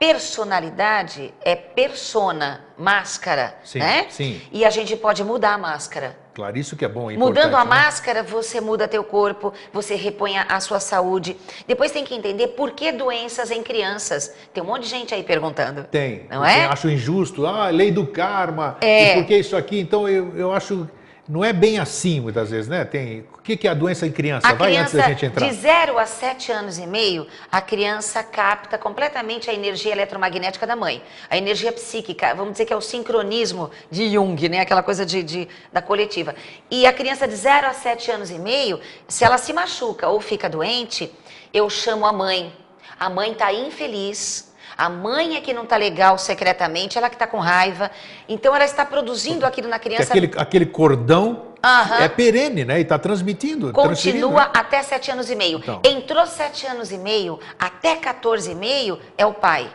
personalidade 0.00 1.30
é 1.42 1.54
persona, 1.54 2.64
máscara, 2.78 3.54
sim, 3.62 3.80
né? 3.80 4.06
Sim. 4.08 4.40
E 4.50 4.64
a 4.64 4.70
gente 4.70 4.96
pode 4.96 5.22
mudar 5.22 5.52
a 5.52 5.58
máscara. 5.58 6.16
Claro, 6.32 6.56
isso 6.56 6.74
que 6.74 6.86
é 6.86 6.88
bom. 6.88 7.10
É 7.10 7.18
Mudando 7.18 7.54
a 7.54 7.64
né? 7.64 7.68
máscara, 7.68 8.22
você 8.22 8.62
muda 8.62 8.88
teu 8.88 9.04
corpo, 9.04 9.52
você 9.70 9.94
repõe 9.94 10.38
a 10.38 10.58
sua 10.58 10.80
saúde. 10.80 11.36
Depois 11.68 11.92
tem 11.92 12.02
que 12.02 12.14
entender 12.14 12.48
por 12.48 12.70
que 12.70 12.90
doenças 12.90 13.50
em 13.50 13.62
crianças. 13.62 14.34
Tem 14.54 14.62
um 14.62 14.66
monte 14.66 14.84
de 14.84 14.88
gente 14.88 15.14
aí 15.14 15.22
perguntando. 15.22 15.84
Tem. 15.84 16.24
Não 16.30 16.42
é? 16.42 16.64
acho 16.64 16.88
injusto. 16.88 17.46
Ah, 17.46 17.68
lei 17.68 17.90
do 17.90 18.06
karma. 18.06 18.78
É. 18.80 19.12
E 19.12 19.14
por 19.16 19.26
que 19.26 19.36
isso 19.36 19.54
aqui? 19.54 19.78
Então 19.78 20.08
eu, 20.08 20.34
eu 20.34 20.50
acho 20.50 20.88
não 21.30 21.44
é 21.44 21.52
bem 21.52 21.78
assim 21.78 22.18
muitas 22.18 22.50
vezes, 22.50 22.68
né? 22.68 22.84
Tem, 22.84 23.20
o 23.20 23.40
que, 23.40 23.56
que 23.56 23.68
é 23.68 23.70
a 23.70 23.74
doença 23.74 24.04
em 24.04 24.10
criança? 24.10 24.48
A 24.48 24.52
Vai 24.52 24.72
criança, 24.72 24.82
antes 24.82 24.94
da 24.94 25.08
gente 25.08 25.26
entrar. 25.26 25.46
De 25.48 25.54
0 25.54 25.96
a 25.96 26.04
7 26.04 26.50
anos 26.50 26.76
e 26.76 26.86
meio, 26.88 27.24
a 27.52 27.60
criança 27.60 28.20
capta 28.24 28.76
completamente 28.76 29.48
a 29.48 29.54
energia 29.54 29.92
eletromagnética 29.92 30.66
da 30.66 30.74
mãe. 30.74 31.00
A 31.30 31.38
energia 31.38 31.70
psíquica, 31.70 32.34
vamos 32.34 32.52
dizer 32.52 32.64
que 32.64 32.72
é 32.72 32.76
o 32.76 32.80
sincronismo 32.80 33.70
de 33.88 34.12
Jung, 34.12 34.48
né? 34.48 34.58
Aquela 34.58 34.82
coisa 34.82 35.06
de, 35.06 35.22
de 35.22 35.48
da 35.72 35.80
coletiva. 35.80 36.34
E 36.68 36.84
a 36.84 36.92
criança 36.92 37.28
de 37.28 37.36
0 37.36 37.68
a 37.68 37.74
7 37.74 38.10
anos 38.10 38.30
e 38.30 38.38
meio, 38.38 38.80
se 39.06 39.24
ela 39.24 39.38
se 39.38 39.52
machuca 39.52 40.08
ou 40.08 40.20
fica 40.20 40.48
doente, 40.48 41.12
eu 41.54 41.70
chamo 41.70 42.06
a 42.06 42.12
mãe. 42.12 42.52
A 42.98 43.08
mãe 43.08 43.30
está 43.30 43.52
infeliz, 43.52 44.49
a 44.76 44.88
mãe 44.88 45.36
é 45.36 45.40
que 45.40 45.52
não 45.52 45.64
está 45.64 45.76
legal 45.76 46.18
secretamente, 46.18 46.96
ela 46.96 47.08
que 47.08 47.16
está 47.16 47.26
com 47.26 47.38
raiva. 47.38 47.90
Então 48.28 48.54
ela 48.54 48.64
está 48.64 48.84
produzindo 48.84 49.44
aquilo 49.44 49.68
na 49.68 49.78
criança. 49.78 50.12
Aquele, 50.12 50.30
aquele 50.36 50.66
cordão 50.66 51.54
uhum. 51.64 51.96
é 52.02 52.08
perene, 52.08 52.64
né? 52.64 52.78
E 52.78 52.82
está 52.82 52.98
transmitindo. 52.98 53.72
Continua 53.72 54.44
né? 54.44 54.50
até 54.54 54.82
sete 54.82 55.10
anos 55.10 55.30
e 55.30 55.34
meio. 55.34 55.58
Então. 55.58 55.80
Entrou 55.84 56.26
sete 56.26 56.66
anos 56.66 56.90
e 56.90 56.98
meio, 56.98 57.38
até 57.58 57.96
14 57.96 58.50
e 58.50 58.54
meio 58.54 58.98
é 59.16 59.26
o 59.26 59.34
pai. 59.34 59.70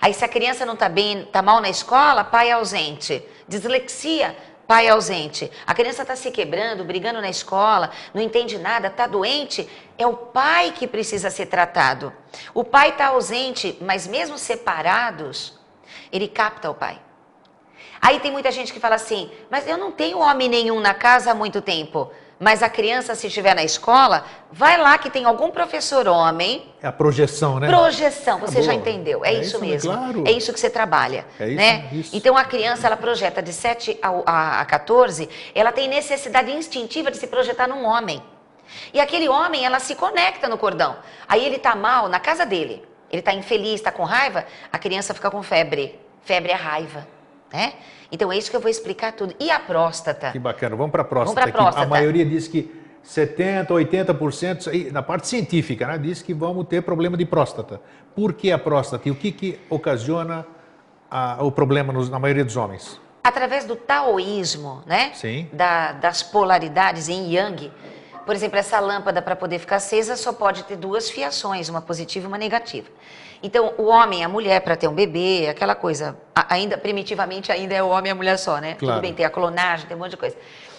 Aí 0.00 0.12
se 0.14 0.24
a 0.24 0.28
criança 0.28 0.64
não 0.66 0.74
está 0.74 0.88
bem, 0.88 1.22
está 1.22 1.42
mal 1.42 1.60
na 1.60 1.68
escola, 1.68 2.22
pai 2.22 2.50
é 2.50 2.52
ausente. 2.52 3.22
Dislexia, 3.48 4.36
pai 4.68 4.86
ausente. 4.86 5.50
A 5.66 5.74
criança 5.74 6.02
está 6.02 6.14
se 6.14 6.30
quebrando, 6.30 6.84
brigando 6.84 7.22
na 7.22 7.30
escola, 7.30 7.90
não 8.12 8.20
entende 8.20 8.58
nada, 8.58 8.88
está 8.88 9.06
doente. 9.06 9.66
É 9.96 10.06
o 10.06 10.14
pai 10.14 10.72
que 10.72 10.86
precisa 10.86 11.30
ser 11.30 11.46
tratado. 11.46 12.12
O 12.52 12.62
pai 12.62 12.90
está 12.90 13.06
ausente, 13.06 13.78
mas 13.80 14.06
mesmo 14.06 14.36
separados, 14.36 15.58
ele 16.12 16.28
capta 16.28 16.70
o 16.70 16.74
pai. 16.74 17.00
Aí 17.98 18.20
tem 18.20 18.30
muita 18.30 18.52
gente 18.52 18.70
que 18.70 18.78
fala 18.78 18.96
assim: 18.96 19.30
mas 19.50 19.66
eu 19.66 19.78
não 19.78 19.90
tenho 19.90 20.18
homem 20.18 20.50
nenhum 20.50 20.80
na 20.80 20.92
casa 20.92 21.30
há 21.30 21.34
muito 21.34 21.62
tempo. 21.62 22.12
Mas 22.40 22.62
a 22.62 22.68
criança, 22.68 23.16
se 23.16 23.26
estiver 23.26 23.54
na 23.54 23.64
escola, 23.64 24.24
vai 24.52 24.78
lá 24.78 24.96
que 24.96 25.10
tem 25.10 25.24
algum 25.24 25.50
professor 25.50 26.06
homem. 26.06 26.72
É 26.80 26.86
a 26.86 26.92
projeção, 26.92 27.58
né? 27.58 27.66
Projeção, 27.66 28.38
você 28.38 28.62
já 28.62 28.72
entendeu. 28.72 29.24
É, 29.24 29.30
é 29.30 29.32
isso, 29.34 29.56
isso, 29.56 29.60
mesmo. 29.60 29.92
Claro. 29.92 30.24
É 30.26 30.30
isso 30.30 30.52
que 30.52 30.60
você 30.60 30.70
trabalha. 30.70 31.26
É 31.40 31.48
isso, 31.48 31.56
né? 31.56 31.88
Isso. 31.90 32.16
Então 32.16 32.36
a 32.36 32.44
criança, 32.44 32.86
ela 32.86 32.96
projeta 32.96 33.42
de 33.42 33.52
7 33.52 33.98
a, 34.00 34.60
a 34.60 34.64
14, 34.64 35.28
ela 35.52 35.72
tem 35.72 35.88
necessidade 35.88 36.50
instintiva 36.52 37.10
de 37.10 37.16
se 37.16 37.26
projetar 37.26 37.66
num 37.66 37.84
homem. 37.84 38.22
E 38.92 39.00
aquele 39.00 39.28
homem, 39.28 39.64
ela 39.64 39.80
se 39.80 39.96
conecta 39.96 40.48
no 40.48 40.58
cordão. 40.58 40.96
Aí 41.26 41.44
ele 41.44 41.58
tá 41.58 41.74
mal 41.74 42.08
na 42.08 42.20
casa 42.20 42.46
dele. 42.46 42.84
Ele 43.10 43.22
tá 43.22 43.32
infeliz, 43.32 43.80
tá 43.80 43.90
com 43.90 44.04
raiva, 44.04 44.44
a 44.70 44.78
criança 44.78 45.14
fica 45.14 45.30
com 45.30 45.42
febre. 45.42 45.98
Febre 46.22 46.52
é 46.52 46.54
raiva, 46.54 47.08
né? 47.52 47.72
Então 48.10 48.32
é 48.32 48.38
isso 48.38 48.50
que 48.50 48.56
eu 48.56 48.60
vou 48.60 48.70
explicar 48.70 49.12
tudo. 49.12 49.34
E 49.38 49.50
a 49.50 49.60
próstata? 49.60 50.30
Que 50.30 50.38
bacana. 50.38 50.74
Vamos 50.76 50.90
para 50.90 51.02
a 51.02 51.04
próstata. 51.04 51.40
Vamos 51.40 51.52
próstata. 51.52 51.86
A 51.86 51.88
maioria 51.88 52.24
diz 52.24 52.48
que 52.48 52.72
70, 53.02 53.72
80%, 53.72 54.92
na 54.92 55.02
parte 55.02 55.28
científica, 55.28 55.86
né, 55.86 55.98
diz 55.98 56.20
que 56.20 56.34
vamos 56.34 56.66
ter 56.66 56.82
problema 56.82 57.16
de 57.16 57.24
próstata. 57.24 57.80
Por 58.14 58.32
que 58.32 58.50
a 58.50 58.58
próstata? 58.58 59.08
E 59.08 59.10
o 59.10 59.14
que, 59.14 59.32
que 59.32 59.60
ocasiona 59.70 60.46
a, 61.10 61.42
o 61.42 61.50
problema 61.50 61.92
nos, 61.92 62.10
na 62.10 62.18
maioria 62.18 62.44
dos 62.44 62.56
homens? 62.56 63.00
Através 63.22 63.64
do 63.64 63.76
taoísmo, 63.76 64.82
né? 64.86 65.12
Sim. 65.14 65.48
Da, 65.52 65.92
das 65.92 66.22
polaridades 66.22 67.08
em 67.08 67.32
Yang. 67.34 67.72
Por 68.24 68.34
exemplo, 68.34 68.58
essa 68.58 68.78
lâmpada 68.78 69.22
para 69.22 69.34
poder 69.34 69.58
ficar 69.58 69.76
acesa 69.76 70.16
só 70.16 70.32
pode 70.32 70.64
ter 70.64 70.76
duas 70.76 71.08
fiações, 71.08 71.68
uma 71.68 71.80
positiva 71.80 72.26
e 72.26 72.28
uma 72.28 72.38
negativa. 72.38 72.88
Então, 73.42 73.74
o 73.78 73.84
homem, 73.84 74.24
a 74.24 74.28
mulher 74.28 74.60
para 74.60 74.76
ter 74.76 74.88
um 74.88 74.94
bebê, 74.94 75.46
aquela 75.48 75.74
coisa, 75.74 76.16
ainda 76.48 76.76
primitivamente 76.76 77.52
ainda 77.52 77.74
é 77.74 77.82
o 77.82 77.88
homem 77.88 78.10
e 78.10 78.12
a 78.12 78.14
mulher 78.14 78.36
só, 78.38 78.58
né? 78.58 78.74
Claro. 78.74 78.94
Tudo 78.94 79.02
bem, 79.02 79.14
tem 79.14 79.24
a 79.24 79.30
clonagem, 79.30 79.86
tem 79.86 79.96
um 79.96 80.00
monte 80.00 80.10
de 80.10 80.16
coisa. 80.16 80.36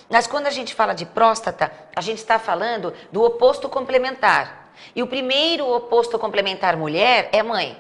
Mas 0.10 0.28
quando 0.28 0.48
a 0.48 0.52
gente 0.52 0.74
fala 0.74 0.94
de 0.94 1.06
próstata, 1.06 1.72
a 1.96 2.02
gente 2.02 2.18
está 2.18 2.40
falando 2.40 2.94
do 3.12 3.24
oposto 3.24 3.70
complementar. 3.70 4.72
E 4.96 5.04
o 5.04 5.08
primeiro 5.08 5.68
oposto 5.72 6.18
complementar 6.18 6.76
mulher 6.76 7.30
é 7.32 7.44
mãe. 7.44 7.78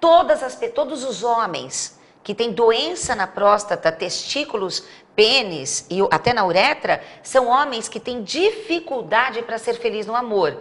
Todas 0.00 0.42
as, 0.42 0.58
todos 0.74 1.04
os 1.04 1.22
homens 1.22 1.98
que 2.22 2.34
têm 2.34 2.52
doença 2.52 3.14
na 3.14 3.26
próstata, 3.26 3.92
testículos, 3.92 4.84
pênis 5.14 5.86
e 5.90 5.98
até 6.10 6.32
na 6.32 6.44
uretra, 6.46 7.02
são 7.22 7.48
homens 7.48 7.88
que 7.88 7.98
têm 7.98 8.22
dificuldade 8.22 9.42
para 9.42 9.58
ser 9.58 9.74
feliz 9.74 10.06
no 10.06 10.14
amor. 10.14 10.56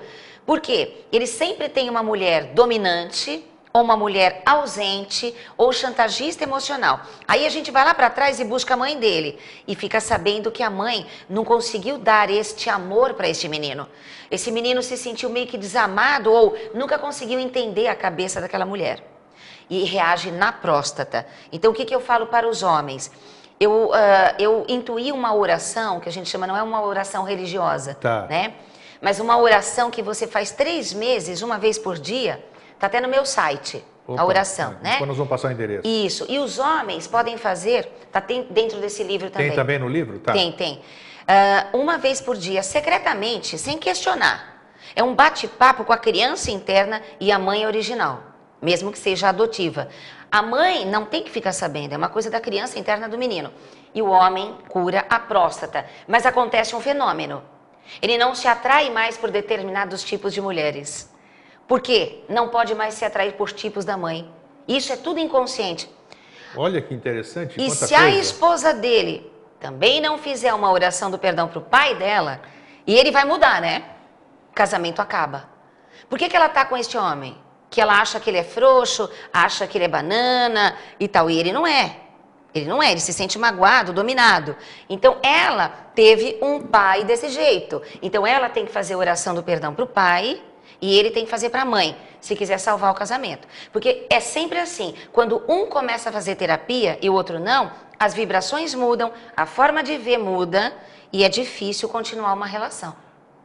Por 0.48 0.62
quê? 0.62 1.04
Ele 1.12 1.28
sempre 1.28 1.70
tem 1.70 1.89
uma 1.89 2.02
mulher 2.02 2.54
dominante, 2.54 3.45
ou 3.74 3.84
uma 3.84 3.98
mulher 3.98 4.41
ausente 4.45 5.36
ou 5.58 5.72
chantagista 5.72 6.43
emocional. 6.43 7.02
Aí 7.28 7.45
a 7.45 7.50
gente 7.50 7.70
vai 7.70 7.86
lá 7.86 7.93
para 7.93 8.10
trás 8.10 8.39
e 8.39 8.45
busca 8.45 8.74
a 8.74 8.78
mãe 8.78 8.98
dele 8.98 9.38
e 9.68 9.76
fica 9.76 10.00
sabendo 10.00 10.52
que 10.52 10.64
a 10.64 10.70
mãe 10.70 11.06
não 11.30 11.45
conseguiu 11.45 11.98
dar 11.98 12.30
este 12.30 12.70
amor 12.70 13.14
para 13.14 13.28
este 13.28 13.48
menino. 13.48 13.88
Esse 14.32 14.52
menino 14.52 14.82
se 14.82 14.98
sentiu 14.98 15.30
meio 15.30 15.48
que 15.48 15.58
desamado 15.58 16.32
ou 16.32 16.58
nunca 16.74 16.98
conseguiu 16.98 17.39
entender 17.39 17.88
a 17.88 17.95
cabeça 17.95 18.41
daquela 18.41 18.66
mulher 18.66 19.04
e 19.70 19.84
reage 19.84 20.32
na 20.32 20.52
próstata. 20.52 21.28
Então 21.52 21.72
o 21.72 21.74
que, 21.74 21.86
que 21.86 21.93
eu 21.93 22.02
falo 22.02 22.28
para 22.28 22.48
os 22.48 22.64
homens? 22.64 23.12
Eu, 23.60 23.89
uh, 23.89 23.93
eu 24.39 24.66
intuí 24.68 25.12
uma 25.12 25.36
oração 25.36 26.00
que 26.00 26.08
a 26.08 26.12
gente 26.12 26.30
chama, 26.30 26.48
não 26.48 26.56
é 26.56 26.64
uma 26.64 26.82
oração 26.82 27.24
religiosa, 27.24 27.95
tá. 27.95 28.28
né? 28.28 28.54
Mas 29.02 29.20
uma 29.20 29.38
oração 29.38 29.91
que 29.91 30.02
você 30.02 30.28
faz 30.28 30.52
três 30.52 30.93
meses, 30.93 31.41
uma 31.41 31.58
vez 31.58 31.78
por 31.78 31.98
dia, 31.98 32.43
está 32.74 32.88
até 32.88 33.00
no 33.00 33.08
meu 33.08 33.26
site. 33.26 33.84
Opa, 34.08 34.22
a 34.22 34.26
oração, 34.26 34.78
é, 34.80 34.84
né? 34.84 34.98
Quando 35.00 35.10
nós 35.10 35.18
vamos 35.18 35.30
passar 35.30 35.50
o 35.50 35.52
endereço. 35.52 35.86
Isso. 35.86 36.26
E 36.30 36.39
os 36.39 36.60
homens 36.60 37.08
podem 37.08 37.38
fazer, 37.38 37.91
está 38.06 38.22
dentro 38.22 38.80
desse 38.80 39.04
livro 39.04 39.30
também. 39.30 39.50
Tem 39.50 39.56
também 39.56 39.78
no 39.78 39.89
livro? 39.89 40.18
Tá. 40.20 40.32
Tem, 40.32 40.52
tem. 40.54 40.76
Uh, 40.76 41.80
uma 41.80 41.98
vez 41.98 42.22
por 42.22 42.38
dia, 42.38 42.64
secretamente, 42.64 43.58
sem 43.58 43.78
questionar. 43.78 44.64
É 44.95 45.04
um 45.04 45.14
bate-papo 45.14 45.84
com 45.84 45.91
a 45.91 45.98
criança 45.98 46.50
interna 46.50 47.02
e 47.20 47.34
a 47.34 47.38
mãe 47.38 47.66
original, 47.66 48.24
mesmo 48.62 48.93
que 48.93 48.98
seja 48.98 49.28
adotiva. 49.28 49.89
A 50.32 50.41
mãe 50.41 50.86
não 50.86 51.06
tem 51.06 51.22
que 51.22 51.30
ficar 51.30 51.52
sabendo, 51.52 51.93
é 51.93 51.98
uma 51.98 52.10
coisa 52.10 52.30
da 52.30 52.39
criança 52.39 52.80
interna 52.80 53.10
do 53.10 53.18
menino. 53.18 53.52
E 53.93 54.02
o 54.02 54.08
homem 54.08 54.56
cura 54.70 55.06
a 55.10 55.20
próstata. 55.20 55.86
Mas 56.08 56.26
acontece 56.26 56.76
um 56.76 56.80
fenômeno. 56.80 57.43
Ele 58.02 58.18
não 58.18 58.36
se 58.36 58.48
atrai 58.48 58.90
mais 58.90 59.18
por 59.18 59.32
determinados 59.32 60.04
tipos 60.04 60.34
de 60.34 60.42
mulheres. 60.42 61.14
Por 61.68 61.82
quê? 61.82 62.24
Não 62.30 62.50
pode 62.50 62.74
mais 62.76 62.94
se 62.94 63.04
atrair 63.04 63.34
por 63.34 63.52
tipos 63.52 63.84
da 63.84 63.98
mãe. 63.98 64.32
Isso 64.68 64.92
é 64.94 64.98
tudo 64.98 65.20
inconsciente. 65.20 65.90
Olha 66.56 66.82
que 66.82 66.94
interessante. 66.94 67.62
E 67.62 67.70
se 67.70 67.80
coisa. 67.80 68.00
a 68.00 68.10
esposa 68.10 68.74
dele 68.74 69.32
também 69.60 70.00
não 70.00 70.18
fizer 70.18 70.54
uma 70.54 70.72
oração 70.72 71.10
do 71.10 71.18
perdão 71.18 71.48
para 71.48 71.60
o 71.60 71.62
pai 71.62 71.96
dela, 71.96 72.42
e 72.86 72.96
ele 72.96 73.12
vai 73.12 73.26
mudar, 73.26 73.60
né? 73.60 73.84
O 74.52 74.54
casamento 74.54 75.02
acaba. 75.02 75.50
Por 76.10 76.18
que, 76.18 76.30
que 76.30 76.36
ela 76.36 76.48
tá 76.48 76.64
com 76.66 76.78
este 76.78 76.98
homem? 76.98 77.38
Que 77.70 77.82
ela 77.82 78.00
acha 78.00 78.20
que 78.20 78.30
ele 78.30 78.38
é 78.38 78.44
frouxo, 78.44 79.10
acha 79.34 79.68
que 79.68 79.78
ele 79.78 79.86
é 79.86 79.90
banana 79.90 80.76
e 81.00 81.08
tal. 81.08 81.30
E 81.30 81.38
ele 81.38 81.52
não 81.52 81.68
é. 81.68 81.98
Ele 82.54 82.66
não 82.66 82.82
é, 82.82 82.91
ele 82.91 83.00
se 83.00 83.14
sente 83.14 83.38
magoado, 83.38 83.93
dominado. 83.93 84.56
Então 84.89 85.18
ela 85.22 85.70
teve 85.93 86.38
um 86.41 86.62
pai 86.62 87.04
desse 87.04 87.30
jeito. 87.30 87.82
Então 88.02 88.26
ela 88.26 88.50
tem 88.50 88.66
que 88.66 88.72
fazer 88.72 88.95
oração 88.95 89.36
do 89.36 89.43
perdão 89.43 89.74
para 89.74 89.84
o 89.84 89.88
pai 89.88 90.41
e 90.82 90.98
ele 90.98 91.12
tem 91.12 91.26
que 91.26 91.32
fazer 91.32 91.50
para 91.50 91.62
a 91.62 91.66
mãe, 91.66 91.95
se 92.20 92.36
quiser 92.36 92.58
salvar 92.58 92.91
o 92.91 92.95
casamento. 92.95 93.48
Porque 93.72 94.06
é 94.10 94.20
sempre 94.20 94.60
assim: 94.60 94.93
quando 95.12 95.43
um 95.48 95.68
começa 95.68 96.10
a 96.10 96.14
fazer 96.14 96.36
terapia 96.36 96.98
e 97.02 97.10
o 97.10 97.14
outro 97.14 97.39
não, 97.39 97.72
as 98.00 98.14
vibrações 98.14 98.74
mudam, 98.74 99.12
a 99.36 99.45
forma 99.45 99.84
de 99.84 99.98
ver 99.98 100.18
muda 100.18 100.74
e 101.12 101.24
é 101.24 101.30
difícil 101.30 101.89
continuar 101.89 102.34
uma 102.34 102.45
relação. 102.45 102.95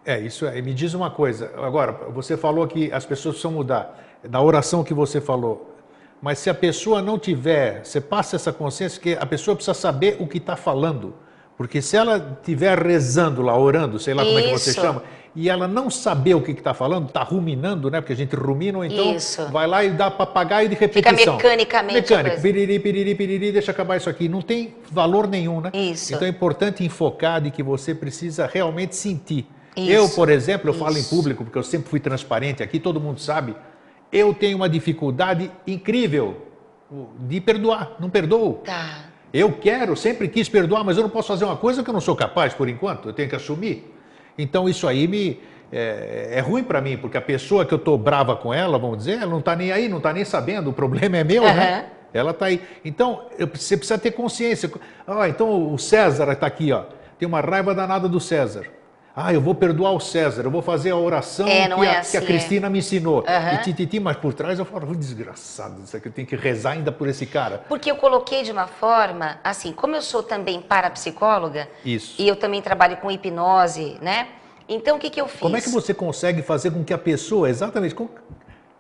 É, 0.05 0.19
isso 0.19 0.47
é. 0.47 0.61
Me 0.61 0.75
diz 0.75 0.95
uma 0.95 1.11
coisa. 1.11 1.53
Agora, 1.57 1.93
você 2.11 2.37
falou 2.37 2.67
que 2.67 2.93
as 2.93 3.07
pessoas 3.07 3.35
precisam 3.37 3.53
mudar. 3.53 3.99
Na 4.29 4.41
oração 4.41 4.85
que 4.85 4.93
você 4.93 5.21
falou, 5.21 5.72
mas 6.23 6.39
se 6.39 6.49
a 6.49 6.55
pessoa 6.55 7.03
não 7.03 7.19
tiver, 7.19 7.85
você 7.85 8.01
passa 8.01 8.37
essa 8.37 8.53
consciência 8.53 9.01
que 9.01 9.15
a 9.15 9.27
pessoa 9.27 9.57
precisa 9.57 9.75
saber 9.75 10.17
o 10.21 10.27
que 10.29 10.39
está 10.39 10.55
falando. 10.55 11.15
Porque 11.57 11.83
se 11.83 11.97
ela 11.97 12.37
estiver 12.39 12.79
rezando 12.79 13.43
lá, 13.43 13.59
orando, 13.59 13.99
sei 13.99 14.15
lá 14.15 14.25
como 14.25 14.39
Isso. 14.39 14.49
é 14.49 14.53
que 14.53 14.59
você 14.59 14.73
chama, 14.73 15.03
e 15.35 15.49
ela 15.49 15.67
não 15.67 15.91
saber 15.91 16.35
o 16.35 16.41
que 16.41 16.53
está 16.53 16.73
falando, 16.73 17.09
está 17.09 17.23
ruminando, 17.23 17.91
né? 17.91 18.01
Porque 18.01 18.13
a 18.13 18.17
gente 18.17 18.37
rumina, 18.37 18.79
ou 18.79 18.85
então 18.85 19.17
isso. 19.17 19.47
vai 19.51 19.67
lá 19.67 19.83
e 19.83 19.91
dá 19.91 20.11
papagaio 20.11 20.69
de 20.69 20.75
repetição. 20.75 21.17
Fica 21.17 21.35
mecanicamente. 21.49 21.95
Mecânico, 21.95 22.41
piriri, 22.41 22.79
piriri, 22.79 23.15
piriri, 23.15 23.53
deixa 23.53 23.73
acabar 23.73 23.97
isso 23.97 24.09
aqui. 24.09 24.29
Não 24.29 24.43
tem 24.43 24.75
valor 24.91 25.27
nenhum, 25.27 25.61
né? 25.61 25.71
Isso. 25.73 26.15
Então 26.15 26.27
é 26.27 26.31
importante 26.31 26.85
enfocar 26.85 27.41
de 27.41 27.51
que 27.51 27.63
você 27.63 27.95
precisa 27.95 28.47
realmente 28.47 28.95
sentir. 28.95 29.47
Isso. 29.75 29.91
Eu, 29.91 30.09
por 30.11 30.29
exemplo, 30.29 30.69
eu 30.69 30.75
falo 30.75 30.99
em 30.99 31.05
público, 31.05 31.45
porque 31.45 31.59
eu 31.59 31.63
sempre 31.63 31.89
fui 31.89 31.99
transparente 31.99 32.63
aqui, 32.63 32.79
todo 32.79 33.01
mundo 33.01 33.19
sabe, 33.19 33.57
eu 34.13 34.35
tenho 34.35 34.57
uma 34.57 34.69
dificuldade 34.69 35.51
incrível 35.67 36.47
de 37.21 37.41
perdoar, 37.41 37.97
não 37.99 38.11
perdoo. 38.11 38.61
Tá. 38.65 39.07
Eu 39.33 39.51
quero, 39.53 39.97
sempre 39.97 40.29
quis 40.29 40.49
perdoar, 40.49 40.85
mas 40.85 40.99
eu 40.99 41.03
não 41.03 41.11
posso 41.11 41.29
fazer 41.29 41.47
uma 41.47 41.57
coisa 41.57 41.83
que 41.83 41.89
eu 41.89 41.95
não 41.95 42.01
sou 42.01 42.15
capaz 42.15 42.53
por 42.53 42.69
enquanto, 42.69 43.09
eu 43.09 43.13
tenho 43.15 43.29
que 43.29 43.37
assumir. 43.37 43.91
Então 44.37 44.69
isso 44.69 44.87
aí 44.87 45.09
me 45.09 45.41
é, 45.73 46.33
é 46.33 46.41
ruim 46.41 46.63
para 46.63 46.83
mim, 46.83 46.99
porque 46.99 47.17
a 47.17 47.23
pessoa 47.23 47.65
que 47.65 47.73
eu 47.73 47.79
estou 47.79 47.97
brava 47.97 48.37
com 48.37 48.53
ela, 48.53 48.79
vamos 48.79 48.99
dizer, 48.99 49.13
ela 49.13 49.31
não 49.31 49.39
está 49.39 49.57
nem 49.57 49.73
aí, 49.73 49.89
não 49.89 49.97
está 49.97 50.13
nem 50.13 50.25
sabendo, 50.25 50.69
o 50.69 50.73
problema 50.73 51.17
é 51.17 51.25
meu, 51.25 51.43
uhum. 51.43 51.55
né? 51.55 51.87
Ela 52.13 52.33
está 52.33 52.47
aí. 52.47 52.61
Então, 52.85 53.25
eu, 53.39 53.47
você 53.47 53.75
precisa 53.75 53.99
ter 53.99 54.11
consciência. 54.11 54.71
Ah, 55.07 55.29
então 55.31 55.73
o 55.73 55.79
César 55.79 56.31
está 56.31 56.47
aqui, 56.47 56.71
ó. 56.71 56.85
Tem 57.19 57.27
uma 57.27 57.41
raiva 57.41 57.75
danada 57.75 58.07
do 58.07 58.21
César. 58.21 58.67
Ah, 59.15 59.33
eu 59.33 59.43
vou 59.43 59.55
perdoar 59.55 59.93
o 59.93 60.01
César, 60.01 60.43
eu 60.43 60.51
vou 60.51 60.63
fazer 60.63 60.91
a 60.91 60.97
oração 60.97 61.47
é, 61.47 61.69
que, 61.69 61.87
a, 61.87 62.01
assim, 62.01 62.11
que, 62.13 62.17
a, 62.17 62.27
Cristina 62.27 62.67
é. 62.67 62.71
me 62.71 62.79
ensinou. 62.79 63.19
Uhum. 63.19 63.55
E 63.55 63.59
tititi, 63.59 64.01
mas 64.01 64.17
por 64.17 64.33
trás 64.33 64.59
eu 64.59 64.65
falo, 64.65 64.97
desgraçado, 64.97 65.83
isso 65.85 65.95
aqui 65.95 66.09
eu 66.09 66.13
tenho 66.13 66.27
que 66.27 66.35
rezar 66.35 66.73
ainda 66.73 66.91
por 66.91 67.07
esse 67.07 67.27
cara. 67.27 67.63
Porque 67.69 67.91
eu 67.91 67.97
coloquei 67.97 68.43
de 68.43 68.51
uma 68.51 68.67
forma, 68.67 69.39
assim, 69.45 69.71
como 69.71 69.95
eu 69.95 70.01
sou 70.01 70.23
também 70.23 70.63
parapsicóloga, 70.63 71.69
isso. 71.85 72.15
e 72.19 72.27
eu 72.27 72.37
também 72.37 72.63
trabalho 72.63 72.97
com 72.97 73.11
hipnose, 73.11 73.99
né? 74.01 74.29
Então 74.67 74.97
o 74.97 74.99
que, 74.99 75.11
que 75.11 75.21
eu 75.21 75.29
fiz? 75.29 75.41
Como 75.41 75.57
é 75.57 75.61
que 75.61 75.69
você 75.69 75.93
consegue 75.93 76.41
fazer 76.41 76.71
com 76.71 76.83
que 76.83 76.95
a 76.95 76.99
pessoa, 76.99 77.51
exatamente, 77.51 77.95
como, 77.95 78.09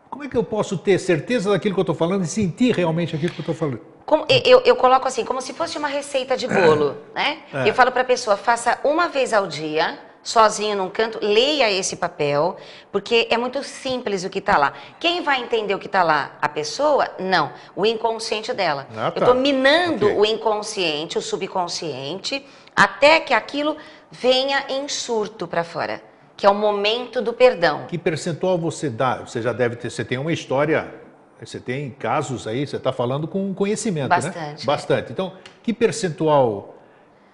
como 0.09 0.25
é 0.25 0.29
que 0.29 0.37
eu 0.37 0.45
posso 0.45 0.79
ter 0.79 0.99
certeza 0.99 1.51
daquilo 1.51 1.75
que 1.75 1.81
eu 1.81 1.83
estou 1.83 1.95
falando 1.95 2.25
e 2.25 2.27
sentir 2.27 2.75
realmente 2.75 3.15
aquilo 3.15 3.33
que 3.33 3.41
eu 3.41 3.43
estou 3.43 3.55
falando? 3.55 3.81
Como, 4.07 4.25
eu, 4.29 4.61
eu, 4.61 4.77
coloco 4.77 5.07
assim, 5.07 5.27
como 5.27 5.43
se 5.43 5.53
fosse 5.53 5.77
uma 5.77 5.89
receita 5.89 6.39
de 6.39 6.49
bolo, 6.49 6.97
né? 7.15 7.41
É. 7.53 7.69
Eu 7.69 7.75
falo 7.75 7.93
para 7.93 8.01
a 8.01 8.05
pessoa, 8.05 8.35
faça 8.37 8.79
uma 8.83 9.09
vez 9.09 9.35
ao 9.35 9.47
dia 9.47 9.99
sozinho 10.23 10.77
num 10.77 10.89
canto, 10.89 11.19
leia 11.21 11.71
esse 11.71 11.97
papel, 11.97 12.57
porque 12.91 13.27
é 13.31 13.37
muito 13.37 13.63
simples 13.65 14.25
o 14.25 14.31
que 14.31 14.39
está 14.39 14.57
lá. 14.57 14.73
Quem 15.01 15.23
vai 15.23 15.43
entender 15.43 15.75
o 15.75 15.79
que 15.79 15.87
está 15.87 16.03
lá? 16.03 16.37
A 16.41 16.49
pessoa? 16.49 17.09
Não, 17.19 17.53
o 17.75 17.85
inconsciente 17.85 18.53
dela. 18.53 18.87
Ah, 18.97 19.11
tá. 19.11 19.21
Eu 19.21 19.21
estou 19.21 19.35
minando 19.35 20.07
okay. 20.07 20.19
o 20.19 20.25
inconsciente, 20.25 21.19
o 21.19 21.23
subconsciente, 21.23 22.47
até 22.75 23.21
que 23.21 23.35
aquilo 23.35 23.77
venha 24.11 24.65
em 24.69 24.89
surto 24.89 25.49
para 25.49 25.65
fora, 25.65 26.01
que 26.37 26.47
é 26.47 26.51
o 26.51 26.55
momento 26.55 27.21
do 27.21 27.33
perdão. 27.33 27.87
Que 27.87 27.99
percentual 27.99 28.57
você 28.59 28.89
dá? 28.89 29.17
Você 29.17 29.43
já 29.43 29.53
deve 29.53 29.77
ter, 29.77 29.91
você 29.91 30.05
tem 30.05 30.19
uma 30.19 30.33
história, 30.33 30.95
você 31.41 31.59
tem 31.59 31.91
casos 31.91 32.47
aí, 32.47 32.67
você 32.67 32.77
está 32.77 32.93
falando 32.93 33.27
com 33.27 33.53
conhecimento, 33.53 34.09
Bastante, 34.09 34.37
né? 34.37 34.57
Bastante. 34.65 35.13
Então, 35.13 35.33
que 35.63 35.73
percentual 35.73 36.77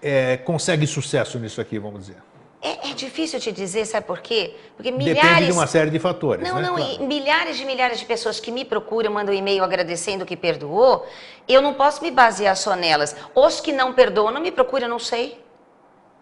é, 0.01 0.37
consegue 0.37 0.87
sucesso 0.87 1.37
nisso 1.37 1.61
aqui, 1.61 1.77
vamos 1.77 2.07
dizer? 2.07 2.28
É, 2.61 2.89
é, 2.89 2.93
difícil 2.93 3.39
te 3.39 3.53
dizer, 3.53 3.85
sabe 3.85 4.05
por 4.05 4.19
quê? 4.19 4.53
Porque 4.75 4.91
milhares. 4.91 5.21
Depende 5.21 5.45
de 5.45 5.51
uma 5.53 5.65
série 5.65 5.89
de 5.89 5.97
fatores. 5.97 6.45
Não, 6.45 6.55
né? 6.55 6.67
não, 6.67 6.75
claro. 6.75 7.07
milhares 7.07 7.57
de 7.57 7.63
milhares 7.63 7.99
de 7.99 8.05
pessoas 8.05 8.37
que 8.39 8.51
me 8.51 8.65
procuram, 8.65 9.13
mandam 9.13 9.33
um 9.33 9.37
e-mail 9.37 9.63
agradecendo 9.63 10.25
que 10.25 10.35
perdoou, 10.35 11.05
eu 11.47 11.61
não 11.61 11.73
posso 11.73 12.03
me 12.03 12.11
basear 12.11 12.57
só 12.57 12.75
nelas. 12.75 13.15
Os 13.33 13.61
que 13.61 13.71
não 13.71 13.93
perdoam, 13.93 14.31
não 14.31 14.41
me 14.41 14.51
procuram, 14.51 14.89
não 14.89 14.99
sei. 14.99 15.39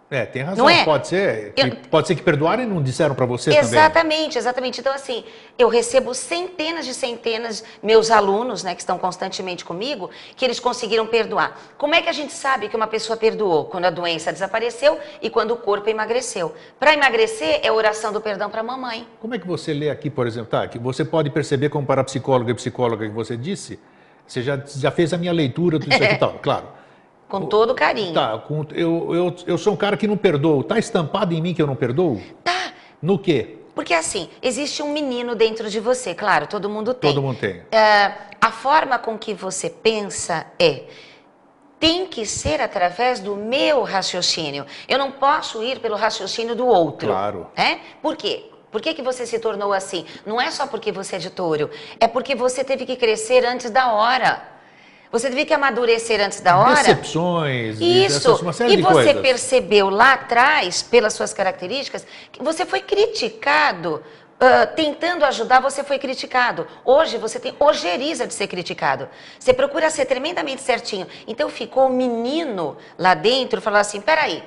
É, 0.10 0.26
tem 0.26 0.41
razão. 0.41 0.64
Não 0.64 0.70
é? 0.70 0.86
Pode 0.86 1.08
ser. 1.10 1.51
Que, 1.53 1.62
eu... 1.64 1.76
Pode 1.91 2.08
ser 2.08 2.16
que 2.16 2.22
perdoaram 2.22 2.64
e 2.64 2.66
não 2.66 2.82
disseram 2.82 3.14
para 3.14 3.26
você 3.26 3.49
exatamente, 3.49 3.70
também. 3.70 3.80
Exatamente, 3.80 4.38
exatamente. 4.38 4.80
Então, 4.80 4.93
assim, 4.93 5.26
eu 5.60 5.68
recebo 5.68 6.14
centenas 6.14 6.86
de 6.86 6.93
centenas, 6.93 7.62
meus 7.84 8.10
alunos, 8.10 8.64
né, 8.64 8.74
que 8.74 8.80
estão 8.80 8.97
constantemente 8.97 9.66
comigo, 9.66 10.10
que 10.36 10.45
eles 10.45 10.62
conseguiram 10.62 11.05
perdoar. 11.05 11.60
Como 11.78 11.93
é 11.93 12.01
que 12.01 12.08
a 12.08 12.14
gente 12.14 12.32
sabe 12.32 12.70
que 12.70 12.76
uma 12.76 12.88
pessoa 12.88 13.18
perdoou? 13.18 13.66
Quando 13.66 13.86
a 13.86 13.89
doença 13.89 14.32
desapareceu 14.32 14.97
e 15.22 15.30
quando 15.30 15.51
o 15.51 15.58
corpo 15.58 15.89
emagreceu. 15.89 16.55
Para 16.80 16.93
emagrecer, 16.93 17.60
é 17.62 17.70
oração 17.70 18.14
do 18.14 18.22
perdão 18.22 18.49
para 18.49 18.62
a 18.62 18.64
mamãe. 18.64 19.05
Como 19.20 19.36
é 19.36 19.39
que 19.39 19.45
você 19.45 19.74
lê 19.74 19.89
aqui, 19.89 20.10
por 20.10 20.26
exemplo, 20.26 20.49
tá? 20.49 20.66
Que 20.70 20.80
você 20.80 21.03
pode 21.03 21.30
perceber 21.30 21.68
como 21.68 21.86
parapsicóloga 21.86 22.51
e 22.51 22.55
psicóloga 22.55 23.05
que 23.05 23.14
você 23.14 23.36
disse, 23.36 23.78
você 24.26 24.41
já, 24.41 24.58
já 24.66 24.89
fez 24.89 25.12
a 25.12 25.18
minha 25.18 25.34
leitura, 25.34 25.80
tudo 25.80 25.93
isso 25.93 26.01
aqui 26.01 26.14
e 26.14 26.18
tal, 26.18 26.39
claro. 26.41 26.76
Com 27.28 27.45
todo 27.45 27.75
carinho. 27.75 28.13
Tá, 28.13 28.38
com, 28.38 28.65
eu, 28.71 29.13
eu, 29.13 29.36
eu 29.45 29.57
sou 29.57 29.73
um 29.73 29.75
cara 29.75 29.97
que 29.97 30.07
não 30.07 30.15
perdoo. 30.15 30.63
Tá 30.63 30.80
estampado 30.80 31.34
em 31.34 31.41
mim 31.41 31.53
que 31.53 31.61
eu 31.61 31.67
não 31.67 31.75
perdoo? 31.75 32.21
Tá. 32.43 32.71
No 33.01 33.19
quê? 33.19 33.57
Porque 33.75 33.93
assim, 33.93 34.30
existe 34.41 34.82
um 34.82 34.91
menino 34.91 35.36
dentro 35.36 35.69
de 35.69 35.80
você, 35.80 36.15
claro, 36.15 36.47
todo 36.47 36.67
mundo 36.67 36.93
tem. 36.93 37.13
Todo 37.13 37.21
mundo 37.21 37.38
tem. 37.38 37.61
É, 37.71 38.11
a 38.41 38.51
forma 38.51 38.97
com 38.97 39.17
que 39.17 39.34
você 39.34 39.69
pensa 39.69 40.47
é 40.57 40.86
tem 41.80 42.07
que 42.07 42.25
ser 42.25 42.59
através 42.59 43.19
do 43.19 43.36
meu 43.36 43.84
raciocínio. 43.84 44.65
Eu 44.88 44.97
não 44.97 45.11
posso 45.11 45.61
ir 45.61 45.80
pelo 45.80 45.95
raciocínio 45.95 46.55
do 46.55 46.65
outro. 46.65 47.07
Claro. 47.09 47.51
É? 47.55 47.78
Por 48.01 48.15
quê? 48.15 48.49
Por 48.71 48.82
que, 48.82 48.93
que 48.93 49.01
você 49.01 49.25
se 49.25 49.39
tornou 49.39 49.71
assim? 49.71 50.05
Não 50.25 50.41
é 50.41 50.51
só 50.51 50.67
porque 50.67 50.91
você 50.91 51.15
é 51.15 51.19
de 51.19 51.30
touro, 51.30 51.69
é 51.99 52.07
porque 52.07 52.36
você 52.36 52.63
teve 52.63 52.86
que 52.86 52.95
crescer 52.95 53.45
antes 53.45 53.69
da 53.69 53.93
hora. 53.93 54.57
Você 55.12 55.30
devia 55.30 55.45
que 55.45 55.53
amadurecer 55.53 56.20
antes 56.20 56.41
da 56.41 56.58
hora. 56.58 56.76
Decepções. 56.76 57.80
Isso. 57.80 58.39
E 58.68 58.82
você 58.82 59.14
percebeu 59.14 59.89
lá 59.89 60.14
atrás, 60.14 60.82
pelas 60.82 61.14
suas 61.14 61.34
características, 61.34 62.05
que 62.32 62.43
você 62.43 62.66
foi 62.66 62.82
criticado. 62.82 64.03
Uh, 64.39 64.76
tentando 64.76 65.26
ajudar, 65.26 65.60
você 65.60 65.84
foi 65.84 65.97
criticado. 65.97 66.68
Hoje 66.86 67.18
você 67.18 67.39
tem 67.39 67.55
ojeriza 67.60 68.28
de 68.28 68.36
ser 68.36 68.45
criticado. 68.45 69.10
Você 69.39 69.51
procura 69.51 69.89
ser 69.89 70.05
tremendamente 70.05 70.62
certinho. 70.62 71.08
Então 71.26 71.49
ficou 71.49 71.88
o 71.88 71.89
menino 71.89 72.78
lá 72.99 73.16
dentro 73.16 73.60
falando 73.62 73.82
assim: 73.82 73.99
peraí, 73.99 74.43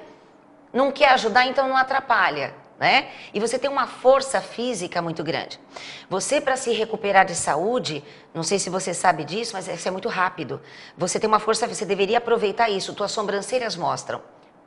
não 0.73 0.93
quer 0.93 1.09
ajudar, 1.09 1.47
então 1.47 1.69
não 1.69 1.77
atrapalha 1.77 2.55
né? 2.81 3.09
E 3.35 3.39
você 3.39 3.59
tem 3.59 3.69
uma 3.69 3.87
força 3.87 4.41
física 4.41 5.03
muito 5.03 5.23
grande. 5.23 5.61
Você, 6.09 6.41
para 6.41 6.57
se 6.57 6.73
recuperar 6.73 7.27
de 7.27 7.35
saúde, 7.35 8.03
não 8.33 8.43
sei 8.43 8.59
se 8.59 8.71
você 8.71 8.95
sabe 8.95 9.23
disso, 9.23 9.53
mas 9.53 9.69
isso 9.69 9.87
é 9.87 9.91
muito 9.91 10.09
rápido. 10.09 10.63
Você 10.97 11.21
tem 11.21 11.29
uma 11.29 11.39
força, 11.39 11.69
você 11.69 11.85
deveria 11.85 12.17
aproveitar 12.17 12.71
isso. 12.71 12.95
Tuas 12.95 13.13
sobrancelhas 13.13 13.77
mostram. 13.77 14.23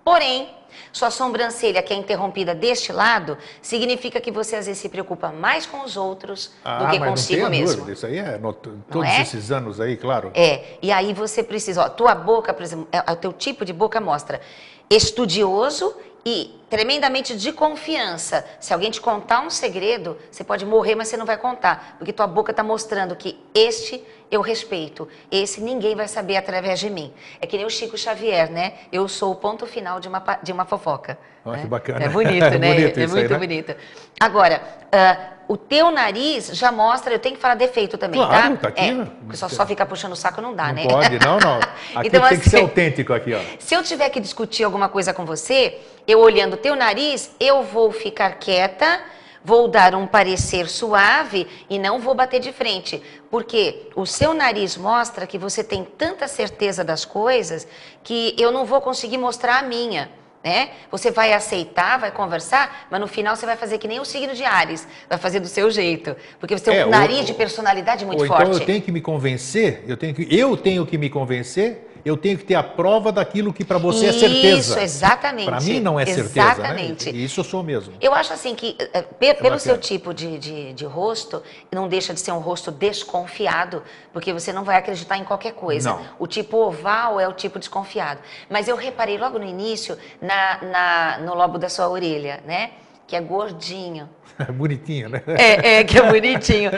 Porém, 0.06 0.50
sua 0.92 1.10
sobrancelha 1.10 1.82
que 1.82 1.92
é 1.92 1.96
interrompida 1.96 2.54
deste 2.54 2.92
lado, 2.92 3.38
significa 3.62 4.20
que 4.20 4.32
você 4.32 4.58
às 4.58 4.68
vezes 4.68 4.82
se 4.82 4.90
preocupa 4.90 5.32
mais 5.32 5.66
com 5.66 5.82
os 5.84 5.98
outros 5.98 6.52
ah, 6.64 6.84
do 6.84 6.92
que 6.92 7.00
consigo 7.00 7.50
mesmo. 7.50 7.78
Dúvida. 7.78 7.94
Isso 7.94 8.06
aí 8.06 8.20
é 8.20 8.38
no, 8.38 8.54
todos 8.54 9.10
é? 9.10 9.22
esses 9.22 9.50
anos 9.50 9.80
aí, 9.80 9.96
claro. 9.96 10.32
É, 10.36 10.78
e 10.82 10.92
aí 10.92 11.14
você 11.14 11.42
precisa, 11.42 11.84
ó, 11.86 11.90
tua 11.90 12.14
boca, 12.14 12.54
por 12.54 12.62
exemplo, 12.62 12.88
é, 12.92 13.12
o 13.12 13.16
teu 13.16 13.32
tipo 13.32 13.64
de 13.64 13.72
boca 13.72 14.00
mostra 14.02 14.42
estudioso 14.90 15.96
e 16.26 16.60
tremendamente 16.70 17.36
de 17.36 17.52
confiança. 17.52 18.46
Se 18.60 18.74
alguém 18.74 18.90
te 18.90 19.02
contar 19.02 19.42
um 19.42 19.50
segredo, 19.50 20.18
você 20.32 20.44
pode 20.44 20.66
morrer, 20.66 20.96
mas 20.96 21.08
você 21.08 21.18
não 21.18 21.26
vai 21.26 21.38
contar, 21.38 21.96
porque 21.98 22.14
tua 22.14 22.28
boca 22.28 22.52
está 22.52 22.64
mostrando 22.64 23.16
que 23.16 23.40
este 23.54 24.04
eu 24.34 24.42
respeito. 24.42 25.08
Esse 25.32 25.62
ninguém 25.62 25.96
vai 25.96 26.08
saber 26.08 26.38
através 26.38 26.80
de 26.80 26.90
mim. 26.90 27.14
É 27.40 27.46
que 27.46 27.56
nem 27.56 27.66
o 27.66 27.70
Chico 27.70 27.98
Xavier, 27.98 28.52
né? 28.52 28.74
Eu 28.92 29.08
sou 29.08 29.32
o 29.32 29.36
ponto 29.36 29.66
final 29.68 30.00
de 30.00 30.08
uma, 30.08 30.24
de 30.42 30.52
uma 30.52 30.66
fofoca. 30.66 31.18
Oh, 31.46 31.52
né? 31.52 31.62
Que 31.62 31.68
bacana. 31.68 32.04
É 32.04 32.10
bonito, 32.10 32.42
é 32.44 32.58
né? 32.58 32.74
bonito 32.74 33.00
é 33.00 33.08
muito 33.08 33.26
aí, 33.26 33.30
né? 33.30 33.38
bonito. 33.38 33.76
Agora, 34.20 34.62
uh, 34.88 35.54
o 35.54 35.58
teu 35.58 35.92
nariz 35.92 36.48
já 36.48 36.72
mostra, 36.72 37.14
eu 37.14 37.20
tenho 37.20 37.36
que 37.36 37.42
falar 37.42 37.56
defeito 37.56 37.96
também, 37.98 38.20
claro, 38.20 38.56
tá? 38.56 38.62
tá 38.62 38.68
aqui, 38.70 38.82
é, 38.82 38.94
né? 38.94 39.08
só, 39.34 39.48
só 39.50 39.66
ficar 39.68 39.86
puxando 39.86 40.14
o 40.14 40.16
saco 40.16 40.42
não 40.42 40.56
dá, 40.56 40.68
Não 40.68 40.74
né? 40.74 40.88
pode, 40.88 41.20
não, 41.20 41.38
não. 41.38 41.60
Aqui 41.96 42.08
Então, 42.08 42.28
tem 42.28 42.40
que 42.40 42.50
ser 42.50 42.56
assim, 42.56 42.66
autêntico 42.66 43.14
aqui, 43.14 43.34
ó. 43.34 43.40
Se 43.60 43.76
eu 43.76 43.84
tiver 43.84 44.10
que 44.10 44.20
discutir 44.20 44.64
alguma 44.64 44.90
coisa 44.90 45.14
com 45.14 45.26
você, 45.26 45.80
eu 46.08 46.20
olhando 46.20 46.54
o 46.54 46.58
teu 46.58 46.76
nariz, 46.76 47.36
eu 47.40 47.62
vou 47.62 47.92
ficar 47.92 48.32
quieta, 48.40 49.02
vou 49.44 49.68
dar 49.68 49.94
um 49.96 50.08
parecer 50.08 50.68
suave 50.70 51.48
e 51.70 51.78
não 51.78 52.00
vou 52.00 52.14
bater 52.16 52.40
de 52.40 52.52
frente. 52.52 53.02
Porque 53.30 53.90
o 53.96 54.06
seu 54.06 54.34
nariz 54.34 54.78
mostra 54.78 55.28
que 55.28 55.38
você 55.38 55.64
tem 55.64 55.84
tanta 55.84 56.28
certeza 56.28 56.84
das 56.84 57.04
coisas 57.06 57.68
que 58.04 58.36
eu 58.38 58.52
não 58.52 58.66
vou 58.66 58.80
conseguir 58.82 59.18
mostrar 59.18 59.60
a 59.60 59.64
minha. 59.64 60.10
Né? 60.44 60.72
Você 60.92 61.10
vai 61.10 61.32
aceitar, 61.32 61.98
vai 61.98 62.12
conversar, 62.12 62.88
mas 62.92 63.00
no 63.00 63.08
final 63.08 63.34
você 63.34 63.46
vai 63.46 63.56
fazer 63.56 63.78
que 63.78 63.88
nem 63.88 64.02
o 64.02 64.04
signo 64.06 64.34
de 64.36 64.44
Ares, 64.44 64.86
vai 65.08 65.18
fazer 65.18 65.40
do 65.40 65.48
seu 65.48 65.72
jeito, 65.72 66.14
porque 66.38 66.58
você 66.58 66.66
tem 66.66 66.80
É, 66.80 66.84
um 66.84 66.88
ou- 66.88 66.92
nariz 66.92 67.26
de 67.26 67.34
personalidade 67.34 68.06
muito 68.06 68.20
Ou 68.20 68.26
então 68.26 68.38
forte. 68.38 68.60
eu 68.60 68.66
tenho 68.66 68.82
que 68.82 68.92
me 68.92 69.00
convencer, 69.00 69.86
eu 69.88 69.96
tenho 69.96 70.14
que, 70.14 70.28
eu 70.38 70.58
tenho 70.58 70.86
que 70.86 70.98
me 70.98 71.10
convencer, 71.10 71.90
eu 72.06 72.18
tenho 72.18 72.38
que 72.38 72.44
ter 72.44 72.56
a 72.56 72.64
prova 72.64 73.12
daquilo 73.12 73.54
que 73.54 73.64
para 73.64 73.78
você 73.78 74.08
é 74.08 74.12
certeza. 74.14 74.74
Isso, 74.74 74.80
exatamente. 74.80 75.46
Para 75.46 75.62
mim 75.62 75.80
não 75.80 76.00
é 76.00 76.06
certeza, 76.06 76.52
Exatamente. 76.52 77.12
né? 77.12 77.18
Isso 77.18 77.40
eu 77.40 77.44
sou 77.44 77.64
mesmo. 77.64 77.94
Eu 78.02 78.14
acho 78.14 78.34
assim 78.34 78.54
que, 78.56 78.76
eh, 78.80 79.02
pe- 79.02 79.34
pelo 79.36 79.42
bacana. 79.56 79.60
seu 79.60 79.78
tipo 79.78 80.14
de, 80.14 80.38
de, 80.38 80.74
de 80.74 80.86
rosto, 80.86 81.42
não 81.72 81.88
deixa 81.88 82.14
de 82.14 82.20
ser 82.20 82.32
um 82.32 82.40
rosto 82.40 82.72
desconfiado, 82.72 83.84
porque 84.12 84.34
você 84.34 84.52
não 84.52 84.64
vai 84.64 84.78
acreditar 84.78 85.18
em 85.18 85.24
qualquer 85.24 85.54
coisa. 85.54 85.92
Não. 85.92 86.02
O 86.20 86.28
tipo 86.28 86.58
oval 86.58 87.20
é 87.20 87.28
o 87.28 87.34
tipo 87.34 87.60
desconfiado. 87.60 88.20
Mas 88.50 88.68
eu 88.68 88.76
reparei 88.76 89.18
logo 89.18 89.40
no 89.40 89.46
início, 89.46 89.98
na, 90.22 90.60
na- 90.62 91.18
no 91.20 91.34
lobo 91.36 91.58
da 91.58 91.70
sua 91.70 91.88
orelha, 91.90 92.42
né? 92.46 92.72
Que 93.08 93.16
é 93.16 93.22
gordinho. 93.22 94.10
Bonitinho, 94.54 95.10
né? 95.10 95.22
É, 95.28 95.76
é, 95.80 95.84
que 95.84 95.98
é 95.98 96.02
bonitinho. 96.10 96.72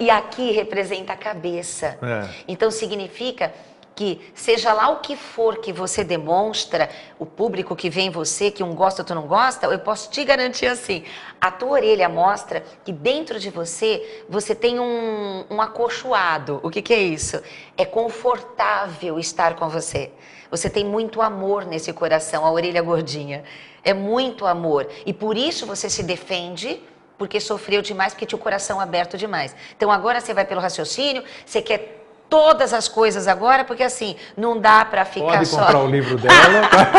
E, 0.00 0.04
e 0.06 0.10
aqui 0.10 0.52
representa 0.52 1.12
a 1.12 1.16
cabeça. 1.16 1.98
É. 2.02 2.28
Então 2.48 2.70
significa 2.70 3.52
que 3.94 4.20
seja 4.34 4.72
lá 4.72 4.88
o 4.88 4.96
que 4.96 5.16
for 5.16 5.58
que 5.58 5.72
você 5.72 6.02
demonstra, 6.02 6.90
o 7.18 7.24
público 7.24 7.76
que 7.76 7.88
vê 7.88 8.02
em 8.02 8.10
você, 8.10 8.50
que 8.50 8.62
um 8.62 8.74
gosta, 8.74 9.02
outro 9.02 9.14
não 9.14 9.26
gosta, 9.26 9.66
eu 9.66 9.78
posso 9.78 10.10
te 10.10 10.24
garantir 10.24 10.66
assim, 10.66 11.04
a 11.40 11.50
tua 11.50 11.70
orelha 11.70 12.08
mostra 12.08 12.64
que 12.84 12.92
dentro 12.92 13.38
de 13.38 13.50
você, 13.50 14.24
você 14.28 14.54
tem 14.54 14.80
um, 14.80 15.44
um 15.48 15.60
acolchoado. 15.60 16.60
O 16.62 16.70
que, 16.70 16.82
que 16.82 16.92
é 16.92 17.00
isso? 17.00 17.40
É 17.76 17.84
confortável 17.84 19.18
estar 19.18 19.54
com 19.54 19.68
você. 19.68 20.10
Você 20.50 20.68
tem 20.68 20.84
muito 20.84 21.20
amor 21.22 21.64
nesse 21.64 21.92
coração, 21.92 22.44
a 22.44 22.50
orelha 22.50 22.82
gordinha. 22.82 23.44
É 23.82 23.92
muito 23.92 24.46
amor. 24.46 24.88
E 25.04 25.12
por 25.12 25.36
isso 25.36 25.66
você 25.66 25.90
se 25.90 26.02
defende, 26.02 26.80
porque 27.18 27.40
sofreu 27.40 27.82
demais, 27.82 28.12
porque 28.12 28.26
tinha 28.26 28.38
o 28.38 28.42
coração 28.42 28.80
aberto 28.80 29.16
demais. 29.16 29.54
Então 29.76 29.90
agora 29.90 30.20
você 30.20 30.32
vai 30.32 30.44
pelo 30.44 30.60
raciocínio, 30.60 31.22
você 31.44 31.60
quer 31.60 32.03
todas 32.28 32.72
as 32.72 32.88
coisas 32.88 33.28
agora, 33.28 33.64
porque 33.64 33.82
assim, 33.82 34.16
não 34.36 34.58
dá 34.58 34.84
pra 34.84 35.04
ficar 35.04 35.26
Pode 35.26 35.46
só. 35.46 35.58
comprar 35.58 35.78
o 35.80 35.86
livro 35.86 36.16
dela, 36.18 36.34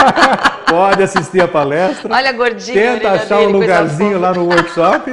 pode 0.68 1.04
assistir 1.04 1.42
a 1.42 1.48
palestra. 1.48 2.14
Olha 2.14 2.30
a 2.30 2.34
gordinha. 2.34 2.94
Tenta 2.94 3.12
orelha 3.12 3.12
achar 3.12 3.40
um 3.40 3.50
lugarzinho 3.50 4.20
lá 4.20 4.34
no 4.34 4.46
workshop. 4.46 5.12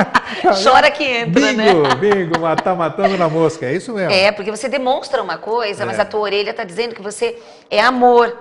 Chora 0.62 0.90
que 0.90 1.04
entra, 1.04 1.52
né? 1.52 1.72
bingo, 1.74 1.96
bingo, 1.96 2.40
tá 2.56 2.74
matando 2.74 3.16
na 3.16 3.28
mosca, 3.28 3.66
é 3.66 3.74
isso 3.74 3.92
mesmo. 3.92 4.10
É, 4.12 4.32
porque 4.32 4.50
você 4.50 4.68
demonstra 4.68 5.22
uma 5.22 5.36
coisa, 5.36 5.84
mas 5.84 5.98
É. 5.98 6.02
a 6.02 6.04
tua 6.04 6.20
orelha 6.20 6.50
está 6.50 6.64
dizendo 6.64 6.94
que 6.94 7.02
você 7.02 7.36
é 7.70 7.80
amor. 7.80 8.36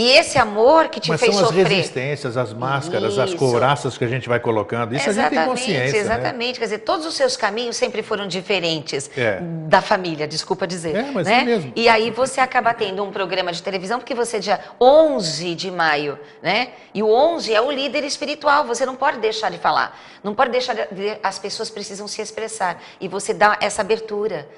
E 0.00 0.10
esse 0.12 0.38
amor 0.38 0.88
que 0.90 1.00
te 1.00 1.08
Mas 1.10 1.18
fez 1.18 1.34
são 1.34 1.42
as 1.42 1.48
sofrer. 1.48 1.66
resistências, 1.66 2.36
as 2.36 2.52
máscaras, 2.52 3.18
as 3.18 3.30
Isso. 3.30 3.36
couraças 3.36 3.98
que 3.98 4.04
a 4.04 4.06
gente 4.06 4.28
vai 4.28 4.38
colocando. 4.38 4.94
Isso 4.94 5.10
a 5.10 5.12
gente 5.12 5.30
tem 5.30 5.44
consciência. 5.44 5.92
né? 5.92 5.98
Exatamente. 5.98 6.58
Quer 6.60 6.66
dizer, 6.66 6.78
todos 6.78 7.04
os 7.04 7.14
seus 7.14 7.36
caminhos 7.36 7.76
sempre 7.76 8.00
foram 8.00 8.28
diferentes 8.28 9.10
É. 9.16 9.40
da 9.66 9.82
família, 9.82 10.28
desculpa 10.28 10.68
dizer. 10.68 10.94
É, 10.94 11.02
mas 11.10 11.26
né? 11.26 11.40
é 11.40 11.44
mesmo. 11.44 11.72
E 11.74 11.88
aí 11.88 12.12
você 12.12 12.40
acaba 12.40 12.72
tendo 12.72 13.02
um 13.02 13.10
programa 13.10 13.52
de 13.52 13.60
televisão, 13.60 13.98
porque 13.98 14.14
você 14.14 14.36
é 14.36 14.40
dia 14.40 14.60
11 14.80 15.56
de 15.56 15.68
maio, 15.68 16.16
né? 16.40 16.68
E 16.94 17.02
o 17.02 17.10
11 17.10 17.52
é 17.52 17.60
o 17.60 17.68
líder 17.68 18.04
espiritual, 18.04 18.64
você 18.64 18.86
não 18.86 18.94
pode 18.94 19.18
deixar 19.18 19.50
de 19.50 19.58
falar. 19.58 19.98
Não 20.22 20.32
pode 20.32 20.52
deixar 20.52 20.74
de... 20.74 21.18
As 21.24 21.40
pessoas 21.40 21.70
precisam 21.70 22.06
se 22.06 22.22
expressar. 22.22 22.80
E 23.00 23.08
você 23.08 23.34
dá 23.34 23.56
essa 23.60 23.82
abertura. 23.82 24.48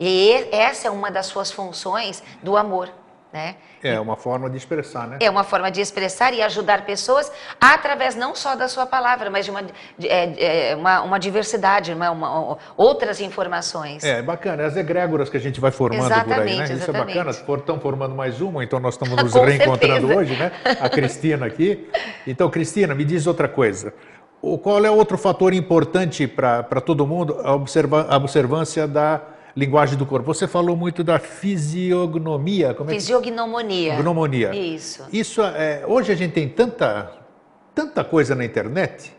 E- 0.00 0.46
essa 0.50 0.88
é 0.88 0.90
uma 0.90 1.10
das 1.10 1.26
suas 1.26 1.50
funções 1.50 2.22
do 2.42 2.56
amor, 2.56 2.88
né? 3.36 3.56
É 3.82 4.00
uma 4.00 4.16
forma 4.16 4.48
de 4.48 4.56
expressar, 4.56 5.06
né? 5.06 5.18
É 5.20 5.28
uma 5.30 5.44
forma 5.44 5.70
de 5.70 5.80
expressar 5.80 6.32
e 6.32 6.40
ajudar 6.42 6.86
pessoas 6.86 7.30
através 7.60 8.16
não 8.16 8.34
só 8.34 8.56
da 8.56 8.66
sua 8.66 8.86
palavra, 8.86 9.28
mas 9.30 9.44
de 9.44 9.50
uma, 9.50 9.62
de- 9.62 10.08
é, 10.08 10.70
é, 10.70 10.74
uma, 10.76 11.02
uma 11.02 11.18
diversidade, 11.18 11.92
uma, 11.92 12.10
uma- 12.10 12.58
outras 12.76 13.20
informações. 13.20 14.02
É, 14.02 14.22
bacana. 14.22 14.64
As 14.64 14.76
egrégoras 14.76 15.28
que 15.28 15.36
a 15.36 15.40
gente 15.40 15.60
vai 15.60 15.70
formando 15.70 16.08
por 16.08 16.12
aí, 16.12 16.16
né? 16.16 16.24
Exatamente, 16.24 16.62
Isso 16.64 16.72
é 16.72 16.74
exatamente. 16.76 17.18
bacana. 17.18 17.58
Estão 17.60 17.78
formando 17.78 18.14
mais 18.14 18.40
uma, 18.40 18.64
então 18.64 18.80
nós 18.80 18.94
estamos 18.94 19.14
nos 19.22 19.34
reencontrando 19.34 20.06
certeza. 20.08 20.18
hoje, 20.20 20.36
né? 20.36 20.52
A 20.80 20.88
Cristina 20.88 21.46
aqui. 21.46 21.88
Então, 22.26 22.48
Cristina, 22.48 22.94
me 22.94 23.04
diz 23.04 23.26
outra 23.26 23.46
coisa. 23.46 23.92
O, 24.40 24.58
qual 24.58 24.84
é 24.84 24.90
outro 24.90 25.18
fator 25.18 25.52
importante 25.52 26.26
para 26.26 26.62
todo 26.80 27.06
mundo? 27.06 27.38
A, 27.44 27.52
observa, 27.54 28.06
a 28.08 28.16
observância 28.16 28.88
da 28.88 29.20
linguagem 29.56 29.96
do 29.96 30.04
corpo. 30.04 30.26
Você 30.32 30.46
falou 30.46 30.76
muito 30.76 31.02
da 31.02 31.18
fisiognomia. 31.18 32.74
Como 32.74 32.90
é 32.90 32.94
que 32.94 33.00
Fisiognomonia. 33.00 33.96
Gnomonia. 33.96 34.54
Isso. 34.54 35.04
Isso 35.12 35.40
é, 35.42 35.82
hoje 35.86 36.12
a 36.12 36.14
gente 36.14 36.32
tem 36.32 36.46
tanta, 36.48 37.10
tanta 37.74 38.04
coisa 38.04 38.34
na 38.34 38.44
internet 38.44 39.14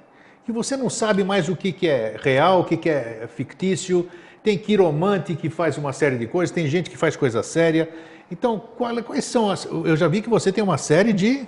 que 0.46 0.52
você 0.52 0.78
não 0.78 0.90
sabe 0.90 1.24
mais 1.26 1.50
o 1.50 1.56
que, 1.56 1.74
que 1.74 1.88
é 1.90 2.16
real, 2.22 2.62
o 2.62 2.64
que, 2.64 2.78
que 2.78 2.88
é 2.90 3.28
fictício. 3.36 4.08
Tem 4.44 4.58
quiromante 4.58 5.36
que 5.36 5.50
faz 5.50 5.78
uma 5.78 5.92
série 5.92 6.18
de 6.18 6.28
coisas, 6.28 6.54
tem 6.54 6.68
gente 6.68 6.90
que 6.90 6.96
faz 6.96 7.18
coisa 7.18 7.44
séria. 7.44 7.90
Então, 8.32 8.58
qual- 8.78 9.04
quais 9.04 9.26
são 9.26 9.50
as. 9.50 9.66
Eu 9.66 9.98
já 9.98 10.08
vi 10.08 10.22
que 10.22 10.30
você 10.30 10.52
tem 10.52 10.64
uma 10.64 10.78
série 10.78 11.12
de, 11.12 11.46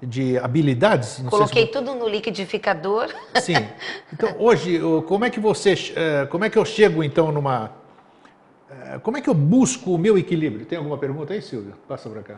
de 0.00 0.38
habilidades. 0.38 1.18
não 1.18 1.30
sei 1.30 1.30
se 1.30 1.30
Coloquei 1.30 1.66
tudo 1.66 1.94
no 1.96 2.08
liquidificador. 2.08 3.08
Sim. 3.40 3.56
Então, 4.12 4.36
hoje, 4.38 4.80
como 5.08 5.24
é 5.24 5.30
que 5.30 5.40
você, 5.40 5.74
eh, 5.96 6.26
como 6.30 6.44
é 6.44 6.50
que 6.50 6.58
eu 6.58 6.64
chego 6.64 7.02
então 7.02 7.32
numa, 7.32 7.72
como 8.98 9.16
é 9.16 9.20
que 9.20 9.30
eu 9.30 9.34
busco 9.34 9.94
o 9.94 9.98
meu 9.98 10.18
equilíbrio? 10.18 10.66
Tem 10.66 10.76
alguma 10.78 10.98
pergunta 10.98 11.32
aí, 11.32 11.42
Silvia? 11.42 11.72
Passa 11.88 12.10
para 12.10 12.22
cá. 12.22 12.36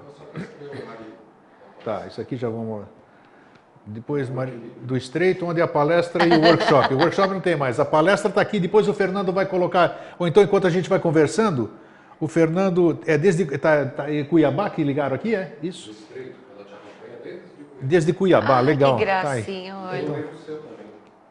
Tá, 1.84 2.06
isso 2.06 2.20
aqui 2.20 2.36
já 2.36 2.48
vamos. 2.48 2.84
Depois 3.86 4.30
do 4.80 4.96
estreito, 4.96 5.44
onde 5.44 5.60
é 5.60 5.62
a 5.62 5.68
palestra 5.68 6.26
e 6.26 6.30
o 6.32 6.40
workshop. 6.40 6.94
O 6.94 6.98
workshop 6.98 7.34
não 7.34 7.40
tem 7.40 7.54
mais. 7.54 7.78
A 7.78 7.84
palestra 7.84 8.30
está 8.30 8.40
aqui. 8.40 8.58
Depois 8.58 8.88
o 8.88 8.94
Fernando 8.94 9.32
vai 9.32 9.44
colocar. 9.44 10.16
Ou 10.18 10.26
então, 10.26 10.42
enquanto 10.42 10.66
a 10.66 10.70
gente 10.70 10.88
vai 10.88 10.98
conversando, 10.98 11.70
o 12.18 12.26
Fernando 12.26 12.98
é 13.06 13.18
desde 13.18 13.44
tá, 13.58 13.84
tá 13.84 14.10
em 14.10 14.24
Cuiabá 14.24 14.70
que 14.70 14.82
ligaram 14.82 15.14
aqui, 15.14 15.34
é 15.34 15.58
isso? 15.62 15.94
Desde 17.80 18.14
Cuiabá, 18.14 18.56
Ah, 18.56 18.60
legal. 18.60 18.96
Que 18.96 19.04
Tá 19.04 19.22
gracinha, 19.22 19.76
olha. 19.76 20.28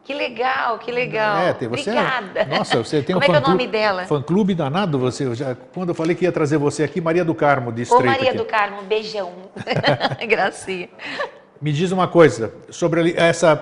Que 0.04 0.14
legal, 0.14 0.80
que 0.80 0.92
legal. 0.92 1.38
É, 1.38 1.54
tem 1.54 1.68
você. 1.70 1.90
Obrigada. 1.92 2.44
Nossa, 2.46 2.78
você 2.84 3.02
tem 3.02 3.16
Como 3.16 3.26
um 3.26 3.30
é 3.36 3.40
que 3.40 3.44
é 3.44 3.48
o 3.48 3.50
nome 3.52 3.68
dela? 3.68 4.06
Fã-clube 4.06 4.54
danado, 4.54 5.00
você. 5.00 5.34
Já, 5.34 5.56
quando 5.74 5.90
eu 5.90 5.96
falei 5.96 6.14
que 6.16 6.26
ia 6.26 6.32
trazer 6.32 6.58
você 6.58 6.84
aqui, 6.84 7.00
Maria 7.00 7.24
do 7.24 7.34
Carmo, 7.34 7.72
de 7.72 7.82
Ô, 7.82 7.84
Estreito. 7.84 8.06
Maria 8.06 8.30
aqui. 8.30 8.38
do 8.38 8.46
Carmo, 8.46 8.82
beijão. 8.82 9.32
Gracinha. 10.28 10.90
Me 11.62 11.72
diz 11.72 11.92
uma 11.94 12.08
coisa 12.08 12.54
sobre 12.70 13.14
essa. 13.16 13.56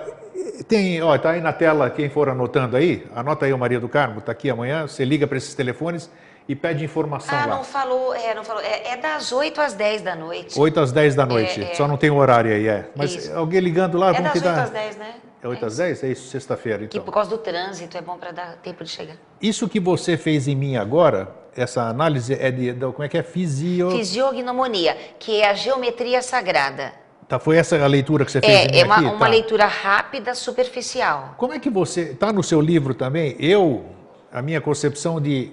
Tem, 0.67 0.99
ó, 1.03 1.15
tá 1.17 1.31
aí 1.31 1.41
na 1.41 1.53
tela, 1.53 1.89
quem 1.91 2.09
for 2.09 2.27
anotando 2.29 2.75
aí, 2.75 3.05
anota 3.15 3.45
aí 3.45 3.53
o 3.53 3.57
Maria 3.57 3.79
do 3.79 3.87
Carmo, 3.87 4.21
tá 4.21 4.31
aqui 4.31 4.49
amanhã, 4.49 4.87
você 4.87 5.05
liga 5.05 5.27
para 5.27 5.37
esses 5.37 5.53
telefones 5.53 6.09
e 6.47 6.55
pede 6.55 6.83
informação 6.83 7.37
Ah, 7.37 7.45
lá. 7.45 7.55
não 7.57 7.63
falou, 7.63 8.15
é, 8.15 8.33
não 8.33 8.43
falou. 8.43 8.61
É, 8.63 8.93
é 8.93 8.97
das 8.97 9.31
8 9.31 9.61
às 9.61 9.73
10 9.73 10.01
da 10.01 10.15
noite. 10.15 10.59
8 10.59 10.79
às 10.79 10.91
10 10.91 11.13
da 11.15 11.25
noite, 11.25 11.61
É, 11.63 11.71
é. 11.71 11.75
só 11.75 11.87
não 11.87 11.97
tem 11.97 12.09
o 12.09 12.15
horário 12.15 12.51
aí, 12.51 12.67
é. 12.67 12.85
Mas 12.95 13.13
Isso. 13.13 13.37
alguém 13.37 13.59
ligando 13.59 13.97
lá, 13.99 14.09
É 14.09 14.13
como 14.13 14.23
das 14.23 14.31
que 14.33 14.39
8 14.39 14.55
dá? 14.55 14.63
às 14.63 14.69
10, 14.71 14.97
né? 14.97 15.13
É 15.43 15.47
8 15.47 15.65
às 15.65 15.77
10? 15.77 16.03
É 16.03 16.07
isso, 16.11 16.27
sexta-feira, 16.29 16.79
Que 16.87 16.97
então. 16.97 17.03
por 17.03 17.11
causa 17.13 17.29
do 17.29 17.37
trânsito 17.37 17.97
é 17.97 18.01
bom 18.01 18.17
para 18.17 18.31
dar 18.31 18.57
tempo 18.57 18.83
de 18.83 18.89
chegar. 18.91 19.15
Isso 19.41 19.67
que 19.67 19.79
você 19.79 20.15
fez 20.15 20.47
em 20.47 20.55
mim 20.55 20.75
agora, 20.77 21.33
essa 21.55 21.83
análise 21.89 22.33
é 22.33 22.51
de, 22.51 22.73
de- 22.73 22.85
como 22.91 23.03
é 23.03 23.09
que 23.09 23.17
é? 23.17 23.23
Fisio... 23.23 23.89
Fisiognomonia, 23.91 24.95
que 25.17 25.41
é 25.41 25.49
a 25.49 25.53
geometria 25.55 26.21
sagrada. 26.21 26.93
Tá, 27.27 27.39
foi 27.39 27.57
essa 27.57 27.81
a 27.81 27.87
leitura 27.87 28.23
que 28.25 28.31
você 28.31 28.39
fez 28.41 28.65
em 28.65 28.71
mim 28.71 28.77
É, 28.77 28.81
é 28.81 28.85
uma, 28.85 28.95
aqui? 28.95 29.05
uma 29.05 29.17
Tá. 29.19 29.27
leitura 29.27 29.65
rápida, 29.65 30.35
superficial. 30.35 31.33
Como 31.37 31.53
é 31.53 31.59
que 31.59 31.69
você 31.69 32.01
está 32.11 32.31
no 32.31 32.43
seu 32.43 32.61
livro 32.61 32.93
também? 32.93 33.35
Eu, 33.39 33.85
a 34.31 34.41
minha 34.43 34.61
concepção 34.61 35.19
de 35.19 35.51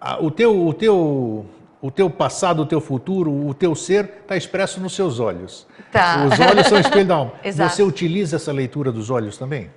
a- 0.00 0.22
o 0.22 0.30
teu, 0.30 0.66
o 0.66 0.72
teu, 0.72 1.44
o 1.84 1.90
teu 1.90 2.08
passado, 2.08 2.62
o 2.62 2.66
teu 2.66 2.80
futuro, 2.80 3.30
o 3.30 3.52
teu 3.52 3.74
ser 3.74 4.20
está 4.22 4.34
expresso 4.34 4.80
nos 4.80 4.94
seus 4.94 5.20
olhos. 5.20 5.66
Tá. 5.92 6.24
Os 6.24 6.40
olhos 6.40 6.66
são 6.66 6.80
espelho 6.80 7.06
da 7.06 7.14
alma. 7.16 7.32
Você 7.44 7.82
utiliza 7.82 8.36
essa 8.36 8.50
leitura 8.50 8.90
dos 8.90 9.10
olhos 9.10 9.36
também? 9.36 9.70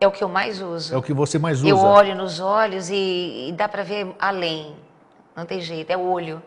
É 0.00 0.08
o 0.08 0.10
que 0.10 0.24
eu 0.24 0.28
mais 0.30 0.62
uso. 0.62 0.94
É 0.94 0.96
o 0.96 1.02
que 1.02 1.12
você 1.12 1.38
mais 1.38 1.58
usa. 1.58 1.68
Eu 1.68 1.76
olho 1.76 2.14
nos 2.14 2.40
olhos 2.40 2.88
e, 2.88 3.48
e 3.50 3.54
dá 3.54 3.68
para 3.68 3.82
ver 3.82 4.06
além. 4.18 4.74
Não 5.36 5.44
tem 5.44 5.60
jeito, 5.60 5.90
é 5.90 5.98
o 5.98 6.00
olho. 6.00 6.42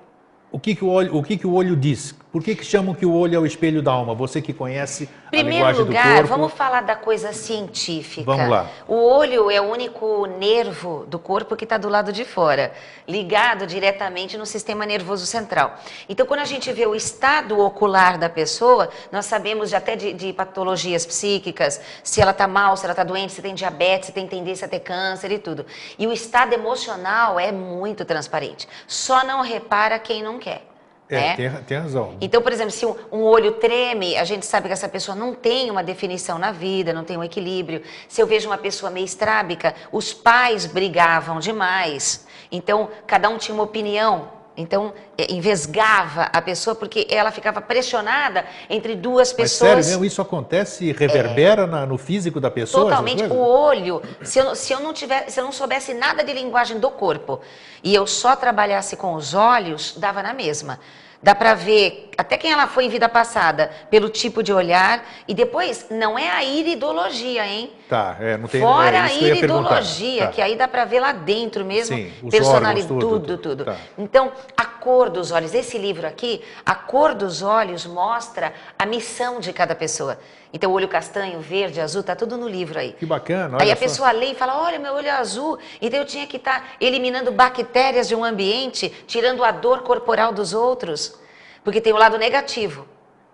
O 0.52 0.58
que, 0.58 0.74
que, 0.74 0.84
o, 0.84 0.90
olho, 0.90 1.16
o 1.16 1.22
que, 1.22 1.38
que 1.38 1.46
o 1.46 1.54
olho 1.54 1.76
diz? 1.76 2.16
Por 2.34 2.42
que, 2.42 2.56
que 2.56 2.66
chamam 2.66 2.96
que 2.96 3.06
o 3.06 3.14
olho 3.14 3.36
é 3.36 3.40
o 3.40 3.46
espelho 3.46 3.80
da 3.80 3.92
alma? 3.92 4.16
Você 4.16 4.42
que 4.42 4.52
conhece 4.52 5.08
Primeiro 5.30 5.68
a 5.68 5.72
linguagem 5.72 5.84
lugar, 5.84 6.04
do 6.04 6.14
corpo. 6.16 6.28
vamos 6.30 6.54
falar 6.54 6.82
da 6.82 6.96
coisa 6.96 7.32
científica. 7.32 8.26
Vamos 8.26 8.50
lá. 8.50 8.72
O 8.88 8.96
olho 8.96 9.52
é 9.52 9.62
o 9.62 9.66
único 9.66 10.26
nervo 10.26 11.06
do 11.08 11.20
corpo 11.20 11.56
que 11.56 11.64
está 11.64 11.78
do 11.78 11.88
lado 11.88 12.12
de 12.12 12.26
fora, 12.26 12.74
ligado 13.08 13.68
diretamente 13.68 14.36
no 14.36 14.48
sistema 14.48 14.84
nervoso 14.84 15.28
central. 15.28 15.76
Então, 16.10 16.26
quando 16.26 16.40
a 16.40 16.46
gente 16.46 16.74
vê 16.74 16.88
o 16.88 16.96
estado 16.96 17.60
ocular 17.60 18.18
da 18.18 18.30
pessoa, 18.30 18.90
nós 19.12 19.28
sabemos 19.28 19.72
até 19.72 19.96
de, 19.96 20.12
de 20.14 20.34
patologias 20.34 21.06
psíquicas, 21.06 21.80
se 22.04 22.20
ela 22.20 22.32
está 22.32 22.48
mal, 22.48 22.76
se 22.76 22.84
ela 22.84 22.94
está 22.94 23.04
doente, 23.04 23.32
se 23.32 23.44
tem 23.44 23.54
diabetes, 23.54 24.08
se 24.08 24.12
tem 24.12 24.28
tendência 24.28 24.66
a 24.66 24.68
ter 24.68 24.80
câncer 24.80 25.32
e 25.32 25.38
tudo. 25.38 25.68
E 26.00 26.08
o 26.08 26.12
estado 26.12 26.52
emocional 26.54 27.40
é 27.40 27.52
muito 27.52 28.04
transparente. 28.04 28.68
Só 28.88 29.24
não 29.24 29.42
repara 29.42 30.00
quem 30.00 30.24
não 30.24 30.40
quer. 30.40 30.73
É, 31.10 31.16
né? 31.16 31.36
tem, 31.36 31.50
tem, 31.64 31.78
razão. 31.78 32.16
Então, 32.22 32.42
por 32.42 32.52
exemplo, 32.52 32.72
se 32.72 32.86
um, 32.86 32.96
um, 33.12 33.22
olho 33.24 33.54
treme, 33.54 34.18
a 34.18 34.24
gente 34.24 34.46
sabe 34.46 34.68
que 34.68 34.74
essa 34.74 34.88
pessoa 34.88 35.16
não 35.16 35.34
tem 35.34 35.70
uma 35.70 35.84
definição 35.84 36.40
na 36.40 36.52
vida, 36.52 36.94
não 36.94 37.04
tem 37.04 37.18
um 37.18 37.24
equilíbrio. 37.24 37.84
Se 38.08 38.22
eu 38.22 38.28
vejo 38.28 38.48
uma 38.48 38.58
pessoa 38.58 38.90
meio 38.90 39.06
estrábica, 39.06 39.76
os 39.92 40.14
pais 40.14 40.66
brigavam 40.66 41.40
demais. 41.40 42.26
Então, 42.52 42.90
cada 43.06 43.30
um 43.30 43.38
tinha 43.38 43.54
uma 43.54 43.64
opinião. 43.64 44.30
Então, 44.56 44.94
envesgava 45.30 46.24
a 46.32 46.42
pessoa 46.42 46.76
porque 46.76 47.08
ela 47.10 47.32
ficava 47.32 47.60
pressionada 47.60 48.46
entre 48.70 48.96
duas 48.96 49.34
pessoas. 49.34 49.62
Mas 49.62 49.86
sério 49.86 49.92
mesmo, 49.92 50.06
isso 50.06 50.22
acontece 50.22 50.86
e 50.86 50.92
reverbera 50.92 51.64
é, 51.64 51.66
na, 51.66 51.86
no 51.86 51.98
físico 51.98 52.40
da 52.40 52.52
pessoa? 52.52 52.86
Totalmente. 52.86 53.24
O 53.24 53.38
olho, 53.38 54.02
se 54.22 54.38
eu, 54.38 54.56
se 54.56 54.72
eu 54.72 54.80
não 54.80 54.94
tiver, 54.94 55.30
se 55.30 55.40
eu 55.40 55.44
não 55.44 55.52
soubesse 55.52 55.94
nada 55.94 56.24
de 56.24 56.34
linguagem 56.34 56.80
do 56.80 56.92
corpo 56.92 57.42
e 57.84 57.96
eu 57.96 58.06
só 58.06 58.36
trabalhasse 58.36 58.96
com 58.96 59.16
os 59.16 59.34
olhos, 59.34 59.96
dava 59.98 60.22
na 60.22 60.34
mesma. 60.34 60.80
Dá 61.24 61.34
para 61.34 61.54
ver 61.54 62.12
até 62.18 62.38
quem 62.38 62.52
ela 62.52 62.68
foi 62.68 62.86
em 62.86 62.90
vida 62.90 63.08
passada 63.08 63.72
pelo 63.90 64.10
tipo 64.10 64.44
de 64.44 64.52
olhar 64.52 65.04
e 65.28 65.34
depois 65.34 65.88
não 65.90 66.20
é 66.20 66.30
a 66.30 66.44
iridologia, 66.44 67.48
hein? 67.48 67.72
Tá, 67.90 68.18
é, 68.20 68.38
não 68.38 68.48
tem 68.48 68.62
Fora 68.62 68.98
é, 68.98 69.00
a 69.00 69.14
iridologia, 69.14 70.26
tá. 70.26 70.32
que 70.34 70.42
aí 70.42 70.56
dá 70.56 70.68
para 70.68 70.84
ver 70.86 71.00
lá 71.00 71.12
dentro 71.14 71.64
mesmo, 71.64 71.96
Sim, 71.96 72.12
personalidade, 72.30 72.92
órgãos, 72.92 73.02
tudo, 73.02 73.20
tudo, 73.20 73.38
tudo. 73.38 73.66
Tá. 73.66 73.78
Então, 73.98 74.32
a 74.58 74.66
cor 74.84 75.10
dos 75.10 75.32
olhos, 75.32 75.54
esse 75.54 75.78
livro 75.78 76.06
aqui, 76.06 76.44
a 76.66 76.76
cor 76.76 77.14
dos 77.14 77.42
olhos 77.42 77.86
mostra 77.86 78.54
a 78.78 78.86
missão 78.86 79.40
de 79.40 79.54
cada 79.54 79.74
pessoa. 79.74 80.20
Então, 80.52 80.70
o 80.70 80.74
olho 80.74 80.90
castanho, 80.90 81.40
verde, 81.40 81.80
azul, 81.80 82.04
tá 82.04 82.16
tudo 82.18 82.36
no 82.38 82.50
livro 82.50 82.78
aí. 82.78 82.92
Que 82.92 83.06
bacana. 83.06 83.58
aí 83.62 83.72
a 83.72 83.76
só. 83.76 83.80
pessoa 83.80 84.12
lê 84.12 84.32
e 84.32 84.36
fala: 84.36 84.62
olha, 84.62 84.78
meu 84.78 84.94
olho 84.94 85.08
é 85.08 85.12
azul. 85.12 85.58
Então, 85.82 86.02
eu 86.02 86.06
tinha 86.06 86.28
que 86.28 86.36
estar 86.36 86.60
tá 86.60 86.68
eliminando 86.82 87.32
bactérias 87.32 88.10
de 88.10 88.14
um 88.14 88.26
ambiente, 88.26 88.90
tirando 89.08 89.42
a 89.42 89.52
dor 89.52 89.84
corporal 89.84 90.34
dos 90.34 90.54
outros. 90.54 91.18
Porque 91.64 91.80
tem 91.80 91.94
o 91.94 91.98
lado 91.98 92.18
negativo. 92.18 92.86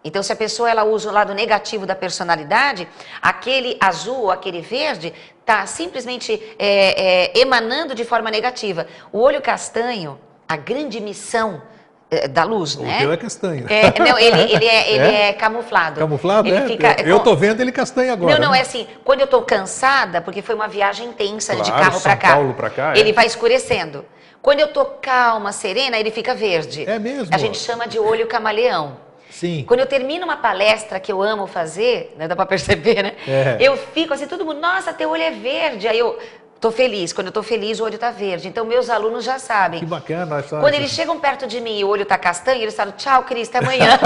Então, 0.04 0.22
se 0.22 0.32
a 0.32 0.36
pessoa 0.36 0.70
ela 0.70 0.84
usa 0.84 1.10
o 1.10 1.14
lado 1.14 1.34
negativo 1.34 1.86
da 1.86 1.96
personalidade, 1.96 2.88
aquele 3.22 3.76
azul, 3.82 4.30
aquele 4.30 4.62
verde, 4.62 5.14
está 5.42 5.66
simplesmente 5.66 6.32
é, 6.60 7.34
é, 7.34 7.40
emanando 7.40 7.96
de 7.96 8.06
forma 8.06 8.30
negativa. 8.30 8.86
O 9.12 9.20
olho 9.20 9.42
castanho, 9.42 10.18
a 10.50 10.58
grande 10.58 11.00
missão 11.00 11.62
é, 12.10 12.28
da 12.28 12.44
luz, 12.44 12.76
o 12.76 12.82
né? 12.82 12.98
O 12.98 13.00
teu 13.02 13.12
é 13.12 13.18
castanho. 13.18 13.66
É, 13.70 14.00
não, 14.00 14.18
ele, 14.18 14.54
ele, 14.54 14.66
é, 14.66 14.90
ele 14.92 15.16
é? 15.16 15.34
camuflado. 15.34 16.00
Camuflado, 16.00 16.48
ele 16.48 16.58
é? 16.58 16.66
Fica, 16.66 17.02
eu 17.04 17.18
estou 17.18 17.36
vendo 17.36 17.62
ele 17.62 17.72
castanho 17.72 18.12
agora. 18.12 18.34
Não, 18.34 18.46
não, 18.46 18.52
né? 18.52 18.58
é 18.58 18.62
assim, 18.62 18.88
quando 19.06 19.20
eu 19.20 19.26
estou 19.26 19.44
cansada, 19.44 20.20
porque 20.20 20.42
foi 20.42 20.56
uma 20.56 20.68
viagem 20.68 21.08
intensa 21.08 21.54
claro, 21.54 21.72
de 21.72 21.72
carro 21.72 22.02
para 22.02 22.18
cá. 22.18 22.34
Paulo 22.34 22.54
para 22.56 22.70
cá, 22.72 22.94
ele 22.98 23.12
é. 23.12 23.14
vai 23.14 23.28
escurecendo. 23.28 24.04
Quando 24.42 24.60
eu 24.60 24.70
tô 24.70 24.86
calma, 24.86 25.52
serena, 25.52 26.00
ele 26.00 26.10
fica 26.10 26.34
verde. 26.34 26.90
É 26.90 26.98
mesmo? 26.98 27.28
A 27.32 27.38
gente 27.38 27.60
chama 27.60 27.88
de 27.88 28.00
olho 28.00 28.26
camaleão. 28.26 28.98
Sim. 29.30 29.64
Quando 29.68 29.82
eu 29.82 29.86
termino 29.86 30.26
uma 30.26 30.38
palestra 30.38 31.00
que 31.00 31.12
eu 31.12 31.22
amo 31.22 31.46
fazer, 31.46 32.16
né, 32.18 32.28
dá 32.28 32.36
para 32.36 32.46
perceber, 32.48 33.04
né? 33.04 33.14
É. 33.28 33.58
Eu 33.60 33.78
fico 33.78 34.14
assim, 34.14 34.26
todo 34.26 34.44
mundo, 34.44 34.60
nossa, 34.60 34.92
teu 34.92 35.12
olho 35.12 35.22
é 35.22 35.30
verde. 35.30 35.88
Aí 35.88 36.00
eu 36.00 36.18
tô 36.60 36.72
feliz. 36.72 37.14
Quando 37.14 37.28
eu 37.28 37.34
tô 37.34 37.42
feliz, 37.42 37.80
o 37.80 37.84
olho 37.86 37.98
tá 37.98 38.12
verde. 38.12 38.48
Então 38.48 38.66
meus 38.66 38.90
alunos 38.90 39.24
já 39.24 39.40
sabem. 39.40 39.80
Que 39.80 39.86
bacana. 39.86 40.40
Essa... 40.40 40.60
Quando 40.60 40.74
eles 40.74 40.92
chegam 40.92 41.20
perto 41.20 41.48
de 41.48 41.60
mim 41.62 41.80
e 41.80 41.84
o 41.84 41.88
olho 41.88 42.06
tá 42.06 42.18
castanho, 42.18 42.62
eles 42.62 42.76
falam, 42.76 42.94
tchau, 42.98 43.24
Cris, 43.24 43.48
até 43.50 43.60
amanhã. 43.60 43.98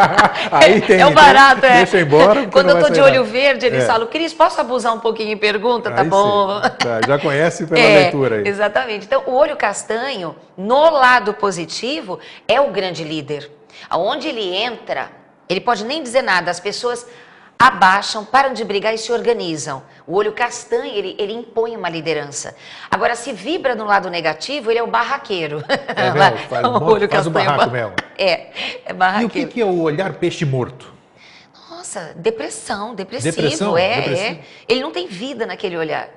Aí 0.50 0.80
tem, 0.80 1.00
é 1.00 1.06
o 1.06 1.10
barato, 1.12 1.66
é. 1.66 1.78
Deixa 1.78 2.00
embora. 2.00 2.46
Quando 2.46 2.70
eu 2.70 2.80
tô 2.80 2.90
de 2.90 3.00
olho 3.00 3.24
verde, 3.24 3.66
eles 3.66 3.84
É. 3.84 3.86
falam, 3.86 4.06
Cris, 4.06 4.32
posso 4.32 4.60
abusar 4.60 4.94
um 4.94 5.00
pouquinho 5.00 5.32
em 5.32 5.36
pergunta? 5.36 5.90
Tá 5.90 6.02
Aí 6.02 6.08
bom. 6.08 6.60
Tá, 6.60 7.00
já 7.06 7.18
conhece 7.18 7.66
pela 7.66 7.78
É, 7.88 7.98
leitura 8.04 8.36
aí. 8.36 8.48
Exatamente. 8.48 9.04
Então, 9.06 9.22
o 9.26 9.34
olho 9.34 9.56
castanho, 9.56 10.34
no 10.56 10.90
lado 10.90 11.34
positivo, 11.34 12.18
é 12.46 12.60
o 12.60 12.70
grande 12.70 13.04
líder. 13.04 13.50
Aonde 13.88 14.28
ele 14.28 14.54
entra, 14.56 15.10
ele 15.48 15.60
pode 15.60 15.84
nem 15.84 16.02
dizer 16.02 16.22
nada, 16.22 16.50
as 16.50 16.58
pessoas 16.58 17.06
abaixam, 17.58 18.24
param 18.24 18.52
de 18.54 18.64
brigar 18.64 18.94
e 18.94 18.98
se 18.98 19.10
organizam. 19.10 19.82
O 20.06 20.14
olho 20.14 20.32
castanho, 20.32 20.84
ele, 20.94 21.16
ele 21.18 21.32
impõe 21.32 21.76
uma 21.76 21.88
liderança. 21.88 22.54
Agora, 22.90 23.16
se 23.16 23.32
vibra 23.32 23.74
no 23.74 23.84
lado 23.84 24.08
negativo, 24.08 24.70
ele 24.70 24.78
é 24.78 24.82
o 24.82 24.86
barraqueiro. 24.86 25.64
É? 25.68 26.38
Faz, 26.48 26.64
O 26.66 26.84
olho 26.84 27.08
faz 27.08 27.26
o 27.26 27.30
castanho 27.30 27.32
barraco 27.32 27.58
ba- 27.66 27.66
mesmo. 27.72 27.92
É, 28.16 28.30
é 28.30 28.52
E 28.88 28.92
o 28.92 28.94
barraqueiro. 28.94 29.30
que, 29.30 29.46
que 29.54 29.60
é 29.60 29.64
o 29.64 29.80
olhar 29.80 30.12
peixe 30.14 30.44
morto? 30.44 30.92
Nossa, 31.68 32.12
depressão, 32.16 32.94
depressivo, 32.94 33.34
Depressão, 33.36 33.76
é, 33.78 33.96
depressivo. 34.02 34.28
é. 34.28 34.38
Ele 34.68 34.80
não 34.80 34.92
tem 34.92 35.06
vida 35.08 35.44
naquele 35.46 35.76
olhar. 35.76 36.08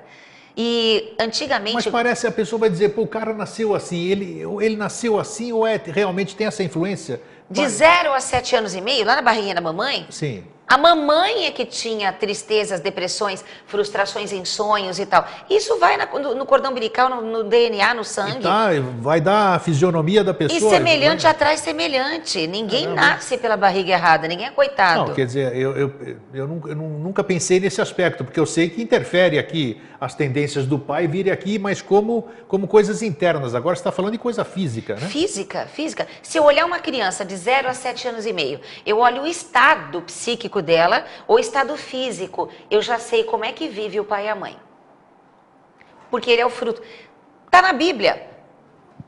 E 0.56 1.14
antigamente 1.18 1.74
Mas 1.74 1.86
parece 1.86 2.26
a 2.26 2.30
pessoa 2.30 2.60
vai 2.60 2.68
dizer, 2.70 2.90
pô, 2.90 3.02
o 3.02 3.06
cara 3.06 3.32
nasceu 3.32 3.74
assim, 3.74 4.06
ele, 4.06 4.44
ele 4.60 4.76
nasceu 4.76 5.18
assim 5.18 5.50
ou 5.50 5.66
é, 5.66 5.80
realmente 5.84 6.36
tem 6.36 6.46
essa 6.46 6.62
influência? 6.62 7.20
de 7.50 7.66
0 7.68 8.12
a 8.14 8.20
7 8.20 8.56
anos 8.56 8.74
e 8.74 8.80
meio, 8.80 9.04
lá 9.06 9.16
na 9.16 9.22
barriguinha 9.22 9.54
da 9.54 9.60
mamãe, 9.60 10.06
Sim. 10.10 10.42
A 10.72 10.78
mamãe 10.78 11.44
é 11.44 11.50
que 11.50 11.66
tinha 11.66 12.10
tristezas, 12.14 12.80
depressões, 12.80 13.44
frustrações 13.66 14.32
em 14.32 14.42
sonhos 14.46 14.98
e 14.98 15.04
tal. 15.04 15.28
Isso 15.50 15.78
vai 15.78 15.98
na- 15.98 16.06
no, 16.06 16.34
no 16.34 16.46
cordão 16.46 16.70
umbilical, 16.70 17.10
no, 17.10 17.20
no 17.20 17.44
DNA, 17.44 17.92
no 17.92 18.02
sangue. 18.02 18.38
E 18.38 18.42
tá, 18.42 18.68
vai 18.98 19.20
dar 19.20 19.56
a 19.56 19.58
fisionomia 19.58 20.24
da 20.24 20.30
E 20.30 20.34
pessoa. 20.34 20.70
semelhante 20.70 21.24
vai- 21.24 21.30
atrai 21.32 21.56
semelhante. 21.58 22.46
Ninguém 22.46 22.84
Caramba. 22.84 23.02
nasce 23.02 23.36
pela 23.36 23.54
barriga 23.54 23.92
errada, 23.92 24.26
ninguém 24.26 24.46
é 24.46 24.50
coitado. 24.50 25.08
Não, 25.08 25.14
quer 25.14 25.26
dizer, 25.26 25.54
eu, 25.54 25.76
eu, 25.76 25.92
eu, 26.32 26.48
nunca, 26.48 26.68
eu 26.70 26.74
nunca 26.76 27.22
pensei 27.22 27.60
nesse 27.60 27.82
aspecto, 27.82 28.24
porque 28.24 28.40
eu 28.40 28.46
sei 28.46 28.70
que 28.70 28.80
interfere 28.80 29.38
aqui 29.38 29.78
as 30.00 30.14
tendências 30.14 30.64
do 30.64 30.78
pai 30.78 31.06
virem 31.06 31.30
aqui, 31.30 31.58
mas 31.58 31.82
como, 31.82 32.26
como 32.48 32.66
coisas 32.66 33.02
internas. 33.02 33.54
Agora 33.54 33.76
você 33.76 33.80
está 33.80 33.92
falando 33.92 34.12
de 34.12 34.18
coisa 34.18 34.42
física, 34.42 34.94
né? 34.94 35.06
Física, 35.06 35.66
física. 35.66 36.08
Se 36.22 36.38
eu 36.38 36.44
olhar 36.44 36.64
uma 36.64 36.78
criança 36.78 37.26
de 37.26 37.36
0 37.36 37.68
a 37.68 37.74
7 37.74 38.08
anos 38.08 38.24
e 38.24 38.32
meio, 38.32 38.58
eu 38.86 38.98
olho 38.98 39.22
o 39.22 39.26
estado 39.26 40.00
psíquico 40.00 40.61
dela, 40.62 41.04
ou 41.26 41.38
estado 41.38 41.76
físico, 41.76 42.48
eu 42.70 42.80
já 42.80 42.98
sei 42.98 43.24
como 43.24 43.44
é 43.44 43.52
que 43.52 43.68
vive 43.68 43.98
o 44.00 44.04
pai 44.04 44.26
e 44.26 44.28
a 44.28 44.34
mãe. 44.34 44.56
Porque 46.10 46.30
ele 46.30 46.42
é 46.42 46.46
o 46.46 46.50
fruto. 46.50 46.82
Está 47.46 47.62
na 47.62 47.72
Bíblia. 47.72 48.28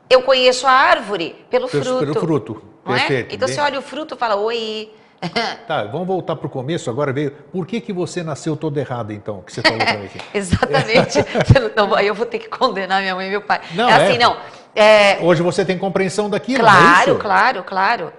Eu 0.09 0.21
conheço 0.23 0.67
a 0.67 0.71
árvore 0.71 1.45
pelo 1.49 1.67
fruto. 1.67 1.99
pelo 1.99 2.13
fruto. 2.19 2.61
é? 2.85 2.89
Perfeito. 2.91 3.35
Então 3.35 3.47
Bem- 3.47 3.55
você 3.55 3.61
olha 3.61 3.79
o 3.79 3.81
fruto 3.81 4.15
e 4.15 4.17
fala, 4.17 4.35
oi. 4.35 4.91
Tá, 5.67 5.85
vamos 5.85 6.05
voltar 6.05 6.35
para 6.35 6.45
o 6.45 6.49
começo 6.49 6.89
agora. 6.89 7.11
Veio. 7.11 7.31
Por 7.51 7.65
que, 7.65 7.81
que 7.81 7.91
você 7.91 8.21
nasceu 8.21 8.55
todo 8.55 8.77
errado, 8.77 9.11
então? 9.11 9.41
Que 9.41 9.51
você 9.51 9.61
falou 9.61 9.79
para 9.79 9.97
mim 9.97 10.05
aqui. 10.05 10.19
Exatamente. 10.33 11.19
Não- 11.75 11.99
eu 11.99 12.13
vou 12.13 12.25
ter 12.25 12.37
que 12.39 12.47
condenar 12.49 13.01
minha 13.01 13.15
mãe 13.15 13.27
e 13.27 13.29
meu 13.31 13.41
pai. 13.41 13.61
Não, 13.73 13.89
é 13.89 13.93
assim, 13.93 14.15
é. 14.15 14.17
não. 14.19 14.37
É, 14.75 15.19
Hoje 15.21 15.41
você 15.41 15.63
tem 15.63 15.77
compreensão 15.77 16.29
daquilo, 16.29 16.59
é 16.59 16.69
Claro, 16.69 17.11
isso? 17.11 17.19
claro, 17.19 17.63
claro. 17.63 18.13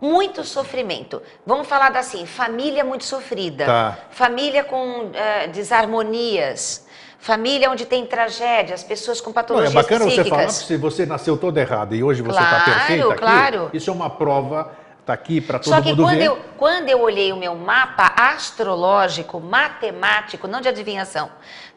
Muito 0.00 0.44
sofrimento. 0.44 1.20
Vamos 1.46 1.66
falar 1.68 1.94
assim, 1.96 2.24
família 2.26 2.82
muito 2.84 3.04
sofrida. 3.04 3.66
Tá. 3.66 3.98
Família 4.10 4.64
com 4.64 5.10
eh, 5.12 5.48
desarmonias. 5.48 6.86
Família 7.18 7.70
onde 7.70 7.84
tem 7.84 8.06
tragédias, 8.06 8.82
pessoas 8.82 9.20
com 9.20 9.26
Não, 9.28 9.32
é 9.32 9.34
patologias 9.34 9.74
bacana 9.74 10.04
você 10.06 10.22
psíquicas. 10.22 10.28
falar 10.30 10.46
que 10.46 10.52
se 10.54 10.76
você 10.78 11.04
nasceu 11.04 11.36
todo 11.36 11.58
errado 11.58 11.94
e 11.94 12.02
hoje 12.02 12.22
você 12.22 12.38
está 12.40 12.48
Claro, 12.62 12.64
perfeito 12.64 13.10
aqui, 13.10 13.18
claro. 13.20 13.70
isso 13.74 13.90
é 13.90 13.92
uma 13.92 14.08
prova, 14.08 14.72
está 15.00 15.12
aqui 15.12 15.38
para 15.38 15.58
todo 15.58 15.68
Só 15.74 15.82
que 15.82 15.90
mundo 15.90 16.02
quando 16.04 16.16
ver. 16.16 16.24
eu, 16.24 16.38
quando 16.56 16.88
eu 16.88 16.98
olhei 17.02 17.30
o 17.30 17.36
meu 17.36 17.54
mapa 17.54 18.10
astrológico, 18.16 19.38
matemático, 19.38 20.48
não 20.48 20.62
de 20.62 20.68
adivinhação, 20.68 21.30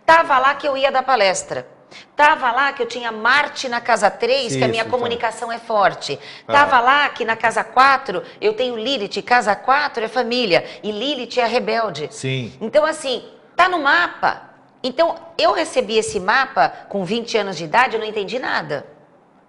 tava 0.05 0.39
lá 0.39 0.55
que 0.55 0.65
eu 0.65 0.77
ia 0.77 0.89
dar 0.89 1.03
palestra. 1.03 1.67
Tava 2.15 2.51
lá 2.51 2.73
que 2.73 2.81
eu 2.81 2.87
tinha 2.87 3.11
Marte 3.11 3.67
na 3.67 3.81
casa 3.81 4.09
3, 4.09 4.55
que 4.55 4.63
a 4.63 4.67
minha 4.67 4.81
Isso, 4.81 4.91
tá. 4.91 4.97
comunicação 4.97 5.51
é 5.51 5.57
forte. 5.57 6.19
Tá. 6.45 6.53
Tava 6.53 6.79
lá 6.79 7.09
que 7.09 7.25
na 7.25 7.35
casa 7.35 7.63
4 7.63 8.23
eu 8.39 8.53
tenho 8.53 8.77
Lilith, 8.77 9.21
casa 9.21 9.55
4 9.55 10.05
é 10.05 10.07
família 10.07 10.65
e 10.83 10.91
Lilith 10.91 11.39
é 11.39 11.45
rebelde. 11.45 12.07
Sim. 12.11 12.53
Então, 12.61 12.85
assim, 12.85 13.23
tá 13.55 13.67
no 13.69 13.79
mapa. 13.79 14.49
Então, 14.83 15.15
eu 15.37 15.53
recebi 15.53 15.97
esse 15.97 16.19
mapa 16.19 16.69
com 16.89 17.05
20 17.05 17.37
anos 17.37 17.57
de 17.57 17.63
idade, 17.63 17.95
eu 17.95 17.99
não 17.99 18.07
entendi 18.07 18.37
nada. 18.37 18.85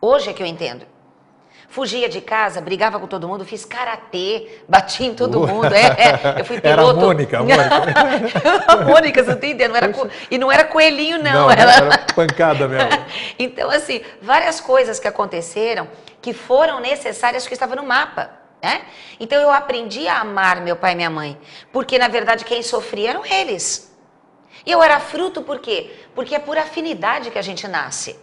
Hoje 0.00 0.30
é 0.30 0.32
que 0.32 0.42
eu 0.42 0.46
entendo. 0.46 0.93
Fugia 1.74 2.08
de 2.08 2.20
casa, 2.20 2.60
brigava 2.60 3.00
com 3.00 3.08
todo 3.08 3.26
mundo, 3.26 3.44
fiz 3.44 3.64
karatê, 3.64 4.60
bati 4.68 5.06
em 5.06 5.12
todo 5.12 5.44
mundo. 5.44 5.74
É, 5.74 5.86
é, 5.86 6.40
eu 6.40 6.44
fui 6.44 6.60
piloto. 6.60 6.68
Era 6.70 6.82
a 6.82 6.94
Mônica, 6.94 7.38
a 7.40 7.42
Mônica. 7.42 8.84
Mônica, 8.84 9.24
você 9.24 9.30
não 9.30 9.36
entendendo? 9.36 9.70
Não 9.70 9.76
era 9.76 9.88
co... 9.88 10.08
E 10.30 10.38
não 10.38 10.52
era 10.52 10.64
coelhinho, 10.66 11.20
não. 11.20 11.32
não 11.32 11.50
era... 11.50 11.62
era 11.62 11.98
pancada 12.14 12.68
mesmo. 12.68 12.90
então, 13.36 13.68
assim, 13.70 14.02
várias 14.22 14.60
coisas 14.60 15.00
que 15.00 15.08
aconteceram 15.08 15.88
que 16.22 16.32
foram 16.32 16.78
necessárias 16.78 17.44
que 17.44 17.54
estavam 17.54 17.74
no 17.74 17.82
mapa. 17.82 18.30
Né? 18.62 18.82
Então 19.18 19.42
eu 19.42 19.50
aprendi 19.50 20.06
a 20.06 20.20
amar 20.20 20.60
meu 20.60 20.76
pai 20.76 20.92
e 20.92 20.94
minha 20.94 21.10
mãe, 21.10 21.36
porque 21.72 21.98
na 21.98 22.06
verdade 22.06 22.44
quem 22.44 22.62
sofria 22.62 23.10
eram 23.10 23.26
eles. 23.26 23.92
E 24.64 24.70
eu 24.70 24.80
era 24.80 25.00
fruto 25.00 25.42
por 25.42 25.58
quê? 25.58 25.90
Porque 26.14 26.36
é 26.36 26.38
por 26.38 26.56
afinidade 26.56 27.32
que 27.32 27.38
a 27.38 27.42
gente 27.42 27.66
nasce. 27.66 28.16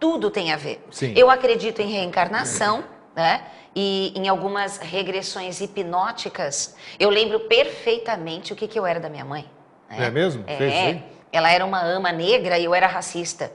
Tudo 0.00 0.30
tem 0.30 0.50
a 0.50 0.56
ver. 0.56 0.84
Sim. 0.90 1.12
Eu 1.14 1.30
acredito 1.30 1.80
em 1.80 1.92
reencarnação, 1.92 2.82
né? 3.14 3.44
E 3.76 4.12
em 4.16 4.26
algumas 4.28 4.78
regressões 4.78 5.60
hipnóticas. 5.60 6.74
Eu 6.98 7.10
lembro 7.10 7.40
perfeitamente 7.40 8.52
o 8.52 8.56
que, 8.56 8.66
que 8.66 8.78
eu 8.78 8.86
era 8.86 8.98
da 8.98 9.10
minha 9.10 9.24
mãe. 9.24 9.48
Né? 9.88 10.06
É 10.06 10.10
mesmo? 10.10 10.42
É. 10.46 10.56
Fez, 10.56 11.02
ela 11.30 11.52
era 11.52 11.64
uma 11.64 11.82
ama 11.82 12.10
negra 12.10 12.58
e 12.58 12.64
eu 12.64 12.74
era 12.74 12.86
racista. 12.86 13.52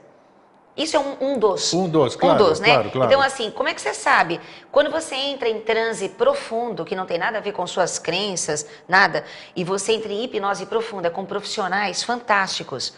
Isso 0.78 0.98
é 0.98 1.00
um, 1.00 1.16
um 1.22 1.40
dos. 1.40 1.74
Um 1.74 1.88
dos, 1.88 2.16
claro. 2.16 2.44
Um 2.44 2.48
dos, 2.50 2.60
né? 2.60 2.74
Claro, 2.74 2.92
claro. 2.92 3.12
Então, 3.12 3.22
assim, 3.22 3.50
como 3.50 3.70
é 3.70 3.74
que 3.74 3.82
você 3.82 3.94
sabe? 3.94 4.42
Quando 4.72 4.92
você 4.92 5.16
entra 5.16 5.48
em 5.48 5.62
transe 5.62 6.10
profundo, 6.10 6.84
que 6.84 6.96
não 6.96 7.06
tem 7.06 7.18
nada 7.18 7.38
a 7.38 7.42
ver 7.42 7.54
com 7.54 7.66
suas 7.66 7.98
crenças, 7.98 8.68
nada, 8.88 9.24
e 9.56 9.64
você 9.64 9.94
entra 9.94 10.12
em 10.12 10.24
hipnose 10.26 10.66
profunda 10.66 11.10
com 11.10 11.26
profissionais 11.26 12.04
fantásticos, 12.04 12.94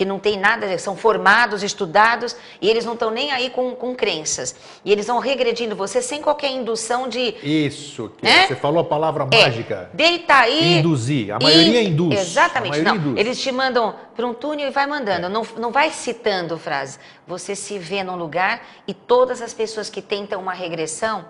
que 0.00 0.04
não 0.06 0.18
tem 0.18 0.38
nada, 0.38 0.78
são 0.78 0.96
formados, 0.96 1.62
estudados, 1.62 2.34
e 2.58 2.70
eles 2.70 2.86
não 2.86 2.94
estão 2.94 3.10
nem 3.10 3.32
aí 3.32 3.50
com, 3.50 3.74
com 3.74 3.94
crenças. 3.94 4.56
E 4.82 4.90
eles 4.90 5.06
vão 5.06 5.18
regredindo 5.18 5.76
você 5.76 6.00
sem 6.00 6.22
qualquer 6.22 6.50
indução 6.50 7.06
de. 7.06 7.34
Isso, 7.42 8.10
que 8.16 8.24
né? 8.24 8.46
você 8.46 8.56
falou 8.56 8.80
a 8.80 8.84
palavra 8.84 9.28
é, 9.30 9.42
mágica. 9.42 9.90
Deita 9.92 10.36
aí. 10.36 10.78
Induzir. 10.78 11.34
A 11.34 11.38
maioria 11.38 11.82
in... 11.82 11.88
induz. 11.88 12.18
Exatamente. 12.18 12.80
Não, 12.80 12.96
induz. 12.96 13.18
Eles 13.18 13.38
te 13.38 13.52
mandam 13.52 13.94
para 14.16 14.26
um 14.26 14.32
túnel 14.32 14.68
e 14.68 14.70
vai 14.70 14.86
mandando. 14.86 15.26
É. 15.26 15.28
Não, 15.28 15.46
não 15.58 15.70
vai 15.70 15.90
citando 15.90 16.56
frases. 16.56 16.98
Você 17.26 17.54
se 17.54 17.78
vê 17.78 18.02
num 18.02 18.16
lugar 18.16 18.66
e 18.88 18.94
todas 18.94 19.42
as 19.42 19.52
pessoas 19.52 19.90
que 19.90 20.00
tentam 20.00 20.40
uma 20.40 20.54
regressão, 20.54 21.26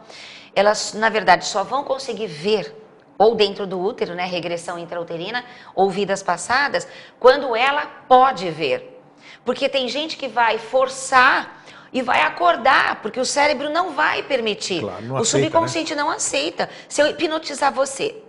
elas, 0.55 0.95
na 0.95 1.09
verdade, 1.09 1.45
só 1.45 1.65
vão 1.65 1.83
conseguir 1.83 2.29
ver 2.29 2.80
ou 3.21 3.35
dentro 3.35 3.67
do 3.67 3.79
útero, 3.79 4.15
né, 4.15 4.25
regressão 4.25 4.79
intrauterina, 4.79 5.45
ou 5.75 5.91
vidas 5.91 6.23
passadas, 6.23 6.89
quando 7.19 7.55
ela 7.55 7.85
pode 8.09 8.51
ver. 8.51 8.99
Porque 9.45 9.69
tem 9.69 9.91
gente 9.91 10.17
que 10.17 10.27
vai 10.27 10.57
forçar 10.57 11.63
e 11.93 12.01
vai 12.01 12.23
acordar, 12.23 13.03
porque 13.03 13.21
o 13.21 13.25
cérebro 13.27 13.69
não 13.69 13.91
vai 13.91 14.23
permitir. 14.23 14.81
Claro, 14.81 15.05
o 15.05 15.17
aceita, 15.19 15.25
subconsciente 15.25 15.95
né? 15.95 16.03
não 16.03 16.11
aceita. 16.11 16.71
Se 16.89 17.03
eu 17.03 17.09
hipnotizar 17.09 17.71
você, 17.71 18.23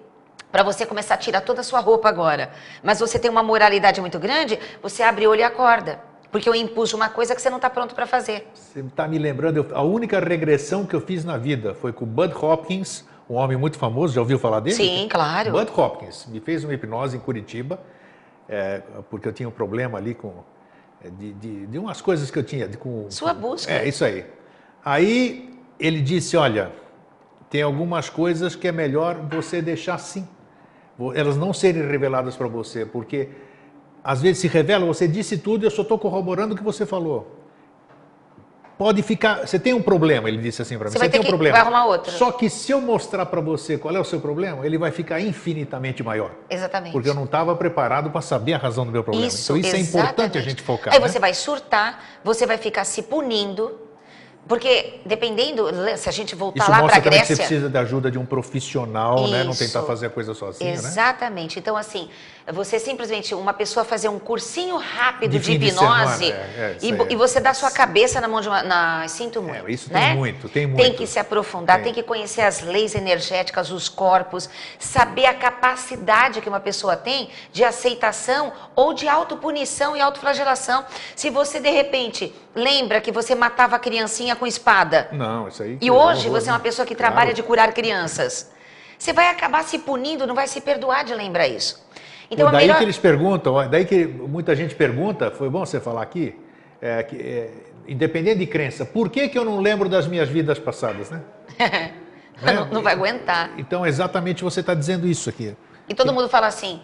para 0.52 0.62
você 0.62 0.86
começar 0.86 1.14
a 1.14 1.18
tirar 1.18 1.40
toda 1.40 1.62
a 1.62 1.64
sua 1.64 1.80
roupa 1.80 2.10
agora, 2.10 2.52
mas 2.84 3.00
você 3.00 3.18
tem 3.18 3.32
uma 3.32 3.42
moralidade 3.42 4.02
muito 4.02 4.20
grande, 4.20 4.60
você 4.84 5.04
abre 5.04 5.26
o 5.26 5.30
olho 5.30 5.40
e 5.40 5.44
acorda. 5.44 6.02
Porque 6.30 6.50
eu 6.50 6.56
impus 6.56 6.94
uma 6.94 7.08
coisa 7.08 7.34
que 7.34 7.42
você 7.42 7.50
não 7.50 7.58
está 7.60 7.70
pronto 7.70 7.96
para 7.96 8.06
fazer. 8.06 8.46
Você 8.54 8.82
está 8.82 9.08
me 9.08 9.18
lembrando, 9.18 9.56
eu, 9.56 9.68
a 9.74 9.84
única 9.84 10.20
regressão 10.20 10.86
que 10.86 10.94
eu 10.94 11.00
fiz 11.00 11.24
na 11.24 11.38
vida 11.38 11.74
foi 11.76 11.94
com 11.94 12.04
o 12.04 12.08
Bud 12.08 12.34
Hopkins, 12.36 13.06
um 13.32 13.36
homem 13.36 13.58
muito 13.58 13.78
famoso, 13.78 14.14
já 14.14 14.20
ouviu 14.20 14.38
falar 14.38 14.60
dele? 14.60 14.76
Sim, 14.76 15.08
claro. 15.10 15.54
Bud 15.54 15.72
Hopkins 15.74 16.26
me 16.28 16.42
fez 16.42 16.66
uma 16.66 16.74
hipnose 16.74 17.16
em 17.16 17.20
Curitiba, 17.20 17.80
é, 18.50 18.82
porque 19.10 19.26
eu 19.26 19.32
tinha 19.32 19.48
um 19.48 19.52
problema 19.52 19.98
ali 19.98 20.14
com 20.14 20.34
é, 21.02 21.10
de, 21.10 21.32
de, 21.34 21.68
de 21.68 21.80
umas 21.80 22.02
coisas 22.02 22.30
que 22.30 22.38
eu 22.38 22.44
tinha. 22.44 22.68
De, 22.68 22.76
com, 22.78 23.10
Sua 23.10 23.34
busca. 23.34 23.72
É, 23.72 23.88
isso 23.88 24.04
aí. 24.04 24.26
Aí 24.84 25.58
ele 25.80 26.02
disse, 26.02 26.36
olha, 26.36 26.74
tem 27.50 27.62
algumas 27.62 28.10
coisas 28.10 28.54
que 28.54 28.68
é 28.68 28.72
melhor 28.72 29.16
você 29.32 29.62
deixar 29.62 29.96
assim, 29.96 30.28
elas 31.16 31.38
não 31.38 31.54
serem 31.54 31.88
reveladas 31.88 32.36
para 32.36 32.48
você, 32.48 32.86
porque 32.86 33.30
às 34.04 34.22
vezes 34.22 34.40
se 34.40 34.48
revela, 34.50 34.86
você 34.86 35.08
disse 35.08 35.38
tudo 35.38 35.64
e 35.64 35.68
eu 35.68 35.72
só 35.72 35.84
estou 35.84 35.98
corroborando 35.98 36.54
o 36.54 36.58
que 36.58 36.64
você 36.64 36.86
falou 36.86 37.41
pode 38.82 39.04
ficar. 39.04 39.46
Você 39.46 39.60
tem 39.60 39.76
um 39.76 39.82
problema, 39.82 40.28
ele 40.28 40.40
disse 40.40 40.60
assim 40.60 40.76
para 40.76 40.90
mim. 40.90 40.94
Você, 40.94 40.98
você 40.98 41.10
tem 41.10 41.22
um 41.22 41.24
problema. 41.24 41.56
Vai 41.56 41.62
arrumar 41.62 41.86
outro. 41.86 42.12
Só 42.12 42.32
que 42.32 42.50
se 42.50 42.72
eu 42.72 42.82
mostrar 42.82 43.28
para 43.28 43.40
você 43.40 43.78
qual 43.78 43.96
é 43.96 44.00
o 44.00 44.04
seu 44.04 44.20
problema, 44.20 44.66
ele 44.66 44.76
vai 44.76 44.90
ficar 44.90 45.20
infinitamente 45.20 46.02
maior. 46.02 46.32
Exatamente. 46.50 46.92
Porque 46.92 47.08
eu 47.08 47.14
não 47.14 47.26
estava 47.26 47.56
preparado 47.56 48.10
para 48.10 48.22
saber 48.22 48.54
a 48.54 48.58
razão 48.58 48.84
do 48.84 48.92
meu 48.92 49.04
problema. 49.04 49.28
Isso, 49.28 49.56
então 49.56 49.58
isso 49.58 49.76
exatamente. 49.76 49.96
é 49.96 50.02
importante 50.02 50.38
a 50.40 50.42
gente 50.42 50.64
focar. 50.64 50.94
Aí 50.96 51.00
né? 51.00 51.08
você 51.08 51.20
vai 51.20 51.32
surtar, 51.36 52.04
você 52.24 52.48
vai 52.48 52.58
ficar 52.58 52.84
se 52.84 53.04
punindo 53.04 53.80
porque 54.48 55.00
dependendo, 55.06 55.70
se 55.96 56.10
a 56.10 56.12
gente 56.12 56.36
voltar 56.36 56.64
Isso 56.64 56.72
lá 56.72 56.84
para 56.84 56.96
a 56.96 57.00
Grécia... 57.00 57.22
que 57.22 57.28
você 57.28 57.36
precisa 57.36 57.70
da 57.70 57.82
ajuda 57.82 58.10
de 58.10 58.18
um 58.18 58.26
profissional, 58.26 59.24
Isso. 59.24 59.32
né? 59.32 59.44
Não 59.44 59.54
tentar 59.54 59.84
fazer 59.84 60.08
a 60.08 60.10
coisa 60.10 60.34
sozinho, 60.34 60.72
Exatamente. 60.72 60.84
né? 60.84 60.90
Exatamente. 60.90 61.60
Então, 61.60 61.78
assim, 61.78 62.10
você 62.52 62.80
simplesmente, 62.80 63.36
uma 63.36 63.54
pessoa 63.54 63.86
fazer 63.86 64.10
um 64.10 64.18
cursinho 64.18 64.78
rápido 64.78 65.32
de, 65.32 65.40
de 65.40 65.68
hipnose 65.68 66.26
de 66.26 66.32
é, 66.32 66.36
é, 66.36 66.78
e, 66.82 67.14
e, 67.14 67.16
você 67.16 67.40
dá 67.40 67.54
sua 67.54 67.70
cabeça 67.70 68.20
na 68.20 68.28
mão 68.28 68.42
de 68.42 68.48
uma... 68.48 68.64
Na, 68.64 69.08
sinto 69.08 69.40
é, 69.40 69.42
muito, 69.42 69.68
é, 69.68 69.72
Isso 69.72 69.94
né? 69.94 70.08
tem 70.08 70.16
muito, 70.18 70.50
tem 70.50 70.68
muito. 70.68 70.82
Tem 70.82 70.94
que 70.94 71.06
se 71.06 71.20
aprofundar, 71.20 71.78
tem. 71.78 71.86
tem 71.86 71.94
que 71.94 72.04
conhecer 72.04 72.42
as 72.42 72.62
leis 72.62 72.96
energéticas, 72.96 73.72
os 73.72 73.88
corpos, 73.88 74.50
saber 74.80 75.26
a 75.26 75.34
capacidade 75.34 76.42
que 76.42 76.50
uma 76.50 76.60
pessoa 76.60 76.98
tem 76.98 77.30
de 77.52 77.64
aceitação 77.64 78.52
ou 78.76 78.94
de 78.94 79.08
autopunição 79.08 79.96
e 79.96 80.02
autoflagelação. 80.02 80.84
Se 81.16 81.30
você, 81.30 81.60
de 81.60 81.70
repente, 81.70 82.34
lembra 82.56 83.00
que 83.00 83.12
você 83.12 83.36
matava 83.36 83.76
a 83.76 83.80
criancinha 83.80 84.36
com 84.36 84.48
espada. 84.48 85.10
Não, 85.12 85.48
isso 85.48 85.62
aí. 85.64 85.78
E 85.80 85.92
hoje 85.92 86.30
você 86.30 86.50
é 86.50 86.54
uma 86.54 86.60
pessoa 86.60 86.86
que 86.86 86.96
claro. 86.96 87.14
trabalha 87.14 87.34
de 87.34 87.44
curar 87.44 87.72
crianças. 87.74 88.50
Você 88.98 89.14
vai 89.14 89.30
acabar 89.30 89.64
se 89.64 89.80
punindo, 89.80 90.28
não 90.28 90.36
vai 90.36 90.48
se 90.48 90.62
perdoar 90.62 91.04
de 91.04 91.16
lembrar 91.16 91.48
isso. 91.48 91.82
Então, 92.32 92.50
daí 92.50 92.62
melhor... 92.62 92.78
que 92.78 92.84
eles 92.86 92.98
perguntam, 92.98 93.70
daí 93.70 93.84
que 93.84 94.06
muita 94.06 94.56
gente 94.56 94.74
pergunta, 94.74 95.30
foi 95.30 95.50
bom 95.50 95.66
você 95.66 95.82
falar 95.82 96.02
aqui, 96.02 96.34
é, 96.82 97.04
que, 97.04 97.18
é, 97.18 97.50
independente 97.86 98.40
de 98.40 98.48
crença, 98.48 98.86
por 98.86 99.10
que, 99.10 99.28
que 99.28 99.38
eu 99.38 99.44
não 99.44 99.60
lembro 99.60 99.90
das 99.90 100.08
minhas 100.08 100.30
vidas 100.30 100.58
passadas, 100.58 101.12
né? 101.12 101.22
né? 101.60 101.94
Não, 102.42 102.66
não, 102.66 102.82
vai 102.82 102.94
aguentar. 102.94 103.52
Então, 103.56 103.86
exatamente 103.86 104.44
você 104.44 104.62
está 104.62 104.74
dizendo 104.74 105.06
isso 105.06 105.30
aqui. 105.30 105.56
E 105.88 105.94
todo 105.94 106.12
mundo 106.12 106.28
fala 106.28 106.48
assim, 106.48 106.82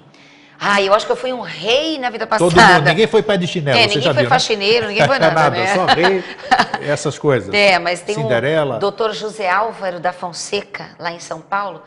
ah, 0.59 0.79
eu 0.79 0.93
acho 0.93 1.03
que 1.03 1.11
eu 1.11 1.15
fui 1.15 1.33
um 1.33 1.41
rei 1.41 1.97
na 1.97 2.11
vida 2.11 2.27
passada. 2.27 2.51
Todo 2.51 2.61
mundo, 2.61 2.89
ninguém 2.89 3.07
foi 3.07 3.23
pé 3.23 3.37
de 3.37 3.47
chinelo, 3.47 3.75
é, 3.75 3.87
você 3.87 3.95
ninguém 3.95 4.13
foi 4.13 4.21
viu, 4.21 4.29
faxineiro, 4.29 4.81
né? 4.81 4.87
ninguém 4.89 5.07
foi 5.07 5.17
nada, 5.19 5.33
nada 5.33 5.57
né? 5.57 5.73
só 5.73 5.85
rei, 5.85 6.23
essas 6.87 7.17
coisas. 7.17 7.51
É, 7.51 7.79
mas 7.79 8.01
tem 8.01 8.13
Cinderela. 8.13 8.75
o 8.75 8.79
doutor 8.79 9.13
José 9.13 9.49
Álvaro 9.49 9.99
da 9.99 10.13
Fonseca, 10.13 10.91
lá 10.99 11.11
em 11.11 11.19
São 11.19 11.41
Paulo, 11.41 11.81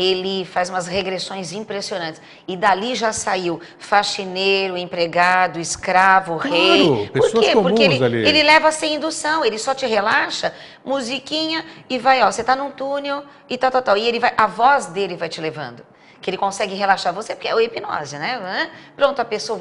ele 0.00 0.44
faz 0.44 0.70
umas 0.70 0.86
regressões 0.86 1.52
impressionantes. 1.52 2.20
E 2.48 2.56
dali 2.56 2.94
já 2.94 3.12
saiu 3.12 3.60
faxineiro, 3.78 4.76
empregado, 4.76 5.58
escravo, 5.60 6.36
claro, 6.38 6.54
rei. 6.54 7.08
Pessoas 7.12 7.32
Por 7.32 7.40
quê? 7.42 7.52
comuns 7.52 7.70
Porque 7.70 7.82
ele, 7.82 8.04
ali. 8.04 8.28
ele 8.28 8.42
leva 8.42 8.72
sem 8.72 8.94
indução, 8.94 9.44
ele 9.44 9.58
só 9.58 9.74
te 9.74 9.86
relaxa, 9.86 10.54
musiquinha 10.84 11.64
e 11.88 11.98
vai, 11.98 12.22
ó, 12.22 12.30
você 12.30 12.42
tá 12.42 12.56
num 12.56 12.70
túnel 12.70 13.24
e 13.48 13.58
tal, 13.58 13.70
tal, 13.70 13.82
tal. 13.82 13.96
E 13.96 14.06
ele 14.06 14.18
vai, 14.18 14.32
a 14.36 14.46
voz 14.46 14.86
dele 14.86 15.16
vai 15.16 15.28
te 15.28 15.40
levando 15.40 15.84
que 16.20 16.28
ele 16.28 16.36
consegue 16.36 16.74
relaxar 16.74 17.14
você, 17.14 17.34
porque 17.34 17.48
é 17.48 17.52
a 17.52 17.62
hipnose, 17.62 18.18
né? 18.18 18.70
Pronto, 18.94 19.20
a 19.20 19.24
pessoa. 19.24 19.60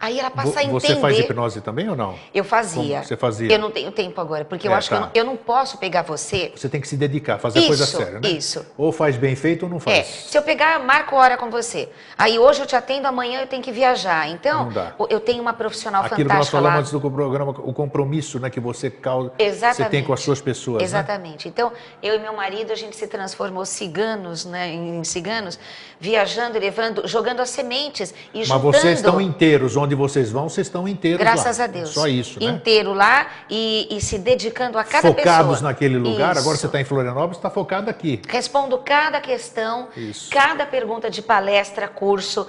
Aí 0.00 0.18
ela 0.18 0.30
passa 0.30 0.60
a 0.60 0.62
entender. 0.62 0.80
Você 0.80 0.96
faz 0.96 1.18
hipnose 1.18 1.60
também 1.60 1.88
ou 1.88 1.96
não? 1.96 2.14
Eu 2.34 2.44
fazia. 2.44 2.96
Como 2.96 3.04
você 3.04 3.16
fazia? 3.16 3.52
Eu 3.52 3.58
não 3.58 3.70
tenho 3.70 3.90
tempo 3.90 4.20
agora, 4.20 4.44
porque 4.44 4.66
é, 4.66 4.70
eu 4.70 4.74
acho 4.74 4.90
tá. 4.90 4.96
que 4.96 5.02
eu 5.18 5.24
não, 5.24 5.30
eu 5.32 5.36
não, 5.36 5.36
posso 5.36 5.78
pegar 5.78 6.02
você. 6.02 6.52
Você 6.54 6.68
tem 6.68 6.80
que 6.80 6.88
se 6.88 6.96
dedicar, 6.96 7.38
fazer 7.38 7.60
isso, 7.60 7.68
coisa 7.68 7.86
séria, 7.86 8.20
né? 8.20 8.28
Isso. 8.28 8.64
Ou 8.76 8.92
faz 8.92 9.16
bem 9.16 9.34
feito 9.36 9.64
ou 9.64 9.68
não 9.70 9.80
faz. 9.80 9.98
É. 9.98 10.02
Se 10.02 10.36
eu 10.36 10.42
pegar, 10.42 10.78
marco 10.80 11.16
hora 11.16 11.36
com 11.36 11.50
você. 11.50 11.88
Aí 12.16 12.38
hoje 12.38 12.60
eu 12.60 12.66
te 12.66 12.76
atendo, 12.76 13.06
amanhã 13.06 13.40
eu 13.40 13.46
tenho 13.46 13.62
que 13.62 13.72
viajar. 13.72 14.28
Então, 14.28 14.68
eu 15.08 15.20
tenho 15.20 15.40
uma 15.40 15.52
profissional 15.52 16.02
Aquilo 16.02 16.16
fantástica. 16.18 16.22
Aquilo 16.22 16.28
que 16.28 16.36
nós 16.36 16.48
falamos 16.48 16.78
antes 16.80 16.92
do 16.92 17.10
programa, 17.10 17.50
o 17.50 17.72
compromisso 17.72 18.38
né, 18.38 18.50
que 18.50 18.60
você, 18.60 18.90
causa, 18.90 19.32
Exatamente. 19.38 19.76
você 19.76 19.88
tem 19.88 20.04
com 20.04 20.12
as 20.12 20.20
suas 20.20 20.40
pessoas. 20.40 20.82
Exatamente. 20.82 21.46
Né? 21.46 21.52
Então, 21.52 21.72
eu 22.02 22.14
e 22.14 22.18
meu 22.18 22.34
marido, 22.34 22.72
a 22.72 22.76
gente 22.76 22.96
se 22.96 23.06
transformou 23.06 23.64
ciganos, 23.64 24.44
né, 24.44 24.68
em 24.72 25.04
ciganos, 25.04 25.58
viajando, 26.00 26.58
levando, 26.58 27.06
jogando 27.06 27.40
as 27.40 27.50
sementes 27.50 28.14
e 28.32 28.38
Mas 28.38 28.48
juntando. 28.48 28.72
vocês 28.72 28.98
estão 28.98 29.20
inteiros, 29.20 29.75
onde 29.76 29.94
vocês 29.94 30.30
vão, 30.30 30.48
vocês 30.48 30.66
estão 30.66 30.86
inteiros 30.86 31.20
Graças 31.20 31.58
lá. 31.58 31.64
a 31.64 31.66
Deus. 31.66 31.90
Só 31.90 32.06
isso, 32.06 32.40
né? 32.40 32.46
Inteiro 32.46 32.92
lá 32.92 33.26
e, 33.48 33.88
e 33.90 34.00
se 34.00 34.18
dedicando 34.18 34.78
a 34.78 34.84
cada 34.84 35.08
Focados 35.08 35.22
pessoa. 35.22 35.36
Focados 35.36 35.60
naquele 35.62 35.98
lugar, 35.98 36.32
isso. 36.32 36.40
agora 36.40 36.56
você 36.56 36.66
está 36.66 36.80
em 36.80 36.84
Florianópolis, 36.84 37.36
está 37.36 37.50
focado 37.50 37.90
aqui. 37.90 38.20
Respondo 38.28 38.78
cada 38.78 39.20
questão, 39.20 39.88
isso. 39.96 40.30
cada 40.30 40.66
pergunta 40.66 41.10
de 41.10 41.22
palestra, 41.22 41.88
curso, 41.88 42.42
uh, 42.42 42.46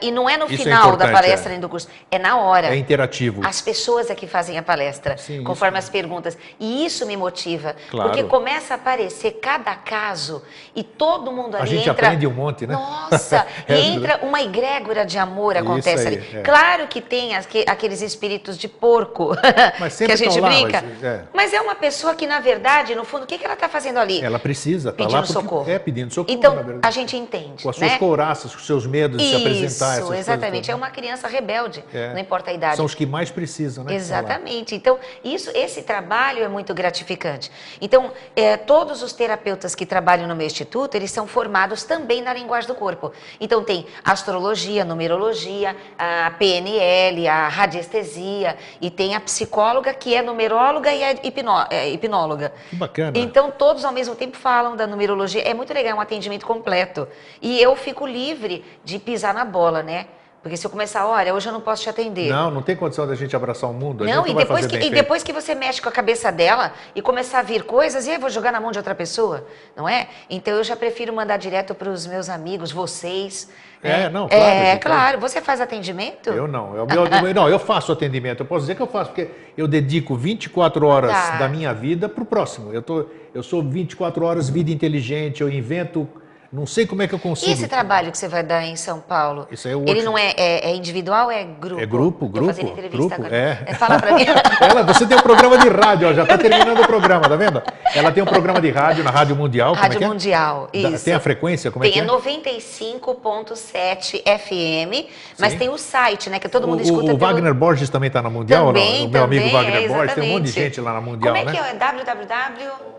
e 0.00 0.10
não 0.10 0.28
é 0.28 0.36
no 0.36 0.46
isso 0.46 0.62
final 0.62 0.94
é 0.94 0.96
da 0.96 1.08
palestra 1.10 1.50
é. 1.50 1.52
nem 1.52 1.60
do 1.60 1.68
curso, 1.68 1.88
é 2.10 2.18
na 2.18 2.38
hora. 2.38 2.74
É 2.74 2.76
interativo. 2.76 3.40
As 3.44 3.60
pessoas 3.60 4.10
é 4.10 4.14
que 4.14 4.26
fazem 4.26 4.58
a 4.58 4.62
palestra, 4.62 5.16
Sim, 5.16 5.42
conforme 5.44 5.78
as 5.78 5.88
perguntas. 5.88 6.36
E 6.58 6.84
isso 6.84 7.06
me 7.06 7.16
motiva, 7.16 7.76
claro. 7.90 8.10
porque 8.10 8.24
começa 8.24 8.74
a 8.74 8.76
aparecer 8.76 9.32
cada 9.40 9.74
caso 9.74 10.42
e 10.74 10.82
todo 10.82 11.32
mundo 11.32 11.56
ali 11.56 11.62
A 11.62 11.66
gente 11.66 11.88
entra... 11.88 12.06
aprende 12.06 12.26
um 12.26 12.32
monte, 12.32 12.66
né? 12.66 12.74
Nossa, 12.74 13.46
É 13.68 13.78
e 13.78 13.94
entra 13.94 14.20
uma 14.22 14.40
egrégora 14.42 15.04
de 15.04 15.18
amor 15.18 15.56
acontece 15.56 16.08
aí, 16.08 16.14
ali. 16.16 16.36
é. 16.38 16.42
Claro 16.62 16.86
que 16.86 17.00
tem 17.00 17.34
aqueles 17.66 18.00
espíritos 18.02 18.56
de 18.56 18.68
porco 18.68 19.34
que 20.06 20.12
a 20.12 20.16
gente 20.16 20.38
lá, 20.38 20.48
brinca. 20.48 20.82
Mas 20.82 21.02
é. 21.02 21.24
mas 21.34 21.52
é. 21.52 21.60
uma 21.60 21.74
pessoa 21.74 22.14
que, 22.14 22.24
na 22.24 22.38
verdade, 22.38 22.94
no 22.94 23.04
fundo, 23.04 23.24
o 23.24 23.26
que, 23.26 23.36
que 23.36 23.44
ela 23.44 23.54
está 23.54 23.68
fazendo 23.68 23.98
ali? 23.98 24.20
Ela 24.20 24.38
precisa, 24.38 24.92
tá 24.92 24.98
pedindo 24.98 25.16
lá 25.16 25.24
socorro. 25.24 25.68
É, 25.68 25.78
pedindo 25.78 26.14
socorro. 26.14 26.36
Então, 26.36 26.80
a 26.80 26.90
gente 26.92 27.16
entende. 27.16 27.64
Com 27.64 27.70
as 27.70 27.76
suas 27.76 27.90
né? 27.90 27.98
couraças, 27.98 28.52
com 28.52 28.58
os 28.58 28.66
seus 28.66 28.86
medos 28.86 29.20
Isso, 29.20 29.30
de 29.30 29.36
se 29.36 29.42
apresentar. 29.42 29.98
Isso, 29.98 30.14
exatamente. 30.14 30.70
É 30.70 30.74
uma 30.74 30.90
criança 30.90 31.26
rebelde, 31.26 31.84
é. 31.92 32.12
não 32.12 32.20
importa 32.20 32.52
a 32.52 32.54
idade. 32.54 32.76
São 32.76 32.84
os 32.84 32.94
que 32.94 33.06
mais 33.06 33.30
precisam, 33.30 33.82
né? 33.82 33.94
Exatamente. 33.94 34.74
Então, 34.74 34.98
isso, 35.24 35.50
esse 35.54 35.82
trabalho 35.82 36.44
é 36.44 36.48
muito 36.48 36.72
gratificante. 36.72 37.50
Então, 37.80 38.12
é, 38.36 38.56
todos 38.56 39.02
os 39.02 39.12
terapeutas 39.12 39.74
que 39.74 39.84
trabalham 39.84 40.28
no 40.28 40.36
meu 40.36 40.46
instituto, 40.46 40.94
eles 40.94 41.10
são 41.10 41.26
formados 41.26 41.82
também 41.82 42.22
na 42.22 42.32
linguagem 42.32 42.68
do 42.68 42.74
corpo. 42.74 43.12
Então, 43.40 43.64
tem 43.64 43.84
astrologia, 44.04 44.84
numerologia, 44.84 45.76
a 45.98 46.30
PNL, 46.52 47.28
a 47.28 47.48
radiestesia, 47.48 48.56
e 48.80 48.90
tem 48.90 49.14
a 49.14 49.20
psicóloga 49.20 49.94
que 49.94 50.14
é 50.14 50.20
numeróloga 50.20 50.92
e 50.92 51.02
é, 51.02 51.18
hipnó 51.22 51.64
é 51.70 51.90
hipnóloga. 51.90 52.52
Que 52.68 52.76
bacana. 52.76 53.12
Então, 53.18 53.50
todos 53.50 53.84
ao 53.84 53.92
mesmo 53.92 54.14
tempo 54.14 54.36
falam 54.36 54.76
da 54.76 54.86
numerologia. 54.86 55.42
É 55.42 55.54
muito 55.54 55.72
legal, 55.72 55.92
é 55.92 55.94
um 55.94 56.00
atendimento 56.00 56.44
completo. 56.44 57.08
E 57.40 57.60
eu 57.60 57.74
fico 57.74 58.06
livre 58.06 58.64
de 58.84 58.98
pisar 58.98 59.32
na 59.32 59.44
bola, 59.44 59.82
né? 59.82 60.06
Porque 60.42 60.56
se 60.56 60.66
eu 60.66 60.70
começar, 60.70 61.06
olha, 61.06 61.32
hoje 61.32 61.48
eu 61.48 61.52
não 61.52 61.60
posso 61.60 61.82
te 61.82 61.88
atender. 61.88 62.28
Não, 62.28 62.50
não 62.50 62.62
tem 62.62 62.74
condição 62.74 63.06
da 63.06 63.14
gente 63.14 63.34
abraçar 63.36 63.70
o 63.70 63.72
mundo. 63.72 64.04
não, 64.04 64.26
e, 64.26 64.34
depois 64.34 64.66
que, 64.66 64.76
e 64.76 64.90
depois 64.90 65.22
que 65.22 65.32
você 65.32 65.54
mexe 65.54 65.80
com 65.80 65.88
a 65.88 65.92
cabeça 65.92 66.32
dela 66.32 66.72
e 66.96 67.00
começar 67.00 67.38
a 67.38 67.42
vir 67.42 67.62
coisas, 67.62 68.06
e 68.06 68.10
aí 68.10 68.16
eu 68.16 68.20
vou 68.20 68.28
jogar 68.28 68.50
na 68.50 68.60
mão 68.60 68.72
de 68.72 68.78
outra 68.78 68.92
pessoa, 68.92 69.46
não 69.76 69.88
é? 69.88 70.08
Então 70.28 70.54
eu 70.54 70.64
já 70.64 70.74
prefiro 70.74 71.12
mandar 71.12 71.36
direto 71.36 71.76
para 71.76 71.88
os 71.88 72.08
meus 72.08 72.28
amigos, 72.28 72.72
vocês. 72.72 73.48
É, 73.80 74.02
é 74.02 74.10
não, 74.10 74.28
claro. 74.28 74.44
É, 74.44 74.76
claro. 74.78 75.20
Você 75.20 75.40
faz 75.40 75.60
atendimento? 75.60 76.30
Eu 76.30 76.48
não. 76.48 76.74
Eu, 76.74 76.88
eu, 76.88 77.06
não, 77.34 77.48
eu 77.48 77.60
faço 77.60 77.92
atendimento. 77.92 78.40
Eu 78.40 78.46
posso 78.46 78.62
dizer 78.62 78.74
que 78.74 78.82
eu 78.82 78.88
faço, 78.88 79.10
porque 79.10 79.30
eu 79.56 79.68
dedico 79.68 80.16
24 80.16 80.84
horas 80.84 81.12
tá. 81.12 81.36
da 81.36 81.48
minha 81.48 81.72
vida 81.72 82.08
para 82.08 82.22
o 82.22 82.26
próximo. 82.26 82.72
Eu, 82.72 82.82
tô, 82.82 83.06
eu 83.32 83.44
sou 83.44 83.62
24 83.62 84.24
horas 84.24 84.48
vida 84.48 84.72
inteligente, 84.72 85.40
eu 85.40 85.48
invento 85.48 86.08
não 86.52 86.66
sei 86.66 86.86
como 86.86 87.02
é 87.02 87.08
que 87.08 87.14
eu 87.14 87.18
consigo. 87.18 87.50
E 87.50 87.54
esse 87.54 87.66
trabalho 87.66 88.12
que 88.12 88.18
você 88.18 88.28
vai 88.28 88.42
dar 88.42 88.62
em 88.62 88.76
São 88.76 89.00
Paulo? 89.00 89.48
Isso 89.50 89.66
é 89.66 89.74
o 89.74 89.88
Ele 89.88 90.02
não 90.02 90.18
é, 90.18 90.34
é, 90.36 90.70
é, 90.70 90.76
individual 90.76 91.24
ou 91.26 91.32
é 91.32 91.44
grupo? 91.44 91.80
É 91.80 91.86
grupo, 91.86 92.28
grupo. 92.28 92.48
Fazendo 92.48 92.72
entrevista 92.72 92.98
grupo, 92.98 93.14
agora. 93.14 93.34
É. 93.34 93.62
é. 93.68 93.74
Fala 93.74 93.98
pra 93.98 94.12
mim. 94.12 94.26
Ela, 94.60 94.82
você 94.82 95.06
tem 95.06 95.16
um 95.16 95.22
programa 95.22 95.56
de 95.56 95.70
rádio, 95.70 96.10
ó, 96.10 96.12
já 96.12 96.24
está 96.24 96.36
terminando 96.36 96.80
o 96.80 96.86
programa, 96.86 97.26
tá 97.26 97.36
vendo? 97.36 97.62
Ela 97.94 98.12
tem 98.12 98.22
um 98.22 98.26
programa 98.26 98.60
de 98.60 98.70
rádio 98.70 99.02
na 99.02 99.10
Rádio 99.10 99.34
Mundial. 99.34 99.72
Rádio 99.72 100.04
é 100.04 100.06
Mundial, 100.06 100.68
isso. 100.74 101.06
Tem 101.06 101.14
a 101.14 101.20
frequência? 101.20 101.70
Como 101.70 101.84
tem, 101.84 101.90
é 101.90 101.94
que 101.94 102.00
é? 102.00 102.04
Tem 102.04 102.14
95.7 102.14 104.22
FM, 104.22 105.08
mas 105.38 105.52
Sim. 105.52 105.58
tem 105.58 105.70
o 105.70 105.78
site, 105.78 106.28
né? 106.28 106.38
Que 106.38 106.50
todo 106.50 106.68
mundo 106.68 106.80
o, 106.80 106.82
escuta. 106.82 107.04
O, 107.04 107.06
pelo... 107.06 107.18
Wagner 107.18 107.54
Borges 107.54 107.88
também 107.88 108.08
está 108.08 108.20
na 108.20 108.28
Mundial? 108.28 108.66
Também, 108.66 109.06
o 109.06 109.08
meu 109.08 109.22
também, 109.22 109.38
amigo 109.38 109.56
Wagner 109.56 109.88
Borges, 109.88 110.14
tem 110.14 110.24
um 110.24 110.28
monte 110.34 110.44
de 110.44 110.52
gente 110.52 110.78
lá 110.82 110.92
na 110.92 111.00
Mundial, 111.00 111.34
Como 111.34 111.48
é 111.48 111.50
né? 111.50 111.58
que 111.58 111.66
é? 111.66 111.74
www 111.74 112.92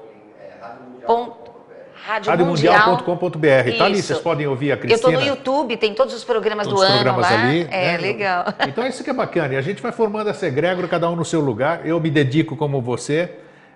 radiomundial.com.br. 2.05 3.77
Tá 3.77 3.85
ali, 3.85 4.01
vocês 4.01 4.19
podem 4.19 4.45
ouvir 4.45 4.73
a 4.73 4.77
Cristina. 4.77 4.93
Eu 4.93 4.95
estou 4.95 5.11
no 5.11 5.25
YouTube, 5.25 5.77
tem 5.77 5.93
todos 5.93 6.13
os 6.13 6.23
programas 6.23 6.67
todos 6.67 6.81
do 6.81 6.85
os 6.85 6.91
ano 6.91 7.03
programas 7.03 7.31
lá. 7.31 7.43
ali. 7.43 7.67
É, 7.71 7.91
né? 7.93 7.97
legal. 7.97 8.45
Então 8.67 8.85
isso 8.87 9.03
que 9.03 9.09
é 9.09 9.13
bacana. 9.13 9.53
E 9.53 9.57
a 9.57 9.61
gente 9.61 9.81
vai 9.81 9.91
formando 9.91 10.29
essa 10.29 10.47
egrégora, 10.47 10.87
cada 10.87 11.09
um 11.09 11.15
no 11.15 11.23
seu 11.23 11.39
lugar. 11.39 11.85
Eu 11.85 11.99
me 11.99 12.09
dedico 12.09 12.55
como 12.55 12.81
você. 12.81 13.29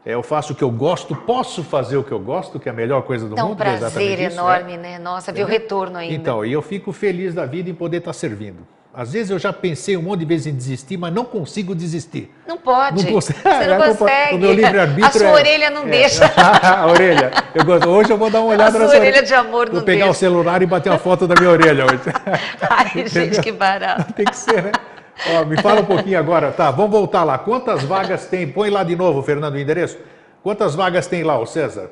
É, 0.06 0.14
eu 0.14 0.24
faço 0.24 0.54
o 0.54 0.56
que 0.56 0.64
eu 0.64 0.72
gosto, 0.72 1.16
posso 1.16 1.64
fazer 1.64 1.98
o 1.98 2.04
que 2.04 2.12
eu 2.12 2.20
gosto, 2.20 2.60
que 2.60 2.70
é 2.70 2.72
a 2.72 2.76
melhor 2.76 3.02
coisa 3.02 3.28
do 3.28 3.34
então, 3.34 3.50
mundo. 3.50 3.62
É 3.62 3.76
um 3.76 3.78
prazer 3.78 4.20
enorme, 4.22 4.74
é. 4.74 4.78
né? 4.78 5.00
Nossa, 5.00 5.34
ver 5.34 5.44
o 5.44 5.48
retorno 5.48 5.98
ainda. 5.98 6.14
Então, 6.14 6.46
e 6.46 6.54
eu 6.54 6.62
fico 6.62 6.94
feliz 6.94 7.34
da 7.34 7.46
vida 7.46 7.70
em 7.70 7.74
poder 7.74 7.98
estar 7.98 8.14
servindo. 8.14 8.66
Às 8.98 9.14
vezes 9.14 9.30
eu 9.30 9.38
já 9.38 9.54
pensei 9.54 9.96
um 9.96 10.02
monte 10.02 10.22
de 10.22 10.26
vezes 10.26 10.48
em 10.48 10.56
desistir, 10.56 10.98
mas 10.98 11.14
não 11.14 11.24
consigo 11.24 11.76
desistir. 11.76 12.34
Não 12.48 12.58
pode. 12.58 13.06
Não 13.06 13.12
Você 13.14 13.36
não 13.46 13.52
é, 13.84 13.90
consegue. 13.90 14.36
O 14.36 14.40
meu 14.40 14.52
livre-arbítrio 14.52 15.06
A 15.06 15.12
sua 15.12 15.28
é, 15.28 15.34
orelha 15.34 15.70
não 15.70 15.84
é, 15.84 15.90
deixa. 15.90 16.26
a 16.36 16.88
orelha. 16.88 17.32
Eu 17.54 17.64
gosto, 17.64 17.88
hoje 17.88 18.10
eu 18.10 18.18
vou 18.18 18.32
dar 18.32 18.42
uma 18.42 18.54
olhada 18.54 18.80
na 18.80 18.88
sua 18.88 18.98
orelha. 18.98 19.22
de 19.22 19.36
amor 19.36 19.68
Vou 19.68 19.76
não 19.76 19.84
pegar 19.84 20.06
deixa. 20.06 20.10
o 20.10 20.14
celular 20.16 20.64
e 20.64 20.66
bater 20.66 20.90
uma 20.90 20.98
foto 20.98 21.28
da 21.28 21.36
minha 21.40 21.52
orelha 21.52 21.86
hoje. 21.86 22.02
Ai, 22.68 23.08
gente, 23.08 23.40
que 23.40 23.52
barato. 23.52 24.12
Tem 24.14 24.26
que 24.26 24.36
ser, 24.36 24.64
né? 24.64 24.72
Ó, 25.30 25.46
me 25.46 25.62
fala 25.62 25.82
um 25.82 25.86
pouquinho 25.86 26.18
agora. 26.18 26.52
Tá, 26.52 26.72
vamos 26.72 26.90
voltar 26.90 27.24
lá. 27.24 27.38
Quantas 27.38 27.84
vagas 27.84 28.26
tem? 28.26 28.48
Põe 28.52 28.72
lá 28.72 28.84
de 28.84 28.96
novo, 28.96 29.22
Fernando, 29.22 29.54
o 29.54 29.60
endereço. 29.60 30.00
Quantas 30.42 30.74
vagas 30.74 31.06
tem 31.06 31.22
lá, 31.22 31.38
o 31.38 31.46
César? 31.46 31.92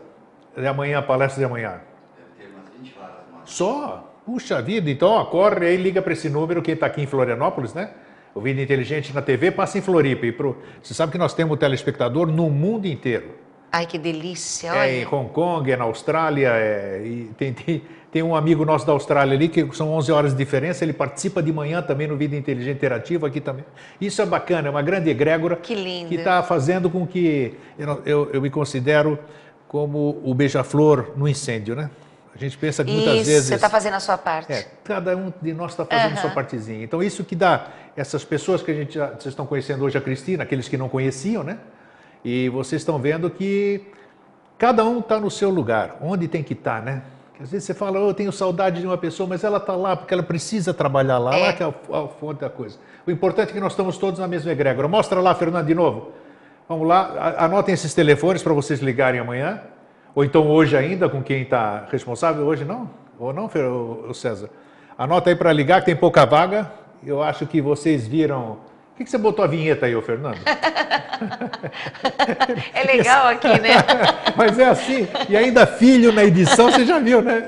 De 0.57 0.65
amanhã, 0.65 0.97
a 0.97 1.03
palestra 1.03 1.37
de 1.37 1.45
amanhã. 1.45 1.81
Deve 2.17 2.49
ter 2.49 2.51
umas 2.51 2.67
20 2.81 2.95
vagas. 2.99 3.15
Só? 3.45 4.04
Puxa 4.25 4.59
vida, 4.59 4.89
então 4.89 5.09
ó, 5.09 5.25
corre 5.25 5.67
aí, 5.67 5.77
liga 5.77 6.01
para 6.01 6.13
esse 6.13 6.29
número, 6.29 6.61
quem 6.61 6.73
está 6.73 6.87
aqui 6.87 7.01
em 7.01 7.05
Florianópolis, 7.05 7.75
né? 7.75 7.91
O 8.33 8.41
Vida 8.41 8.59
Inteligente 8.59 9.13
na 9.13 9.21
TV 9.21 9.51
passa 9.51 9.77
em 9.77 9.81
Floripa. 9.81 10.25
E 10.25 10.31
pro... 10.31 10.57
Você 10.81 10.93
sabe 10.93 11.11
que 11.11 11.17
nós 11.17 11.33
temos 11.33 11.57
telespectador 11.59 12.27
no 12.27 12.49
mundo 12.49 12.87
inteiro. 12.87 13.35
Ai, 13.71 13.85
que 13.85 13.97
delícia, 13.97 14.71
olha. 14.71 14.87
É 14.87 15.01
em 15.01 15.05
Hong 15.05 15.29
Kong, 15.29 15.71
é 15.71 15.77
na 15.77 15.83
Austrália, 15.83 16.49
é... 16.49 17.01
tem, 17.37 17.53
tem, 17.53 17.83
tem, 18.11 18.23
um 18.23 18.35
amigo 18.35 18.65
nosso 18.65 18.85
da 18.85 18.93
Austrália 18.93 19.35
ali, 19.35 19.47
que 19.47 19.67
são 19.75 19.91
11 19.91 20.11
horas 20.11 20.31
de 20.31 20.37
diferença, 20.37 20.83
ele 20.83 20.93
participa 20.93 21.41
de 21.43 21.53
manhã 21.53 21.81
também 21.81 22.07
no 22.07 22.17
Vida 22.17 22.35
Inteligente 22.35 22.77
Interativo 22.77 23.25
aqui 23.25 23.39
também. 23.39 23.63
Isso 24.01 24.21
é 24.21 24.25
bacana, 24.25 24.69
é 24.69 24.71
uma 24.71 24.81
grande 24.81 25.09
egrégora. 25.09 25.57
Que 25.57 25.75
lindo. 25.75 26.09
Que 26.09 26.15
está 26.15 26.41
fazendo 26.41 26.89
com 26.89 27.05
que 27.05 27.53
eu, 27.77 28.01
eu, 28.05 28.29
eu 28.33 28.41
me 28.41 28.49
considero 28.49 29.19
como 29.67 30.19
o 30.23 30.33
beija-flor 30.33 31.11
no 31.15 31.27
incêndio, 31.27 31.75
né? 31.75 31.91
A 32.35 32.37
gente 32.37 32.57
pensa 32.57 32.83
que 32.83 32.91
muitas 32.91 33.15
isso, 33.15 33.25
vezes. 33.25 33.47
Você 33.47 33.55
está 33.55 33.69
fazendo 33.69 33.93
a 33.93 33.99
sua 33.99 34.17
parte. 34.17 34.51
É, 34.51 34.67
cada 34.83 35.15
um 35.15 35.31
de 35.41 35.53
nós 35.53 35.71
está 35.71 35.85
fazendo 35.85 36.13
a 36.13 36.17
sua 36.17 36.31
partezinha. 36.31 36.83
Então, 36.83 37.01
isso 37.01 37.23
que 37.23 37.35
dá 37.35 37.67
essas 37.95 38.25
pessoas 38.25 38.61
que 38.61 38.71
a 38.71 38.73
gente 38.73 38.95
já, 38.95 39.07
vocês 39.07 39.27
estão 39.27 39.45
conhecendo 39.45 39.85
hoje, 39.85 39.97
a 39.97 40.01
Cristina, 40.01 40.43
aqueles 40.43 40.67
que 40.67 40.77
não 40.77 40.89
conheciam, 40.89 41.43
né? 41.43 41.57
E 42.25 42.49
vocês 42.49 42.81
estão 42.81 42.99
vendo 42.99 43.29
que 43.29 43.85
cada 44.57 44.83
um 44.83 44.99
está 44.99 45.17
no 45.17 45.31
seu 45.31 45.49
lugar, 45.49 45.97
onde 46.01 46.27
tem 46.27 46.43
que 46.43 46.53
estar, 46.53 46.79
tá, 46.79 46.85
né? 46.85 47.03
às 47.39 47.51
vezes 47.51 47.65
você 47.65 47.73
fala, 47.73 47.99
oh, 47.99 48.09
eu 48.09 48.13
tenho 48.13 48.31
saudade 48.31 48.79
de 48.79 48.87
uma 48.87 48.97
pessoa, 48.97 49.27
mas 49.27 49.43
ela 49.43 49.57
está 49.57 49.75
lá 49.75 49.95
porque 49.95 50.13
ela 50.13 50.23
precisa 50.23 50.73
trabalhar 50.73 51.17
lá, 51.17 51.35
é. 51.35 51.41
lá 51.47 51.53
que 51.53 51.63
é 51.63 51.65
a 51.65 52.07
fonte 52.07 52.39
da 52.39 52.49
coisa. 52.49 52.77
O 53.05 53.11
importante 53.11 53.49
é 53.49 53.53
que 53.53 53.59
nós 53.59 53.73
estamos 53.73 53.97
todos 53.97 54.19
na 54.19 54.27
mesma 54.27 54.51
egrégora. 54.51 54.87
Mostra 54.87 55.19
lá, 55.19 55.35
Fernando, 55.35 55.67
de 55.67 55.75
novo. 55.75 56.11
Vamos 56.67 56.87
lá, 56.87 57.35
anotem 57.37 57.73
esses 57.73 57.93
telefones 57.93 58.41
para 58.41 58.53
vocês 58.53 58.79
ligarem 58.79 59.19
amanhã. 59.19 59.61
Ou 60.15 60.23
então 60.23 60.47
hoje 60.49 60.77
ainda, 60.77 61.09
com 61.09 61.21
quem 61.21 61.41
está 61.41 61.85
responsável, 61.91 62.45
hoje 62.45 62.63
não? 62.63 62.89
Ou 63.19 63.33
não, 63.33 63.49
César? 64.13 64.49
Anota 64.97 65.29
aí 65.29 65.35
para 65.35 65.51
ligar, 65.51 65.81
que 65.81 65.87
tem 65.87 65.95
pouca 65.95 66.25
vaga. 66.25 66.71
Eu 67.05 67.21
acho 67.21 67.45
que 67.45 67.61
vocês 67.61 68.07
viram. 68.07 68.59
Por 68.91 68.99
que, 68.99 69.03
que 69.03 69.09
você 69.09 69.17
botou 69.17 69.43
a 69.43 69.47
vinheta 69.47 69.85
aí, 69.85 69.93
ô 69.95 70.01
Fernando? 70.01 70.39
é 72.73 72.83
legal 72.83 73.27
aqui, 73.27 73.59
né? 73.59 73.71
Mas 74.37 74.57
é 74.57 74.69
assim. 74.69 75.05
E 75.27 75.35
ainda 75.35 75.67
filho 75.67 76.13
na 76.13 76.23
edição, 76.23 76.71
você 76.71 76.85
já 76.85 76.97
viu, 76.99 77.21
né? 77.21 77.45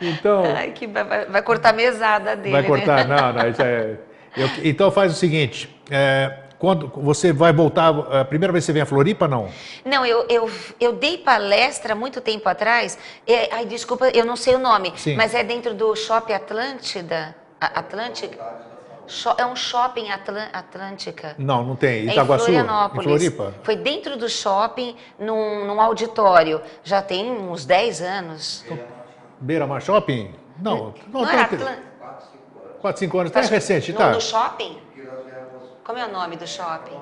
Então. 0.00 0.42
Ai, 0.56 0.70
que 0.70 0.86
vai, 0.86 1.26
vai 1.26 1.42
cortar 1.42 1.68
a 1.70 1.74
mesada 1.74 2.34
dele. 2.34 2.52
Vai 2.52 2.62
cortar, 2.62 3.06
né? 3.06 3.14
não, 3.14 3.32
não. 3.34 3.42
É, 3.42 3.98
eu, 4.34 4.48
então 4.62 4.90
faz 4.90 5.12
o 5.12 5.14
seguinte. 5.14 5.68
É, 5.90 6.43
quando 6.64 6.90
você 6.96 7.30
vai 7.30 7.52
voltar, 7.52 7.90
a 7.90 8.24
primeira 8.24 8.50
vez 8.50 8.64
que 8.64 8.66
você 8.66 8.72
vem 8.72 8.80
a 8.80 8.86
Floripa, 8.86 9.28
não? 9.28 9.50
Não, 9.84 10.06
eu, 10.06 10.24
eu, 10.30 10.50
eu 10.80 10.92
dei 10.94 11.18
palestra 11.18 11.94
muito 11.94 12.22
tempo 12.22 12.48
atrás, 12.48 12.98
é, 13.26 13.54
ai, 13.54 13.66
desculpa, 13.66 14.08
eu 14.08 14.24
não 14.24 14.34
sei 14.34 14.54
o 14.54 14.58
nome, 14.58 14.90
Sim. 14.96 15.14
mas 15.14 15.34
é 15.34 15.44
dentro 15.44 15.74
do 15.74 15.94
Shopping 15.94 16.32
Atlântida, 16.32 17.36
Atlântica? 17.60 18.64
É 19.36 19.44
um 19.44 19.54
shopping 19.54 20.08
Atlântica. 20.10 21.34
Não, 21.36 21.62
não 21.62 21.76
tem. 21.76 22.08
Itaguaçu? 22.08 22.46
É 22.46 22.52
em 22.52 22.54
Florianópolis. 22.54 23.04
Em 23.04 23.30
Floripa? 23.30 23.54
Foi 23.62 23.76
dentro 23.76 24.16
do 24.16 24.30
shopping, 24.30 24.96
num, 25.18 25.66
num 25.66 25.78
auditório. 25.78 26.62
Já 26.82 27.02
tem 27.02 27.30
uns 27.30 27.66
10 27.66 28.00
anos. 28.00 28.64
Beira-Mar 29.38 29.82
Shopping? 29.82 30.34
Não. 30.58 30.76
Não, 30.76 30.94
não, 31.12 31.20
não 31.20 31.30
é 31.30 31.42
Atlântica. 31.42 31.82
4, 32.80 32.98
5 32.98 33.18
anos. 33.18 33.30
Está 33.30 33.42
recente, 33.42 33.92
no, 33.92 33.98
tá? 33.98 34.10
No 34.12 34.20
shopping? 34.22 34.78
Como 35.84 35.98
é 35.98 36.06
o 36.06 36.12
nome 36.12 36.36
do 36.36 36.46
shopping? 36.46 36.94